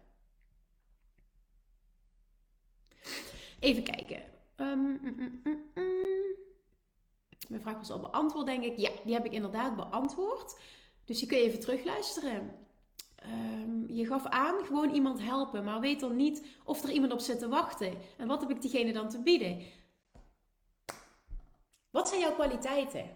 Even 3.60 3.82
kijken. 3.82 4.22
Um, 4.56 5.00
Mijn 7.48 7.62
vraag 7.62 7.76
was 7.76 7.90
al 7.90 8.00
beantwoord, 8.00 8.46
denk 8.46 8.64
ik. 8.64 8.76
Ja, 8.76 8.90
die 9.04 9.14
heb 9.14 9.24
ik 9.24 9.32
inderdaad 9.32 9.76
beantwoord. 9.76 10.58
Dus 11.04 11.20
je 11.20 11.36
even 11.36 11.60
terugluisteren. 11.60 12.66
Um, 13.26 13.84
je 13.88 14.06
gaf 14.06 14.26
aan 14.26 14.64
gewoon 14.64 14.94
iemand 14.94 15.20
helpen, 15.20 15.64
maar 15.64 15.80
weet 15.80 16.00
dan 16.00 16.16
niet 16.16 16.46
of 16.64 16.82
er 16.82 16.90
iemand 16.90 17.12
op 17.12 17.20
zit 17.20 17.38
te 17.38 17.48
wachten. 17.48 17.98
En 18.16 18.26
wat 18.26 18.40
heb 18.40 18.50
ik 18.50 18.60
diegene 18.62 18.92
dan 18.92 19.08
te 19.08 19.18
bieden? 19.18 19.62
Wat 21.90 22.08
zijn 22.08 22.20
jouw 22.20 22.34
kwaliteiten? 22.34 23.10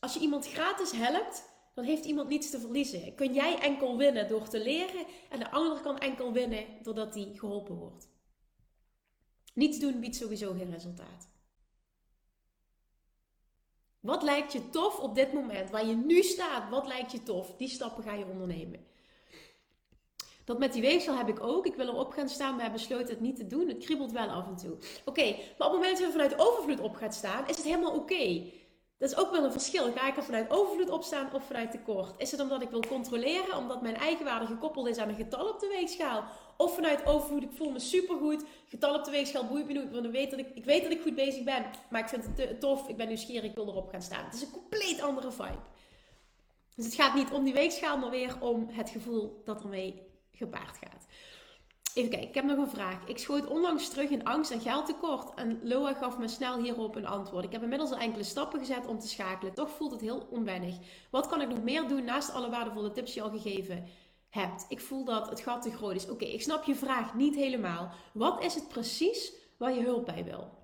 Als 0.00 0.14
je 0.14 0.20
iemand 0.20 0.48
gratis 0.48 0.90
helpt, 0.92 1.50
dan 1.74 1.84
heeft 1.84 2.04
iemand 2.04 2.28
niets 2.28 2.50
te 2.50 2.60
verliezen. 2.60 3.14
Kun 3.14 3.32
jij 3.32 3.58
enkel 3.58 3.96
winnen 3.96 4.28
door 4.28 4.48
te 4.48 4.62
leren 4.62 5.06
en 5.30 5.38
de 5.38 5.50
ander 5.50 5.80
kan 5.80 5.98
enkel 5.98 6.32
winnen 6.32 6.64
doordat 6.82 7.14
hij 7.14 7.32
geholpen 7.34 7.74
wordt. 7.74 8.08
Niets 9.54 9.78
doen 9.78 10.00
biedt 10.00 10.16
sowieso 10.16 10.52
geen 10.52 10.70
resultaat. 10.70 11.31
Wat 14.02 14.22
lijkt 14.22 14.52
je 14.52 14.68
tof 14.68 14.98
op 14.98 15.14
dit 15.14 15.32
moment, 15.32 15.70
waar 15.70 15.86
je 15.86 15.94
nu 15.94 16.22
staat? 16.22 16.70
Wat 16.70 16.86
lijkt 16.86 17.12
je 17.12 17.22
tof? 17.22 17.54
Die 17.56 17.68
stappen 17.68 18.02
ga 18.02 18.12
je 18.12 18.26
ondernemen. 18.26 18.86
Dat 20.44 20.58
met 20.58 20.72
die 20.72 20.82
weegschaal 20.82 21.16
heb 21.16 21.28
ik 21.28 21.42
ook. 21.42 21.66
Ik 21.66 21.74
wil 21.74 21.88
erop 21.88 22.12
gaan 22.12 22.28
staan, 22.28 22.54
maar 22.54 22.64
heb 22.64 22.72
besloten 22.72 23.08
het 23.08 23.20
niet 23.20 23.36
te 23.36 23.46
doen. 23.46 23.68
Het 23.68 23.84
kriebelt 23.84 24.12
wel 24.12 24.28
af 24.28 24.46
en 24.46 24.56
toe. 24.56 24.76
Oké, 25.04 25.24
maar 25.24 25.66
op 25.66 25.72
het 25.72 25.72
moment 25.72 25.90
dat 25.90 26.06
je 26.06 26.10
vanuit 26.10 26.38
overvloed 26.38 26.80
op 26.80 26.94
gaat 26.94 27.14
staan, 27.14 27.48
is 27.48 27.56
het 27.56 27.64
helemaal 27.64 27.94
oké. 27.94 28.50
Dat 28.98 29.10
is 29.10 29.16
ook 29.16 29.30
wel 29.30 29.44
een 29.44 29.52
verschil. 29.52 29.92
Ga 29.92 30.08
ik 30.08 30.16
er 30.16 30.24
vanuit 30.24 30.50
overvloed 30.50 30.90
opstaan 30.90 31.32
of 31.32 31.44
vanuit 31.44 31.70
tekort? 31.70 32.14
Is 32.16 32.30
het 32.30 32.40
omdat 32.40 32.62
ik 32.62 32.70
wil 32.70 32.86
controleren, 32.88 33.56
omdat 33.56 33.82
mijn 33.82 33.96
eigenwaarde 33.96 34.46
gekoppeld 34.46 34.86
is 34.86 34.98
aan 34.98 35.08
een 35.08 35.14
getal 35.14 35.48
op 35.48 35.60
de 35.60 35.68
weegschaal? 35.68 36.24
Of 36.62 36.74
vanuit 36.74 37.06
overvloed, 37.06 37.42
ik 37.42 37.52
voel 37.52 37.70
me 37.70 37.78
supergoed, 37.78 38.44
getal 38.68 38.94
op 38.94 39.04
de 39.04 39.10
weegschaal 39.10 39.46
boeit 39.46 39.66
me 39.66 39.72
niet, 39.72 39.90
want 39.90 40.04
ik 40.04 40.12
weet, 40.12 40.30
dat 40.30 40.38
ik, 40.38 40.50
ik 40.54 40.64
weet 40.64 40.82
dat 40.82 40.92
ik 40.92 41.00
goed 41.00 41.14
bezig 41.14 41.44
ben, 41.44 41.64
maar 41.90 42.00
ik 42.00 42.08
vind 42.08 42.24
het 42.36 42.60
tof, 42.60 42.88
ik 42.88 42.96
ben 42.96 43.08
nieuwsgierig, 43.08 43.50
ik 43.50 43.54
wil 43.54 43.68
erop 43.68 43.88
gaan 43.88 44.02
staan. 44.02 44.24
Het 44.24 44.34
is 44.34 44.42
een 44.42 44.50
compleet 44.50 45.00
andere 45.00 45.32
vibe. 45.32 45.62
Dus 46.74 46.84
het 46.84 46.94
gaat 46.94 47.14
niet 47.14 47.30
om 47.30 47.44
die 47.44 47.52
weegschaal, 47.52 47.98
maar 47.98 48.10
weer 48.10 48.36
om 48.40 48.68
het 48.70 48.90
gevoel 48.90 49.42
dat 49.44 49.62
ermee 49.62 50.02
gepaard 50.32 50.78
gaat. 50.78 51.06
Even 51.94 52.10
kijken, 52.10 52.28
ik 52.28 52.34
heb 52.34 52.44
nog 52.44 52.58
een 52.58 52.70
vraag. 52.70 53.06
Ik 53.06 53.18
schoot 53.18 53.46
onlangs 53.46 53.88
terug 53.88 54.10
in 54.10 54.24
angst 54.24 54.50
en 54.50 54.60
geldtekort 54.60 55.34
en 55.34 55.60
Loa 55.62 55.92
gaf 55.92 56.18
me 56.18 56.28
snel 56.28 56.62
hierop 56.62 56.96
een 56.96 57.06
antwoord. 57.06 57.44
Ik 57.44 57.52
heb 57.52 57.62
inmiddels 57.62 57.90
al 57.90 57.98
enkele 57.98 58.24
stappen 58.24 58.58
gezet 58.58 58.86
om 58.86 58.98
te 58.98 59.08
schakelen. 59.08 59.54
Toch 59.54 59.70
voelt 59.70 59.92
het 59.92 60.00
heel 60.00 60.26
onwennig. 60.30 60.76
Wat 61.10 61.26
kan 61.26 61.40
ik 61.40 61.48
nog 61.48 61.62
meer 61.62 61.88
doen 61.88 62.04
naast 62.04 62.32
alle 62.32 62.50
waardevolle 62.50 62.92
tips 62.92 63.12
die 63.12 63.22
al 63.22 63.30
gegeven 63.30 63.86
hebt? 64.32 64.64
Ik 64.68 64.80
voel 64.80 65.04
dat 65.04 65.28
het 65.28 65.40
gat 65.40 65.62
te 65.62 65.70
groot 65.70 65.94
is. 65.94 66.08
Oké, 66.08 66.24
ik 66.24 66.42
snap 66.42 66.64
je 66.64 66.74
vraag 66.74 67.14
niet 67.14 67.34
helemaal. 67.34 67.92
Wat 68.12 68.44
is 68.44 68.54
het 68.54 68.68
precies 68.68 69.32
waar 69.56 69.74
je 69.74 69.82
hulp 69.82 70.06
bij 70.06 70.24
wil? 70.24 70.60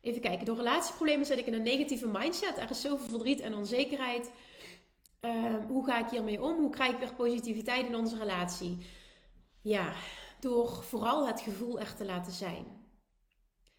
Even 0.00 0.20
kijken, 0.20 0.46
door 0.46 0.56
relatieproblemen 0.56 1.26
zit 1.26 1.38
ik 1.38 1.46
in 1.46 1.54
een 1.54 1.62
negatieve 1.62 2.06
mindset. 2.06 2.58
Er 2.58 2.70
is 2.70 2.80
zoveel 2.80 3.08
verdriet 3.08 3.40
en 3.40 3.54
onzekerheid. 3.54 4.30
Uh, 5.20 5.54
hoe 5.68 5.84
ga 5.84 5.98
ik 5.98 6.10
hiermee 6.10 6.42
om? 6.42 6.56
Hoe 6.56 6.70
krijg 6.70 6.92
ik 6.92 6.98
weer 6.98 7.14
positiviteit 7.14 7.86
in 7.86 7.96
onze 7.96 8.18
relatie? 8.18 8.86
Ja, 9.60 9.92
door 10.40 10.68
vooral 10.68 11.26
het 11.26 11.40
gevoel 11.40 11.80
er 11.80 11.94
te 11.94 12.04
laten 12.04 12.32
zijn. 12.32 12.66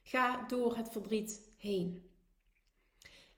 Ga 0.01 0.45
door 0.47 0.75
het 0.75 0.89
verdriet 0.91 1.49
heen. 1.57 2.09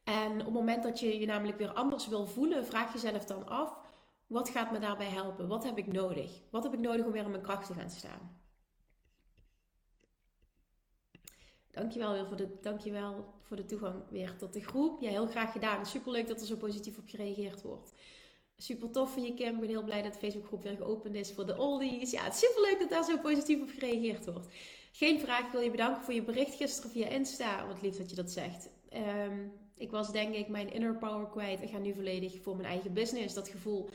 En 0.03 0.31
op 0.31 0.45
het 0.45 0.53
moment 0.53 0.83
dat 0.83 0.99
je 0.99 1.19
je 1.19 1.25
namelijk 1.25 1.57
weer 1.57 1.73
anders 1.73 2.07
wil 2.07 2.25
voelen, 2.25 2.65
vraag 2.65 2.93
jezelf 2.93 3.25
dan 3.25 3.47
af: 3.47 3.86
wat 4.27 4.49
gaat 4.49 4.71
me 4.71 4.79
daarbij 4.79 5.09
helpen? 5.09 5.47
Wat 5.47 5.63
heb 5.63 5.77
ik 5.77 5.87
nodig? 5.87 6.41
Wat 6.51 6.63
heb 6.63 6.73
ik 6.73 6.79
nodig 6.79 7.05
om 7.05 7.11
weer 7.11 7.23
in 7.23 7.31
mijn 7.31 7.43
kracht 7.43 7.67
te 7.67 7.73
gaan 7.73 7.89
staan? 7.89 8.41
Dankjewel 11.71 12.11
weer 12.11 12.27
voor 12.27 12.37
de, 12.37 12.57
dankjewel 12.61 13.33
voor 13.41 13.57
de 13.57 13.65
toegang 13.65 14.03
weer 14.09 14.35
tot 14.37 14.53
de 14.53 14.61
groep. 14.61 15.01
Ja, 15.01 15.09
heel 15.09 15.27
graag 15.27 15.51
gedaan. 15.51 15.85
Superleuk 15.85 16.27
dat 16.27 16.39
er 16.39 16.47
zo 16.47 16.55
positief 16.55 16.97
op 16.97 17.07
gereageerd 17.07 17.61
wordt. 17.61 17.93
Super 18.57 18.91
tof 18.91 19.13
van 19.13 19.23
je, 19.23 19.33
Kim. 19.33 19.53
Ik 19.53 19.59
ben 19.59 19.69
heel 19.69 19.83
blij 19.83 20.01
dat 20.01 20.13
de 20.13 20.19
Facebookgroep 20.19 20.63
weer 20.63 20.75
geopend 20.75 21.15
is 21.15 21.33
voor 21.33 21.45
de 21.45 21.57
oldies. 21.57 22.11
Ja, 22.11 22.23
het 22.23 22.33
is 22.33 22.39
super 22.39 22.61
leuk 22.61 22.79
dat 22.79 22.89
daar 22.89 23.03
zo 23.03 23.17
positief 23.17 23.61
op 23.61 23.69
gereageerd 23.69 24.25
wordt. 24.25 24.47
Geen 24.91 25.19
vraag. 25.19 25.45
Ik 25.45 25.51
wil 25.51 25.61
je 25.61 25.71
bedanken 25.71 26.03
voor 26.03 26.13
je 26.13 26.23
bericht 26.23 26.55
gisteren 26.55 26.91
via 26.91 27.07
Insta. 27.07 27.67
Wat 27.67 27.81
lief 27.81 27.97
dat 27.97 28.09
je 28.09 28.15
dat 28.15 28.31
zegt. 28.31 28.69
Um, 28.93 29.51
ik 29.77 29.91
was 29.91 30.11
denk 30.11 30.35
ik 30.35 30.47
mijn 30.47 30.71
inner 30.71 30.95
power 30.95 31.27
kwijt. 31.27 31.61
Ik 31.61 31.69
ga 31.69 31.77
nu 31.77 31.93
volledig 31.93 32.41
voor 32.41 32.55
mijn 32.55 32.67
eigen 32.67 32.93
business. 32.93 33.33
Dat 33.33 33.49
gevoel 33.49 33.89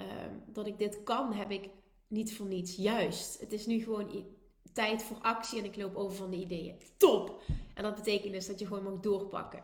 um, 0.00 0.42
dat 0.46 0.66
ik 0.66 0.78
dit 0.78 1.02
kan, 1.02 1.32
heb 1.32 1.50
ik 1.50 1.68
niet 2.08 2.36
voor 2.36 2.46
niets. 2.46 2.76
Juist. 2.76 3.40
Het 3.40 3.52
is 3.52 3.66
nu 3.66 3.82
gewoon 3.82 4.24
tijd 4.72 5.02
voor 5.02 5.18
actie 5.20 5.58
en 5.58 5.64
ik 5.64 5.76
loop 5.76 5.96
over 5.96 6.16
van 6.16 6.30
de 6.30 6.36
ideeën. 6.36 6.76
Top! 6.96 7.42
En 7.74 7.82
dat 7.82 7.94
betekent 7.94 8.32
dus 8.32 8.46
dat 8.46 8.58
je 8.58 8.66
gewoon 8.66 8.82
mag 8.82 9.00
doorpakken. 9.00 9.62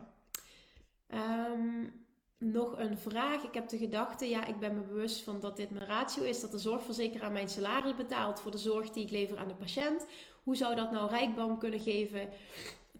Um, 1.09 2.07
nog 2.39 2.78
een 2.78 2.99
vraag. 2.99 3.43
Ik 3.43 3.55
heb 3.55 3.68
de 3.68 3.78
gedachte, 3.78 4.28
ja, 4.28 4.47
ik 4.47 4.59
ben 4.59 4.74
me 4.74 4.80
bewust 4.80 5.22
van 5.22 5.41
dat 5.41 5.57
dit 5.57 5.70
mijn 5.70 5.87
ratio 5.87 6.22
is, 6.22 6.41
dat 6.41 6.51
de 6.51 6.59
zorgverzekeraar 6.59 7.32
mijn 7.32 7.49
salaris 7.49 7.95
betaalt 7.95 8.41
voor 8.41 8.51
de 8.51 8.59
zorg 8.59 8.91
die 8.91 9.05
ik 9.05 9.11
lever 9.11 9.39
aan 9.39 9.49
de 9.49 9.55
patiënt. 9.55 10.07
Hoe 10.43 10.57
zou 10.57 10.74
dat 10.74 10.91
nou 10.91 11.11
rijkbaar 11.11 11.59
kunnen 11.59 11.80
geven? 11.80 12.28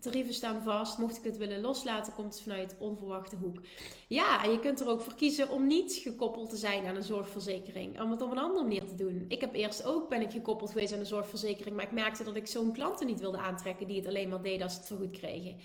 Tarieven 0.01 0.35
staan 0.35 0.63
vast. 0.63 0.99
Mocht 0.99 1.17
ik 1.17 1.25
het 1.25 1.37
willen 1.37 1.61
loslaten, 1.61 2.13
komt 2.13 2.35
het 2.35 2.43
vanuit 2.43 2.77
onverwachte 2.79 3.37
hoek. 3.37 3.61
Ja, 4.09 4.45
en 4.45 4.51
je 4.51 4.59
kunt 4.59 4.81
er 4.81 4.89
ook 4.89 5.01
voor 5.01 5.15
kiezen 5.15 5.51
om 5.51 5.67
niet 5.67 5.93
gekoppeld 5.93 6.51
te 6.51 6.57
zijn 6.57 6.87
aan 6.87 6.97
een 6.97 7.03
zorgverzekering. 7.03 8.01
Om 8.01 8.11
het 8.11 8.23
op 8.23 8.31
een 8.31 8.39
andere 8.39 8.63
manier 8.63 8.85
te 8.85 8.95
doen. 8.95 9.25
Ik 9.29 9.41
heb 9.41 9.55
eerst 9.55 9.85
ook 9.85 10.09
ben 10.09 10.23
ik 10.23 10.31
gekoppeld 10.31 10.71
geweest 10.71 10.93
aan 10.93 10.99
een 10.99 11.07
zorgverzekering, 11.07 11.77
maar 11.77 11.85
ik 11.85 11.93
merkte 11.93 12.25
dat 12.25 12.37
ik 12.37 12.47
zo'n 12.47 12.73
klanten 12.73 13.07
niet 13.07 13.21
wilde 13.21 13.39
aantrekken 13.39 13.87
die 13.87 13.97
het 13.97 14.07
alleen 14.07 14.29
maar 14.29 14.43
deden 14.43 14.63
als 14.63 14.73
ze 14.73 14.79
het 14.79 14.89
vergoed 14.89 15.19
kregen. 15.19 15.57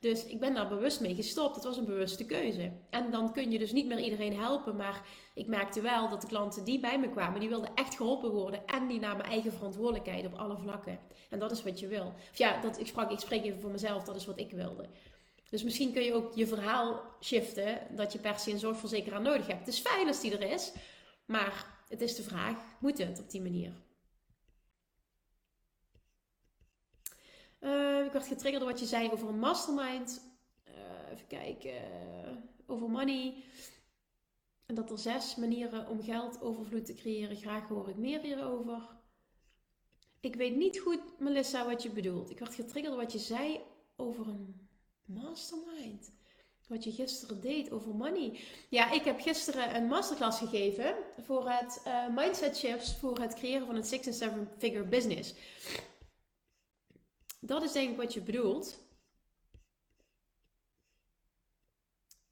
Dus 0.00 0.24
ik 0.24 0.40
ben 0.40 0.54
daar 0.54 0.68
bewust 0.68 1.00
mee 1.00 1.14
gestopt. 1.14 1.54
Het 1.54 1.64
was 1.64 1.76
een 1.76 1.84
bewuste 1.84 2.24
keuze. 2.24 2.72
En 2.90 3.10
dan 3.10 3.32
kun 3.32 3.50
je 3.50 3.58
dus 3.58 3.72
niet 3.72 3.86
meer 3.86 4.00
iedereen 4.00 4.36
helpen. 4.36 4.76
Maar 4.76 5.02
ik 5.34 5.46
merkte 5.46 5.80
wel 5.80 6.08
dat 6.08 6.20
de 6.20 6.26
klanten 6.26 6.64
die 6.64 6.80
bij 6.80 6.98
me 6.98 7.10
kwamen, 7.10 7.40
die 7.40 7.48
wilden 7.48 7.74
echt 7.74 7.96
geholpen 7.96 8.30
worden. 8.30 8.66
En 8.66 8.86
die 8.86 9.00
namen 9.00 9.24
eigen 9.24 9.52
verantwoordelijkheid 9.52 10.26
op 10.26 10.34
alle 10.34 10.56
vlakken. 10.58 10.98
En 11.30 11.38
dat 11.38 11.50
is 11.50 11.62
wat 11.62 11.80
je 11.80 11.86
wil. 11.86 12.14
Of 12.30 12.38
ja, 12.38 12.60
dat, 12.60 12.80
ik, 12.80 12.86
sprak, 12.86 13.10
ik 13.10 13.18
spreek 13.18 13.44
even 13.44 13.60
voor 13.60 13.70
mezelf, 13.70 14.04
dat 14.04 14.16
is 14.16 14.26
wat 14.26 14.38
ik 14.38 14.50
wilde. 14.50 14.88
Dus 15.50 15.62
misschien 15.62 15.92
kun 15.92 16.02
je 16.02 16.14
ook 16.14 16.34
je 16.34 16.46
verhaal 16.46 17.02
shiften 17.20 17.78
dat 17.90 18.12
je 18.12 18.18
per 18.18 18.38
se 18.38 18.50
een 18.50 18.58
zorgverzekeraar 18.58 19.20
nodig 19.20 19.46
hebt. 19.46 19.58
Het 19.58 19.68
is 19.68 19.78
fijn 19.78 20.06
als 20.06 20.20
die 20.20 20.38
er 20.38 20.52
is, 20.52 20.72
maar 21.24 21.66
het 21.88 22.00
is 22.00 22.16
de 22.16 22.22
vraag, 22.22 22.56
moet 22.80 22.98
het 22.98 23.20
op 23.20 23.30
die 23.30 23.42
manier? 23.42 23.72
Uh, 27.60 28.04
ik 28.04 28.12
werd 28.12 28.26
getriggerd 28.26 28.62
door 28.62 28.72
wat 28.72 28.80
je 28.80 28.86
zei 28.86 29.10
over 29.10 29.28
een 29.28 29.38
mastermind. 29.38 30.22
Uh, 30.68 30.74
even 31.12 31.26
kijken. 31.26 31.74
Over 32.66 32.90
money. 32.90 33.34
En 34.66 34.74
dat 34.74 34.90
er 34.90 34.98
zes 34.98 35.36
manieren 35.36 35.88
om 35.88 36.02
geld 36.02 36.40
overvloed 36.40 36.84
te 36.84 36.94
creëren. 36.94 37.36
Graag 37.36 37.68
hoor 37.68 37.88
ik 37.88 37.96
meer 37.96 38.20
hierover. 38.20 38.96
Ik 40.20 40.34
weet 40.34 40.56
niet 40.56 40.78
goed, 40.78 41.00
Melissa, 41.18 41.66
wat 41.66 41.82
je 41.82 41.90
bedoelt. 41.90 42.30
Ik 42.30 42.38
werd 42.38 42.54
getriggerd 42.54 42.94
door 42.94 43.02
wat 43.02 43.12
je 43.12 43.18
zei 43.18 43.60
over 43.96 44.28
een 44.28 44.68
mastermind. 45.04 46.12
Wat 46.66 46.84
je 46.84 46.92
gisteren 46.92 47.40
deed 47.40 47.70
over 47.70 47.94
money. 47.94 48.40
Ja, 48.68 48.90
ik 48.92 49.02
heb 49.02 49.20
gisteren 49.20 49.76
een 49.76 49.86
masterclass 49.86 50.38
gegeven 50.38 50.94
voor 51.20 51.50
het 51.50 51.82
mindset 52.14 52.56
shifts 52.56 52.96
voor 52.96 53.18
het 53.18 53.34
creëren 53.34 53.66
van 53.66 53.76
een 53.76 53.84
six- 53.84 54.06
en 54.06 54.14
seven-figure 54.14 54.84
business. 54.84 55.34
Dat 57.38 57.62
is 57.62 57.72
denk 57.72 57.90
ik 57.90 57.96
wat 57.96 58.14
je 58.14 58.20
bedoelt. 58.20 58.86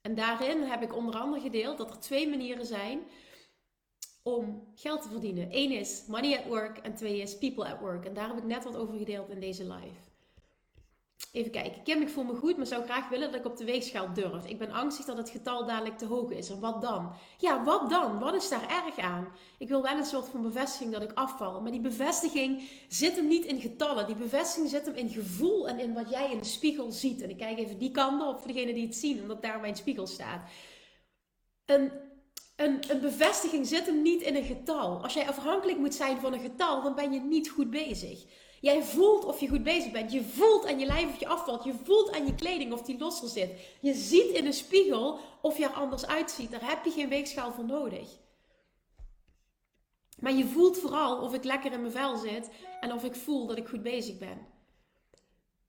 En 0.01 0.15
daarin 0.15 0.61
heb 0.61 0.81
ik 0.81 0.95
onder 0.95 1.15
andere 1.15 1.41
gedeeld 1.41 1.77
dat 1.77 1.89
er 1.89 1.99
twee 1.99 2.29
manieren 2.29 2.65
zijn 2.65 2.99
om 4.23 4.71
geld 4.75 5.01
te 5.01 5.09
verdienen. 5.09 5.47
Eén 5.51 5.71
is 5.71 6.05
money 6.07 6.37
at 6.37 6.45
work 6.45 6.77
en 6.77 6.95
twee 6.95 7.21
is 7.21 7.37
people 7.37 7.65
at 7.65 7.79
work. 7.79 8.05
En 8.05 8.13
daar 8.13 8.27
heb 8.27 8.37
ik 8.37 8.43
net 8.43 8.63
wat 8.63 8.75
over 8.75 8.97
gedeeld 8.97 9.29
in 9.29 9.39
deze 9.39 9.63
live. 9.63 10.06
Even 11.31 11.51
kijken. 11.51 11.83
Kim, 11.83 12.01
ik 12.01 12.09
voel 12.09 12.23
me 12.23 12.35
goed, 12.35 12.57
maar 12.57 12.65
zou 12.65 12.83
graag 12.83 13.09
willen 13.09 13.31
dat 13.31 13.39
ik 13.39 13.45
op 13.45 13.57
de 13.57 13.65
weegschaal 13.65 14.13
durf. 14.13 14.45
Ik 14.45 14.57
ben 14.57 14.71
angstig 14.71 15.05
dat 15.05 15.17
het 15.17 15.29
getal 15.29 15.65
dadelijk 15.65 15.97
te 15.97 16.05
hoog 16.05 16.31
is. 16.31 16.49
En 16.49 16.59
wat 16.59 16.81
dan? 16.81 17.13
Ja, 17.37 17.63
wat 17.63 17.89
dan? 17.89 18.19
Wat 18.19 18.33
is 18.33 18.49
daar 18.49 18.83
erg 18.85 18.97
aan? 18.97 19.27
Ik 19.57 19.67
wil 19.67 19.81
wel 19.81 19.97
een 19.97 20.05
soort 20.05 20.27
van 20.27 20.41
bevestiging 20.41 20.91
dat 20.91 21.01
ik 21.01 21.11
afval. 21.13 21.61
Maar 21.61 21.71
die 21.71 21.81
bevestiging 21.81 22.69
zit 22.87 23.15
hem 23.15 23.27
niet 23.27 23.45
in 23.45 23.61
getallen. 23.61 24.05
Die 24.05 24.15
bevestiging 24.15 24.69
zit 24.69 24.85
hem 24.85 24.95
in 24.95 25.09
gevoel 25.09 25.67
en 25.67 25.79
in 25.79 25.93
wat 25.93 26.09
jij 26.09 26.31
in 26.31 26.37
de 26.37 26.45
spiegel 26.45 26.91
ziet. 26.91 27.21
En 27.21 27.29
ik 27.29 27.37
kijk 27.37 27.57
even 27.57 27.77
die 27.77 27.91
kant 27.91 28.21
op 28.21 28.39
voor 28.39 28.53
degene 28.53 28.73
die 28.73 28.85
het 28.85 28.95
zien, 28.95 29.21
omdat 29.21 29.41
daar 29.41 29.59
mijn 29.59 29.75
spiegel 29.75 30.07
staat. 30.07 30.49
Een, 31.65 31.91
een, 32.55 32.83
een 32.91 33.01
bevestiging 33.01 33.67
zit 33.67 33.85
hem 33.85 34.01
niet 34.01 34.21
in 34.21 34.35
een 34.35 34.45
getal. 34.45 35.03
Als 35.03 35.13
jij 35.13 35.27
afhankelijk 35.27 35.77
moet 35.77 35.95
zijn 35.95 36.19
van 36.19 36.33
een 36.33 36.39
getal, 36.39 36.81
dan 36.81 36.95
ben 36.95 37.11
je 37.13 37.19
niet 37.19 37.49
goed 37.49 37.69
bezig. 37.69 38.25
Jij 38.61 38.83
voelt 38.83 39.25
of 39.25 39.39
je 39.39 39.47
goed 39.47 39.63
bezig 39.63 39.91
bent. 39.91 40.11
Je 40.11 40.23
voelt 40.23 40.65
aan 40.65 40.79
je 40.79 40.85
lijf 40.85 41.07
of 41.09 41.19
je 41.19 41.27
afvalt. 41.27 41.63
Je 41.63 41.73
voelt 41.83 42.15
aan 42.15 42.25
je 42.25 42.35
kleding 42.35 42.73
of 42.73 42.81
die 42.81 42.97
losser 42.97 43.29
zit. 43.29 43.49
Je 43.79 43.93
ziet 43.93 44.29
in 44.29 44.45
een 44.45 44.53
spiegel 44.53 45.19
of 45.41 45.57
je 45.57 45.63
er 45.63 45.73
anders 45.73 46.05
uitziet. 46.05 46.51
Daar 46.51 46.69
heb 46.69 46.85
je 46.85 46.91
geen 46.91 47.09
weegschaal 47.09 47.51
voor 47.51 47.65
nodig. 47.65 48.17
Maar 50.19 50.33
je 50.33 50.45
voelt 50.45 50.77
vooral 50.77 51.21
of 51.21 51.33
ik 51.33 51.43
lekker 51.43 51.71
in 51.71 51.81
mijn 51.81 51.93
vel 51.93 52.17
zit 52.17 52.49
en 52.81 52.93
of 52.93 53.03
ik 53.03 53.15
voel 53.15 53.47
dat 53.47 53.57
ik 53.57 53.67
goed 53.67 53.83
bezig 53.83 54.17
ben. 54.17 54.47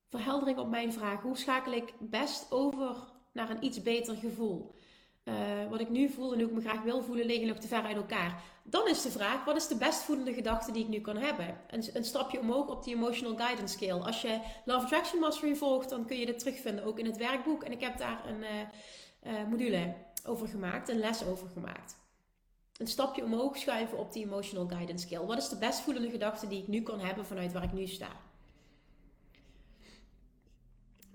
Verheldering 0.09 0.59
op 0.59 0.69
mijn 0.69 0.93
vraag: 0.93 1.23
hoe 1.23 1.37
schakel 1.37 1.73
ik 1.73 1.95
best 1.99 2.53
over 2.53 2.97
naar 3.33 3.51
een 3.51 3.65
iets 3.65 3.83
beter 3.83 4.17
gevoel? 4.17 4.75
Uh, 5.29 5.71
wat 5.71 5.81
ik 5.81 5.89
nu 5.89 6.09
voel 6.09 6.33
en 6.33 6.39
hoe 6.39 6.49
ik 6.49 6.55
me 6.55 6.61
graag 6.61 6.83
wil 6.83 7.03
voelen, 7.03 7.27
liggen 7.27 7.47
nog 7.47 7.59
te 7.59 7.67
ver 7.69 7.83
uit 7.83 7.97
elkaar. 7.97 8.43
Dan 8.63 8.89
is 8.89 9.03
de 9.03 9.11
vraag, 9.11 9.45
wat 9.45 9.57
is 9.57 9.67
de 9.67 9.77
best 9.77 10.03
voelende 10.03 10.33
gedachte 10.33 10.73
die 10.73 10.83
ik 10.83 10.89
nu 10.89 11.01
kan 11.01 11.17
hebben? 11.17 11.61
Een, 11.71 11.85
een 11.93 12.05
stapje 12.05 12.41
omhoog 12.41 12.69
op 12.69 12.85
die 12.85 12.95
Emotional 12.95 13.37
Guidance 13.37 13.75
Scale. 13.75 14.05
Als 14.05 14.23
je 14.23 14.41
Love 14.65 14.85
Attraction 14.85 15.21
Mastery 15.21 15.57
volgt, 15.57 15.89
dan 15.89 16.07
kun 16.07 16.19
je 16.19 16.27
dit 16.27 16.39
terugvinden, 16.39 16.85
ook 16.85 16.99
in 16.99 17.07
het 17.07 17.17
werkboek. 17.17 17.63
En 17.63 17.73
ik 17.73 17.81
heb 17.81 17.99
daar 17.99 18.23
een 18.27 18.41
uh, 18.41 19.33
uh, 19.33 19.49
module 19.49 19.95
over 20.27 20.49
gemaakt, 20.49 20.89
een 20.89 20.99
les 20.99 21.25
over 21.25 21.49
gemaakt. 21.49 21.97
Een 22.77 22.87
stapje 22.87 23.25
omhoog 23.25 23.57
schuiven 23.57 23.99
op 23.99 24.13
die 24.13 24.25
Emotional 24.25 24.67
Guidance 24.69 25.07
Scale. 25.07 25.27
Wat 25.27 25.39
is 25.39 25.49
de 25.49 25.59
best 25.59 25.81
voelende 25.81 26.11
gedachte 26.11 26.49
die 26.49 26.63
ik 26.63 26.69
nu 26.69 26.83
kan 26.83 27.01
hebben 27.01 27.27
vanuit 27.27 27.53
waar 27.53 27.65
ik 27.65 27.73
nu 27.73 27.87
sta? 27.87 28.28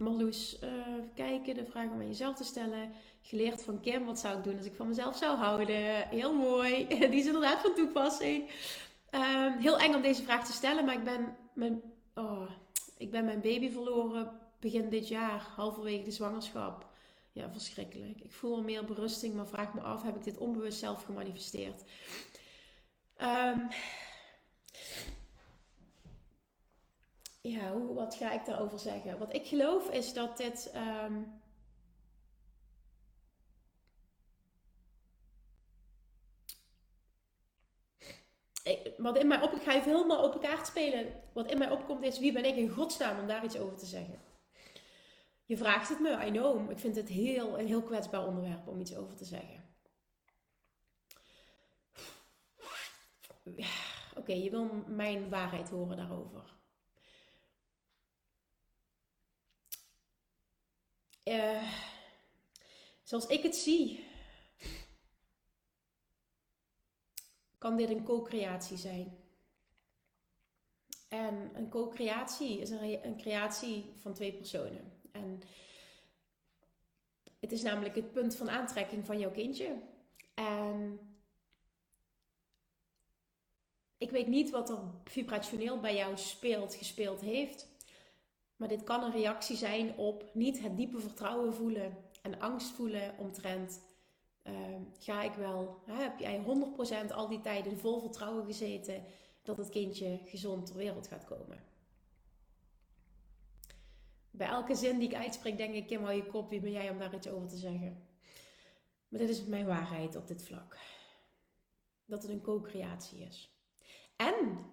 Marloes, 0.03 0.59
uh, 0.63 0.69
kijken, 1.15 1.55
de 1.55 1.65
vraag 1.65 1.89
om 1.89 1.99
aan 1.99 2.07
jezelf 2.07 2.35
te 2.35 2.43
stellen. 2.43 2.91
Geleerd 3.21 3.63
van 3.63 3.79
Kim, 3.79 4.05
wat 4.05 4.19
zou 4.19 4.37
ik 4.37 4.43
doen 4.43 4.57
als 4.57 4.65
ik 4.65 4.75
van 4.75 4.87
mezelf 4.87 5.17
zou 5.17 5.37
houden? 5.37 6.07
Heel 6.07 6.33
mooi, 6.33 6.87
die 7.11 7.19
is 7.19 7.25
inderdaad 7.25 7.61
van 7.61 7.75
toepassing. 7.75 8.49
Uh, 9.11 9.57
heel 9.59 9.79
eng 9.79 9.93
om 9.93 10.01
deze 10.01 10.23
vraag 10.23 10.45
te 10.45 10.51
stellen, 10.51 10.85
maar 10.85 10.95
ik 10.95 11.03
ben 11.03 11.35
mijn, 11.53 11.81
oh, 12.15 12.49
ik 12.97 13.11
ben 13.11 13.25
mijn 13.25 13.41
baby 13.41 13.71
verloren 13.71 14.31
begin 14.59 14.89
dit 14.89 15.07
jaar, 15.07 15.47
halverwege 15.55 16.03
de 16.03 16.11
zwangerschap. 16.11 16.85
Ja, 17.31 17.51
verschrikkelijk. 17.51 18.19
Ik 18.21 18.31
voel 18.31 18.63
meer 18.63 18.85
berusting, 18.85 19.33
maar 19.35 19.47
vraag 19.47 19.73
me 19.73 19.81
af, 19.81 20.03
heb 20.03 20.15
ik 20.15 20.23
dit 20.23 20.37
onbewust 20.37 20.79
zelf 20.79 21.03
gemanifesteerd? 21.03 21.83
Um, 23.21 23.67
ja, 27.43 27.71
hoe, 27.71 27.93
wat 27.93 28.15
ga 28.15 28.31
ik 28.31 28.45
daarover 28.45 28.79
zeggen? 28.79 29.17
Wat 29.17 29.33
ik 29.33 29.47
geloof 29.47 29.89
is 29.89 30.13
dat 30.13 30.37
dit. 30.37 30.73
Um, 30.75 31.41
ik, 38.63 38.93
wat 38.97 39.17
in 39.17 39.27
mij 39.27 39.41
op, 39.41 39.51
ik 39.51 39.61
ga 39.61 39.75
even 39.75 39.91
helemaal 39.91 40.23
op 40.23 40.33
elkaar 40.33 40.65
spelen. 40.65 41.21
Wat 41.33 41.51
in 41.51 41.57
mij 41.57 41.71
opkomt 41.71 42.03
is, 42.03 42.19
wie 42.19 42.31
ben 42.31 42.45
ik 42.45 42.55
in 42.55 42.69
godsnaam 42.69 43.19
om 43.19 43.27
daar 43.27 43.43
iets 43.43 43.57
over 43.57 43.77
te 43.77 43.85
zeggen? 43.85 44.21
Je 45.45 45.57
vraagt 45.57 45.89
het 45.89 45.99
me, 45.99 46.25
I 46.25 46.31
know. 46.31 46.71
Ik 46.71 46.79
vind 46.79 46.95
het 46.95 47.09
heel, 47.09 47.59
een 47.59 47.67
heel 47.67 47.83
kwetsbaar 47.83 48.27
onderwerp 48.27 48.67
om 48.67 48.79
iets 48.79 48.95
over 48.95 49.15
te 49.15 49.25
zeggen. 49.25 49.63
Oké, 54.15 54.33
je 54.33 54.49
wil 54.49 54.83
mijn 54.87 55.29
waarheid 55.29 55.69
horen 55.69 55.97
daarover. 55.97 56.62
Uh, 61.23 61.73
zoals 63.03 63.27
ik 63.27 63.43
het 63.43 63.55
zie, 63.55 64.05
kan 67.57 67.77
dit 67.77 67.89
een 67.89 68.03
co-creatie 68.03 68.77
zijn. 68.77 69.17
En 71.07 71.51
een 71.53 71.69
co-creatie 71.69 72.59
is 72.59 72.69
een, 72.69 73.05
een, 73.05 73.17
creatie 73.17 73.91
van 73.95 74.13
twee 74.13 74.33
personen. 74.33 75.01
En 75.11 75.41
het 77.39 77.51
is 77.51 77.61
namelijk 77.61 77.95
het 77.95 78.11
punt 78.11 78.35
van 78.35 78.49
aantrekking 78.49 79.05
van 79.05 79.19
jouw 79.19 79.31
kindje. 79.31 79.75
En 80.33 80.99
ik 83.97 84.11
weet 84.11 84.27
niet 84.27 84.49
wat 84.49 84.69
er 84.69 84.79
vibrationeel 85.03 85.79
bij 85.79 85.95
jou 85.95 86.17
speelt, 86.17 86.75
gespeeld 86.75 87.21
heeft. 87.21 87.67
Maar 88.63 88.71
dit 88.71 88.83
kan 88.83 89.03
een 89.03 89.11
reactie 89.11 89.55
zijn 89.55 89.97
op 89.97 90.29
niet 90.33 90.61
het 90.61 90.77
diepe 90.77 90.99
vertrouwen 90.99 91.53
voelen 91.53 91.97
en 92.21 92.39
angst 92.39 92.71
voelen 92.71 93.17
omtrent. 93.17 93.81
Uh, 94.43 94.53
ga 94.99 95.23
ik 95.23 95.33
wel, 95.33 95.81
hè, 95.85 95.93
heb 95.93 96.19
jij 96.19 96.43
100% 97.07 97.13
al 97.13 97.27
die 97.27 97.39
tijd 97.39 97.65
in 97.65 97.77
vol 97.77 97.99
vertrouwen 97.99 98.45
gezeten 98.45 99.03
dat 99.41 99.57
het 99.57 99.69
kindje 99.69 100.19
gezond 100.25 100.65
ter 100.65 100.75
wereld 100.75 101.07
gaat 101.07 101.25
komen? 101.25 101.63
Bij 104.31 104.47
elke 104.47 104.75
zin 104.75 104.99
die 104.99 105.09
ik 105.09 105.15
uitspreek, 105.15 105.57
denk 105.57 105.73
ik: 105.73 105.87
Kim, 105.87 106.03
hou 106.03 106.15
je 106.15 106.27
kop, 106.27 106.49
wie 106.49 106.61
ben 106.61 106.71
jij 106.71 106.89
om 106.89 106.99
daar 106.99 107.15
iets 107.15 107.29
over 107.29 107.47
te 107.47 107.57
zeggen? 107.57 108.07
Maar 109.07 109.19
dit 109.19 109.29
is 109.29 109.45
mijn 109.45 109.65
waarheid 109.65 110.15
op 110.15 110.27
dit 110.27 110.43
vlak: 110.43 110.77
dat 112.05 112.21
het 112.21 112.31
een 112.31 112.41
co-creatie 112.41 113.19
is. 113.19 113.57
En 114.15 114.65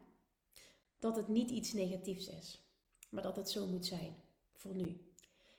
dat 0.99 1.17
het 1.17 1.29
niet 1.29 1.51
iets 1.51 1.73
negatiefs 1.73 2.29
is 2.29 2.70
maar 3.11 3.23
dat 3.23 3.37
het 3.37 3.51
zo 3.51 3.67
moet 3.67 3.87
zijn 3.87 4.15
voor 4.53 4.75
nu. 4.75 5.05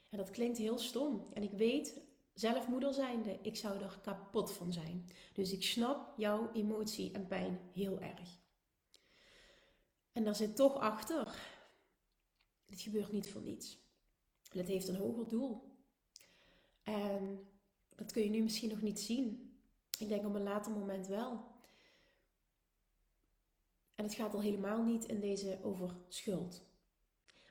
En 0.09 0.17
dat 0.17 0.29
klinkt 0.29 0.57
heel 0.57 0.77
stom. 0.77 1.27
En 1.33 1.43
ik 1.43 1.51
weet, 1.51 2.01
zelf 2.33 2.67
moeder 2.67 2.93
zijnde, 2.93 3.39
ik 3.41 3.55
zou 3.55 3.81
er 3.81 3.99
kapot 4.01 4.51
van 4.51 4.73
zijn. 4.73 5.09
Dus 5.33 5.51
ik 5.51 5.63
snap 5.63 6.17
jouw 6.17 6.51
emotie 6.51 7.11
en 7.11 7.27
pijn 7.27 7.59
heel 7.73 7.99
erg. 7.99 8.39
En 10.11 10.23
daar 10.23 10.35
zit 10.35 10.55
toch 10.55 10.75
achter, 10.75 11.39
dit 12.65 12.81
gebeurt 12.81 13.11
niet 13.11 13.29
voor 13.29 13.41
niets. 13.41 13.77
Het 14.49 14.67
heeft 14.67 14.87
een 14.87 14.95
hoger 14.95 15.27
doel. 15.27 15.63
En 16.83 17.47
dat 17.95 18.11
kun 18.11 18.23
je 18.23 18.29
nu 18.29 18.41
misschien 18.43 18.69
nog 18.69 18.81
niet 18.81 18.99
zien. 18.99 19.55
Ik 19.99 20.07
denk 20.07 20.25
op 20.25 20.33
een 20.33 20.43
later 20.43 20.71
moment 20.71 21.07
wel. 21.07 21.49
En 23.95 24.03
het 24.03 24.13
gaat 24.13 24.33
al 24.33 24.41
helemaal 24.41 24.83
niet 24.83 25.05
in 25.05 25.19
deze 25.19 25.59
over 25.63 25.95
schuld. 26.07 26.61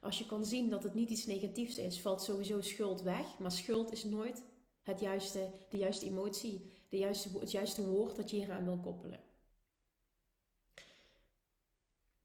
Als 0.01 0.18
je 0.18 0.26
kan 0.26 0.44
zien 0.44 0.70
dat 0.70 0.82
het 0.82 0.94
niet 0.94 1.11
iets 1.11 1.26
negatiefs 1.26 1.78
is, 1.78 2.01
valt 2.01 2.22
sowieso 2.22 2.61
schuld 2.61 3.03
weg. 3.03 3.38
Maar 3.38 3.53
schuld 3.53 3.92
is 3.92 4.05
nooit 4.05 4.42
het 4.82 5.01
juiste, 5.01 5.51
de 5.70 5.76
juiste 5.76 6.07
emotie, 6.07 6.72
de 6.88 6.98
juiste, 6.98 7.38
het 7.38 7.51
juiste 7.51 7.86
woord 7.86 8.16
dat 8.16 8.30
je 8.30 8.36
hier 8.36 8.53
aan 8.53 8.64
wil 8.64 8.78
koppelen. 8.78 9.20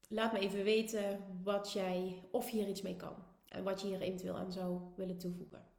Laat 0.08 0.32
me 0.32 0.38
even 0.38 0.64
weten 0.64 1.24
wat 1.42 1.72
jij, 1.72 2.22
of 2.30 2.50
je 2.50 2.56
hier 2.56 2.68
iets 2.68 2.82
mee 2.82 2.96
kan. 2.96 3.14
En 3.48 3.64
wat 3.64 3.80
je 3.80 3.86
hier 3.86 4.00
eventueel 4.00 4.36
aan 4.36 4.52
zou 4.52 4.80
willen 4.96 5.18
toevoegen. 5.18 5.75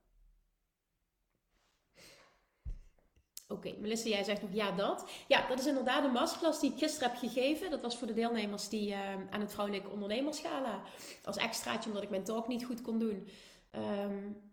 Oké, 3.50 3.76
Melissa, 3.80 4.10
jij 4.10 4.24
zegt 4.24 4.42
nog 4.42 4.54
ja, 4.54 4.72
dat. 4.72 5.10
Ja, 5.28 5.48
dat 5.48 5.60
is 5.60 5.66
inderdaad 5.66 6.04
een 6.04 6.12
masterclass 6.12 6.60
die 6.60 6.72
ik 6.72 6.78
gisteren 6.78 7.10
heb 7.10 7.18
gegeven. 7.18 7.70
Dat 7.70 7.82
was 7.82 7.98
voor 7.98 8.08
de 8.08 8.14
deelnemers 8.14 8.70
die 8.70 8.90
uh, 8.90 9.14
aan 9.30 9.42
het 9.42 9.52
Vrouwelijke 9.52 9.90
Ondernemerschala. 9.90 10.82
Als 11.24 11.38
extraatje, 11.38 11.90
omdat 11.90 12.04
ik 12.04 12.10
mijn 12.10 12.24
talk 12.24 12.48
niet 12.48 12.66
goed 12.66 12.82
kon 12.82 13.00
doen. 13.00 13.28
Um, 13.72 14.52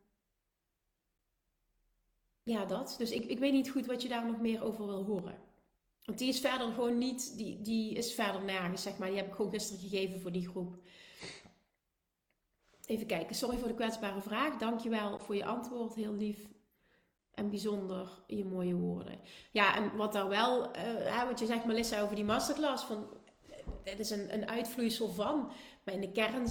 ja, 2.42 2.64
dat. 2.64 2.94
Dus 2.98 3.10
ik, 3.10 3.24
ik 3.24 3.38
weet 3.38 3.52
niet 3.52 3.70
goed 3.70 3.86
wat 3.86 4.02
je 4.02 4.08
daar 4.08 4.26
nog 4.26 4.40
meer 4.40 4.64
over 4.64 4.86
wil 4.86 5.04
horen. 5.04 5.38
Want 6.04 6.18
die 6.18 6.28
is 6.28 6.40
verder 6.40 6.72
gewoon 6.72 6.98
niet, 6.98 7.36
die, 7.36 7.60
die 7.60 7.94
is 7.94 8.14
verder 8.14 8.42
nergens, 8.42 8.82
zeg 8.82 8.98
maar. 8.98 9.08
Die 9.08 9.16
heb 9.16 9.26
ik 9.26 9.34
gewoon 9.34 9.52
gisteren 9.52 9.80
gegeven 9.80 10.20
voor 10.20 10.32
die 10.32 10.48
groep. 10.48 10.76
Even 12.86 13.06
kijken, 13.06 13.34
sorry 13.34 13.58
voor 13.58 13.68
de 13.68 13.74
kwetsbare 13.74 14.20
vraag. 14.20 14.56
Dankjewel 14.56 15.18
voor 15.18 15.36
je 15.36 15.44
antwoord, 15.44 15.94
heel 15.94 16.14
lief 16.14 16.53
en 17.34 17.50
bijzonder 17.50 18.08
je 18.26 18.44
mooie 18.44 18.74
woorden. 18.74 19.18
Ja, 19.52 19.76
en 19.76 19.96
wat 19.96 20.12
daar 20.12 20.28
wel, 20.28 20.76
uh, 20.76 21.24
wat 21.24 21.38
je 21.38 21.46
zegt 21.46 21.64
Melissa 21.64 22.02
over 22.02 22.14
die 22.14 22.24
masterclass, 22.24 22.84
van, 22.84 23.06
het 23.84 23.98
is 23.98 24.10
een, 24.10 24.34
een 24.34 24.48
uitvloeisel 24.48 25.08
van. 25.08 25.50
Maar 25.84 25.94
in 25.94 26.00
de 26.00 26.12
kern 26.12 26.46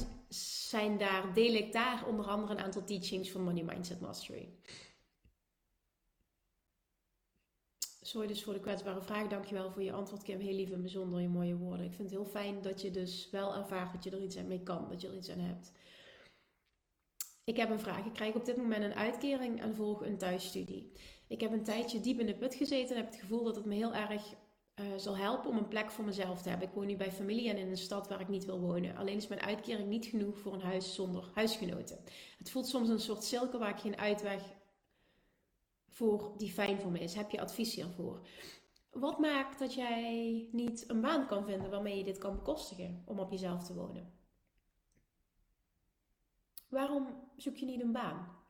zijn 0.67 0.97
daar, 0.97 1.33
deel 1.33 1.53
ik 1.53 1.73
daar 1.73 2.03
onder 2.07 2.25
andere 2.25 2.53
een 2.53 2.63
aantal 2.63 2.83
teachings 2.83 3.31
van 3.31 3.43
Money 3.43 3.63
Mindset 3.63 4.01
Mastery. 4.01 4.49
sorry 8.13 8.27
dus 8.27 8.43
voor 8.43 8.53
de 8.53 8.59
kwetsbare 8.59 9.01
vraag. 9.01 9.27
Dankjewel 9.27 9.71
voor 9.71 9.83
je 9.83 9.91
antwoord, 9.91 10.23
Kim. 10.23 10.39
Heel 10.39 10.55
lief 10.55 10.71
en 10.71 10.81
bijzonder, 10.81 11.21
je 11.21 11.29
mooie 11.29 11.55
woorden. 11.55 11.85
Ik 11.85 11.93
vind 11.93 12.09
het 12.09 12.19
heel 12.19 12.29
fijn 12.29 12.61
dat 12.61 12.81
je 12.81 12.91
dus 12.91 13.29
wel 13.31 13.55
ervaart 13.55 13.93
dat 13.93 14.03
je 14.03 14.11
er 14.11 14.23
iets 14.23 14.37
aan 14.37 14.47
mee 14.47 14.63
kan, 14.63 14.87
dat 14.89 15.01
je 15.01 15.07
er 15.07 15.15
iets 15.15 15.29
aan 15.29 15.39
hebt. 15.39 15.71
Ik 17.43 17.57
heb 17.57 17.69
een 17.69 17.79
vraag. 17.79 18.05
Ik 18.05 18.13
krijg 18.13 18.35
op 18.35 18.45
dit 18.45 18.57
moment 18.57 18.83
een 18.83 18.95
uitkering 18.95 19.61
en 19.61 19.75
volg 19.75 20.05
een 20.05 20.17
thuisstudie. 20.17 20.91
Ik 21.27 21.41
heb 21.41 21.51
een 21.51 21.63
tijdje 21.63 21.99
diep 21.99 22.19
in 22.19 22.25
de 22.25 22.35
put 22.35 22.55
gezeten 22.55 22.95
en 22.95 23.01
heb 23.01 23.11
het 23.11 23.21
gevoel 23.21 23.43
dat 23.43 23.55
het 23.55 23.65
me 23.65 23.75
heel 23.75 23.93
erg 23.93 24.33
uh, 24.75 24.85
zal 24.97 25.17
helpen 25.17 25.49
om 25.49 25.57
een 25.57 25.67
plek 25.67 25.91
voor 25.91 26.05
mezelf 26.05 26.41
te 26.41 26.49
hebben. 26.49 26.67
Ik 26.67 26.73
woon 26.73 26.85
nu 26.85 26.95
bij 26.95 27.11
familie 27.11 27.49
en 27.49 27.57
in 27.57 27.69
een 27.69 27.77
stad 27.77 28.07
waar 28.07 28.21
ik 28.21 28.27
niet 28.27 28.45
wil 28.45 28.59
wonen. 28.59 28.95
Alleen 28.95 29.17
is 29.17 29.27
mijn 29.27 29.41
uitkering 29.41 29.89
niet 29.89 30.05
genoeg 30.05 30.39
voor 30.39 30.53
een 30.53 30.61
huis 30.61 30.93
zonder 30.93 31.31
huisgenoten. 31.33 31.99
Het 32.37 32.51
voelt 32.51 32.67
soms 32.67 32.89
een 32.89 32.99
soort 32.99 33.23
cirkel 33.23 33.59
waar 33.59 33.69
ik 33.69 33.79
geen 33.79 33.97
uitweg 33.97 34.41
voor 35.87 36.33
die 36.37 36.51
fijn 36.51 36.79
voor 36.79 36.91
me 36.91 36.99
is. 36.99 37.13
Heb 37.13 37.31
je 37.31 37.41
advies 37.41 37.75
hiervoor? 37.75 38.27
Wat 38.91 39.19
maakt 39.19 39.59
dat 39.59 39.73
jij 39.73 40.47
niet 40.51 40.83
een 40.87 41.01
baan 41.01 41.27
kan 41.27 41.45
vinden 41.45 41.69
waarmee 41.69 41.97
je 41.97 42.03
dit 42.03 42.17
kan 42.17 42.35
bekostigen 42.35 43.03
om 43.05 43.19
op 43.19 43.31
jezelf 43.31 43.63
te 43.63 43.73
wonen? 43.73 44.22
Waarom 46.73 47.07
zoek 47.35 47.55
je 47.55 47.65
niet 47.65 47.81
een 47.81 47.91
baan? 47.91 48.41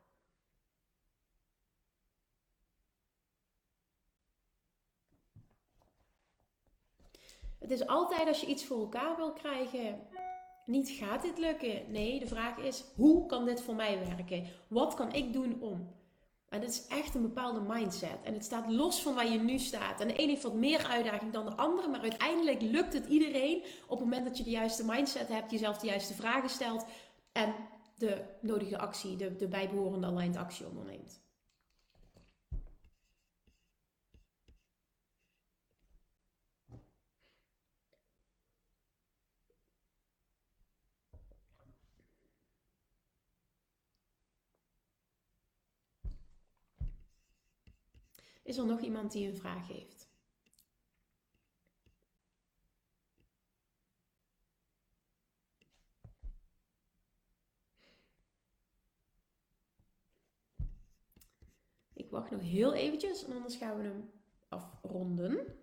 Het 7.58 7.70
is 7.70 7.86
altijd 7.86 8.28
als 8.28 8.40
je 8.40 8.46
iets 8.46 8.64
voor 8.64 8.78
elkaar 8.78 9.16
wil 9.16 9.32
krijgen, 9.32 10.06
niet 10.64 10.88
gaat 10.88 11.22
dit 11.22 11.38
lukken. 11.38 11.90
Nee, 11.90 12.18
de 12.18 12.26
vraag 12.26 12.58
is, 12.58 12.84
hoe 12.94 13.26
kan 13.26 13.44
dit 13.44 13.62
voor 13.62 13.74
mij 13.74 13.98
werken? 13.98 14.46
Wat 14.68 14.94
kan 14.94 15.12
ik 15.12 15.32
doen 15.32 15.60
om? 15.60 15.94
En 16.48 16.60
het 16.60 16.70
is 16.70 16.86
echt 16.86 17.14
een 17.14 17.22
bepaalde 17.22 17.60
mindset. 17.60 18.22
En 18.22 18.34
het 18.34 18.44
staat 18.44 18.72
los 18.72 19.02
van 19.02 19.14
waar 19.14 19.28
je 19.28 19.38
nu 19.38 19.58
staat. 19.58 20.00
En 20.00 20.08
de 20.08 20.22
een 20.22 20.28
heeft 20.28 20.42
wat 20.42 20.54
meer 20.54 20.86
uitdaging 20.86 21.32
dan 21.32 21.44
de 21.44 21.56
andere. 21.56 21.88
Maar 21.88 22.00
uiteindelijk 22.00 22.62
lukt 22.62 22.92
het 22.92 23.06
iedereen 23.06 23.62
op 23.86 23.98
het 23.98 24.08
moment 24.08 24.24
dat 24.24 24.38
je 24.38 24.44
de 24.44 24.50
juiste 24.50 24.84
mindset 24.84 25.28
hebt, 25.28 25.50
jezelf 25.50 25.78
de 25.78 25.86
juiste 25.86 26.14
vragen 26.14 26.48
stelt 26.48 26.86
en 27.32 27.54
de 27.94 28.24
nodige 28.40 28.78
actie, 28.78 29.16
de, 29.16 29.36
de 29.36 29.48
bijbehorende 29.48 30.06
aligned 30.06 30.36
actie 30.36 30.66
onderneemt. 30.66 31.22
Is 48.44 48.56
er 48.56 48.66
nog 48.66 48.80
iemand 48.80 49.12
die 49.12 49.28
een 49.28 49.36
vraag 49.36 49.66
heeft? 49.66 50.08
Ik 61.92 62.03
wacht 62.14 62.30
nog 62.30 62.40
heel 62.40 62.74
eventjes 62.74 63.24
en 63.24 63.32
anders 63.32 63.56
gaan 63.56 63.76
we 63.76 63.82
hem 63.82 64.10
afronden. 64.48 65.62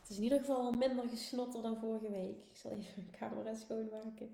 Het 0.00 0.08
is 0.08 0.16
in 0.16 0.22
ieder 0.22 0.38
geval 0.38 0.72
minder 0.72 1.08
gesnotter 1.08 1.62
dan 1.62 1.76
vorige 1.76 2.10
week. 2.10 2.44
Ik 2.50 2.56
zal 2.56 2.70
even 2.70 2.92
mijn 2.96 3.10
camera 3.10 3.54
schoonmaken. 3.54 4.30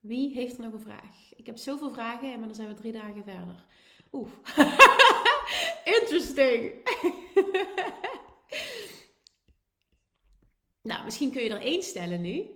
Wie 0.00 0.34
heeft 0.34 0.58
nog 0.58 0.72
een 0.72 0.80
vraag? 0.80 1.34
Ik 1.34 1.46
heb 1.46 1.56
zoveel 1.56 1.92
vragen, 1.92 2.38
maar 2.38 2.46
dan 2.46 2.54
zijn 2.54 2.68
we 2.68 2.74
drie 2.74 2.92
dagen 2.92 3.24
verder. 3.24 3.64
Oeh. 4.12 4.28
Interesting. 6.00 6.72
nou, 10.90 11.04
misschien 11.04 11.30
kun 11.30 11.42
je 11.42 11.50
er 11.50 11.60
één 11.60 11.82
stellen 11.82 12.20
nu. 12.20 12.46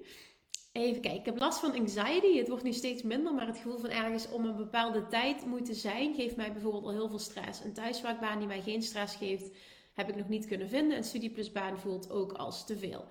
Even 0.72 1.00
kijken, 1.00 1.20
ik 1.20 1.26
heb 1.26 1.38
last 1.38 1.58
van 1.58 1.74
anxiety. 1.74 2.38
Het 2.38 2.48
wordt 2.48 2.62
nu 2.62 2.72
steeds 2.72 3.02
minder, 3.02 3.34
maar 3.34 3.46
het 3.46 3.56
gevoel 3.56 3.78
van 3.78 3.90
ergens 3.90 4.28
om 4.28 4.44
een 4.44 4.56
bepaalde 4.56 5.06
tijd 5.06 5.46
moeten 5.46 5.74
zijn 5.74 6.14
geeft 6.14 6.36
mij 6.36 6.52
bijvoorbeeld 6.52 6.84
al 6.84 6.90
heel 6.90 7.08
veel 7.08 7.18
stress. 7.18 7.64
Een 7.64 7.72
thuiswerkbaan 7.72 8.38
die 8.38 8.46
mij 8.46 8.62
geen 8.62 8.82
stress 8.82 9.16
geeft, 9.16 9.50
heb 9.94 10.08
ik 10.08 10.16
nog 10.16 10.28
niet 10.28 10.46
kunnen 10.46 10.68
vinden. 10.68 10.96
Een 10.96 11.04
studieplusbaan 11.04 11.78
voelt 11.78 12.10
ook 12.10 12.32
als 12.32 12.66
te 12.66 12.78
veel. 12.78 13.04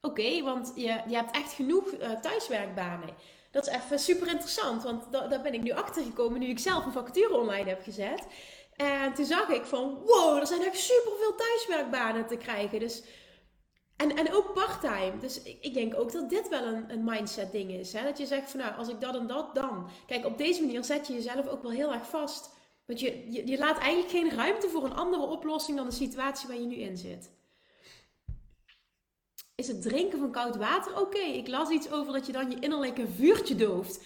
Oké, 0.00 0.42
want 0.42 0.72
je, 0.74 1.02
je 1.08 1.14
hebt 1.14 1.34
echt 1.34 1.52
genoeg 1.52 1.92
uh, 1.92 2.20
thuiswerkbanen. 2.20 3.14
Dat 3.50 3.66
is 3.66 3.74
even 3.74 3.98
super 3.98 4.28
interessant, 4.28 4.82
want 4.82 5.12
da 5.12 5.26
daar 5.26 5.42
ben 5.42 5.54
ik 5.54 5.62
nu 5.62 5.70
achter 5.70 6.02
gekomen 6.02 6.40
nu 6.40 6.46
ik 6.46 6.58
zelf 6.58 6.86
een 6.86 6.92
vacature 6.92 7.36
online 7.36 7.68
heb 7.68 7.82
gezet. 7.82 8.26
En 8.76 9.14
toen 9.14 9.24
zag 9.24 9.48
ik 9.48 9.64
van, 9.64 10.02
wow, 10.04 10.36
er 10.36 10.46
zijn 10.46 10.62
echt 10.62 10.78
super 10.78 11.12
veel 11.18 11.34
thuiswerkbanen 11.34 12.26
te 12.26 12.36
krijgen. 12.36 12.78
Dus, 12.78 13.02
en, 13.96 14.16
en 14.16 14.34
ook 14.34 14.54
parttime. 14.54 15.18
Dus 15.20 15.42
ik, 15.42 15.58
ik, 15.60 15.74
denk 15.74 15.94
ook 15.98 16.12
dat 16.12 16.30
dit 16.30 16.48
wel 16.48 16.62
een, 16.62 16.92
een 16.92 17.04
mindset 17.04 17.52
ding 17.52 17.70
is. 17.70 17.92
Hè? 17.92 18.04
Dat 18.04 18.18
je 18.18 18.26
zegt 18.26 18.50
van, 18.50 18.60
nou, 18.60 18.76
als 18.76 18.88
ik 18.88 19.00
dat 19.00 19.14
en 19.14 19.26
dat, 19.26 19.54
dan. 19.54 19.90
Kijk, 20.06 20.24
op 20.24 20.38
deze 20.38 20.60
manier 20.64 20.84
zet 20.84 21.06
je 21.06 21.12
jezelf 21.12 21.46
ook 21.46 21.62
wel 21.62 21.70
heel 21.70 21.92
erg 21.92 22.08
vast 22.08 22.56
want 22.88 23.00
je, 23.00 23.32
je, 23.32 23.46
je 23.46 23.58
laat 23.58 23.78
eigenlijk 23.78 24.10
geen 24.10 24.30
ruimte 24.30 24.68
voor 24.68 24.84
een 24.84 24.94
andere 24.94 25.22
oplossing 25.22 25.76
dan 25.76 25.86
de 25.86 25.94
situatie 25.94 26.48
waar 26.48 26.56
je 26.56 26.66
nu 26.66 26.76
in 26.76 26.96
zit. 26.96 27.30
Is 29.58 29.68
het 29.68 29.82
drinken 29.82 30.18
van 30.18 30.30
koud 30.30 30.56
water? 30.56 31.00
Oké, 31.00 31.18
ik 31.18 31.48
las 31.48 31.70
iets 31.70 31.90
over 31.90 32.12
dat 32.12 32.26
je 32.26 32.32
dan 32.32 32.50
je 32.50 32.56
innerlijke 32.60 33.06
vuurtje 33.16 33.54
dooft. 33.54 34.00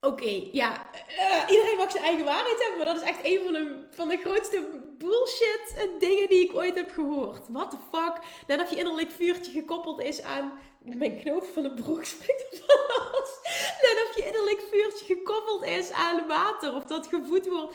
Oké, 0.00 0.48
ja, 0.52 0.86
uh, 1.18 1.50
iedereen 1.50 1.76
mag 1.76 1.90
zijn 1.90 2.04
eigen 2.04 2.24
waarheid 2.24 2.58
hebben, 2.58 2.76
maar 2.76 2.94
dat 2.94 3.02
is 3.02 3.08
echt 3.08 3.24
een 3.24 3.40
van 3.44 3.52
de, 3.52 3.86
van 3.90 4.08
de 4.08 4.16
grootste 4.16 4.68
bullshit 4.98 5.74
eh, 5.76 5.82
dingen 5.98 6.28
die 6.28 6.44
ik 6.44 6.54
ooit 6.54 6.74
heb 6.74 6.90
gehoord. 6.90 7.46
What 7.48 7.70
the 7.70 7.76
fuck? 7.92 8.18
Net 8.46 8.60
of 8.60 8.70
je 8.70 8.76
innerlijk 8.76 9.10
vuurtje 9.10 9.52
gekoppeld 9.52 10.00
is 10.00 10.22
aan 10.22 10.52
mijn 10.78 11.20
knoop 11.20 11.44
van 11.44 11.62
de 11.62 11.74
broek 11.74 12.04
springt 12.04 12.62
op 12.62 13.40
Net 13.82 14.06
of 14.08 14.16
je 14.16 14.26
innerlijk 14.26 14.62
vuurtje 14.70 15.04
gekoppeld 15.04 15.64
is 15.64 15.90
aan 15.92 16.26
water 16.26 16.74
of 16.74 16.84
dat 16.84 17.06
gevoed 17.06 17.46
wordt. 17.46 17.74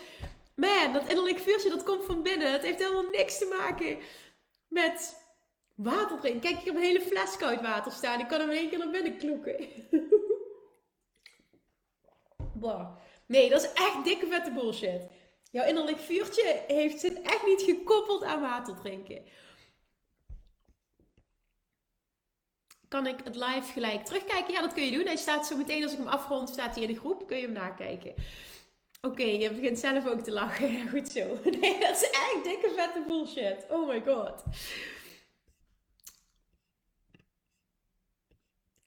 Man, 0.55 0.93
dat 0.93 1.07
innerlijk 1.07 1.39
vuurtje 1.39 1.69
dat 1.69 1.83
komt 1.83 2.05
van 2.05 2.21
binnen. 2.21 2.51
Het 2.51 2.61
heeft 2.61 2.79
helemaal 2.79 3.09
niks 3.11 3.37
te 3.37 3.55
maken 3.59 3.97
met 4.67 5.24
water 5.75 6.19
drinken. 6.19 6.41
Kijk, 6.41 6.59
ik 6.59 6.65
heb 6.65 6.75
een 6.75 6.81
hele 6.81 7.01
fles 7.01 7.37
koud 7.37 7.61
water 7.61 7.91
staan. 7.91 8.19
Ik 8.19 8.27
kan 8.27 8.39
hem 8.39 8.49
in 8.49 8.57
één 8.57 8.69
keer 8.69 8.77
naar 8.77 8.89
binnen 8.89 9.17
kloeken. 9.17 9.55
Bah. 12.53 12.95
Nee, 13.25 13.49
dat 13.49 13.63
is 13.63 13.73
echt 13.73 14.03
dikke 14.03 14.27
vette 14.27 14.51
bullshit. 14.51 15.01
Jouw 15.51 15.67
innerlijk 15.67 15.99
vuurtje 15.99 16.63
heeft, 16.67 16.99
zit 16.99 17.21
echt 17.21 17.45
niet 17.45 17.61
gekoppeld 17.61 18.23
aan 18.23 18.41
water 18.41 18.75
drinken. 18.75 19.25
Kan 22.87 23.07
ik 23.07 23.19
het 23.23 23.35
live 23.35 23.71
gelijk 23.71 24.05
terugkijken? 24.05 24.53
Ja, 24.53 24.61
dat 24.61 24.73
kun 24.73 24.85
je 24.85 24.91
doen. 24.91 25.05
Hij 25.05 25.15
staat 25.15 25.47
zo 25.47 25.57
meteen 25.57 25.83
als 25.83 25.91
ik 25.91 25.97
hem 25.97 26.07
afrond, 26.07 26.49
staat 26.49 26.75
hij 26.75 26.83
in 26.83 26.93
de 26.93 26.99
groep. 26.99 27.27
Kun 27.27 27.37
je 27.37 27.43
hem 27.43 27.51
nakijken. 27.51 28.13
Oké, 29.01 29.23
je 29.23 29.51
begint 29.51 29.79
zelf 29.79 30.07
ook 30.07 30.19
te 30.19 30.31
lachen. 30.31 30.79
Goed 30.89 31.11
zo. 31.11 31.39
Nee, 31.59 31.79
dat 31.79 31.95
is 31.95 32.09
echt 32.09 32.43
dikke 32.43 32.71
vette 32.75 33.03
bullshit. 33.07 33.65
Oh 33.69 33.87
my 33.87 34.01
god. 34.05 34.43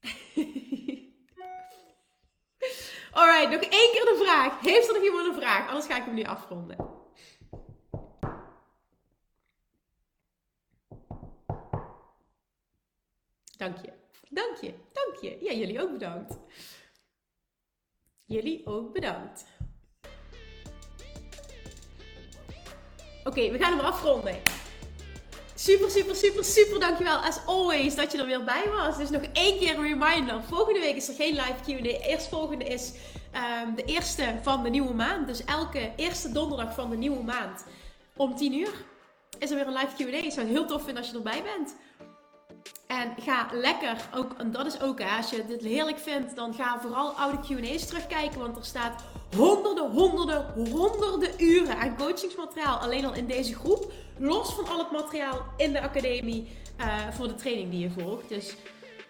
Alright, 3.19 3.51
nog 3.51 3.61
één 3.61 3.93
keer 3.93 4.05
de 4.05 4.21
vraag. 4.25 4.61
Heeft 4.61 4.89
er 4.89 4.95
nog 4.95 5.03
iemand 5.03 5.27
een 5.27 5.41
vraag? 5.41 5.69
Anders 5.69 5.87
ga 5.87 5.97
ik 5.97 6.05
hem 6.05 6.15
nu 6.15 6.23
afronden. 6.23 6.77
Dank 13.57 13.77
je. 13.77 13.93
Dank 14.31 14.57
je. 14.57 14.75
Dank 14.93 15.17
je. 15.21 15.39
Ja, 15.41 15.53
jullie 15.53 15.83
ook 15.83 15.93
bedankt. 15.93 16.39
Jullie 18.25 18.67
ook 18.67 18.93
bedankt. 18.93 19.47
Oké, 23.25 23.51
we 23.51 23.59
gaan 23.59 23.77
hem 23.77 23.87
afronden. 23.87 24.43
Super, 25.61 25.91
super, 25.91 26.15
super, 26.15 26.45
super 26.45 26.81
dankjewel 26.81 27.17
as 27.17 27.39
always 27.47 27.95
dat 27.95 28.13
je 28.13 28.19
er 28.19 28.27
weer 28.27 28.45
bij 28.45 28.65
was. 28.77 28.97
Dus 28.97 29.11
nog 29.11 29.23
één 29.33 29.59
keer 29.59 29.79
een 29.79 29.83
reminder. 29.83 30.43
Volgende 30.43 30.81
week 30.81 30.97
is 30.97 31.09
er 31.09 31.15
geen 31.15 31.35
live 31.35 31.55
Q&A. 31.65 32.07
Eerstvolgende 32.07 32.65
is 32.65 32.93
um, 33.65 33.75
de 33.75 33.85
eerste 33.85 34.35
van 34.43 34.63
de 34.63 34.71
nieuwe 34.71 34.95
maand. 34.95 35.27
Dus 35.27 35.45
elke 35.45 35.93
eerste 35.97 36.33
donderdag 36.33 36.75
van 36.75 36.91
de 36.91 36.97
nieuwe 36.97 37.23
maand 37.23 37.65
om 38.17 38.37
10 38.37 38.55
uur 38.55 38.85
is 39.39 39.51
er 39.51 39.57
weer 39.57 39.67
een 39.67 39.73
live 39.73 39.97
Q&A. 39.97 40.25
Ik 40.25 40.33
zou 40.33 40.47
het 40.47 40.57
heel 40.57 40.67
tof 40.67 40.83
vinden 40.85 41.03
als 41.03 41.11
je 41.11 41.17
erbij 41.17 41.43
bent. 41.43 41.75
en 42.87 43.15
ga 43.21 43.49
lekker, 43.53 43.97
ook, 44.15 44.33
en 44.39 44.53
dat 44.53 44.67
is 44.67 44.81
ook 44.81 45.01
hè, 45.01 45.17
als 45.17 45.31
je 45.31 45.47
dit 45.47 45.61
heerlijk 45.61 45.99
vindt, 45.99 46.37
dan 46.37 46.55
ga 46.55 46.81
vooral 46.81 47.11
oude 47.11 47.39
Q&A's 47.39 47.87
terugkijken. 47.87 48.41
Want 48.41 48.57
er 48.57 48.65
staat 48.65 49.03
honderden, 49.37 49.91
honderden, 49.91 50.69
honderden 50.71 51.31
uren 51.37 51.79
aan 51.79 51.97
coachingsmateriaal 51.97 52.77
alleen 52.79 53.05
al 53.05 53.15
in 53.15 53.27
deze 53.27 53.55
groep. 53.55 53.93
Los 54.19 54.53
van 54.53 54.69
al 54.69 54.79
het 54.79 54.91
materiaal 54.91 55.47
in 55.57 55.73
de 55.73 55.81
academie 55.81 56.49
uh, 56.81 57.09
voor 57.11 57.29
de 57.29 57.35
training 57.35 57.71
die 57.71 57.81
je 57.81 57.91
volgt. 57.91 58.29
Dus 58.29 58.55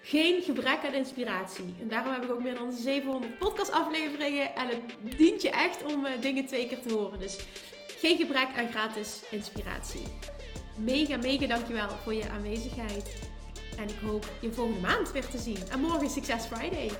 geen 0.02 0.42
gebrek 0.42 0.78
aan 0.86 0.94
inspiratie. 0.94 1.74
En 1.80 1.88
daarom 1.88 2.12
heb 2.12 2.24
ik 2.24 2.30
ook 2.30 2.42
meer 2.42 2.54
dan 2.54 2.72
700 2.72 3.38
podcastafleveringen. 3.38 4.54
En 4.54 4.68
het 4.68 4.80
dient 5.16 5.42
je 5.42 5.50
echt 5.50 5.84
om 5.84 6.04
uh, 6.04 6.10
dingen 6.20 6.46
twee 6.46 6.68
keer 6.68 6.80
te 6.80 6.92
horen. 6.92 7.18
Dus 7.18 7.38
geen 7.86 8.16
gebrek 8.16 8.48
aan 8.56 8.68
gratis 8.70 9.22
inspiratie. 9.30 10.02
Mega, 10.76 11.16
mega 11.16 11.46
dankjewel 11.46 11.88
voor 11.88 12.14
je 12.14 12.28
aanwezigheid. 12.30 13.26
En 13.78 13.88
ik 13.88 13.98
hoop 14.04 14.26
je 14.40 14.52
volgende 14.52 14.80
maand 14.80 15.12
weer 15.12 15.26
te 15.26 15.38
zien. 15.38 15.58
En 15.70 15.80
morgen 15.80 16.10
Success 16.10 16.46
Friday. 16.46 16.90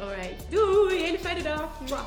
Alright, 0.00 0.50
doei! 0.50 1.02
Hele 1.02 1.18
fijne 1.18 1.42
dag! 1.42 1.78
Wow. 1.88 2.06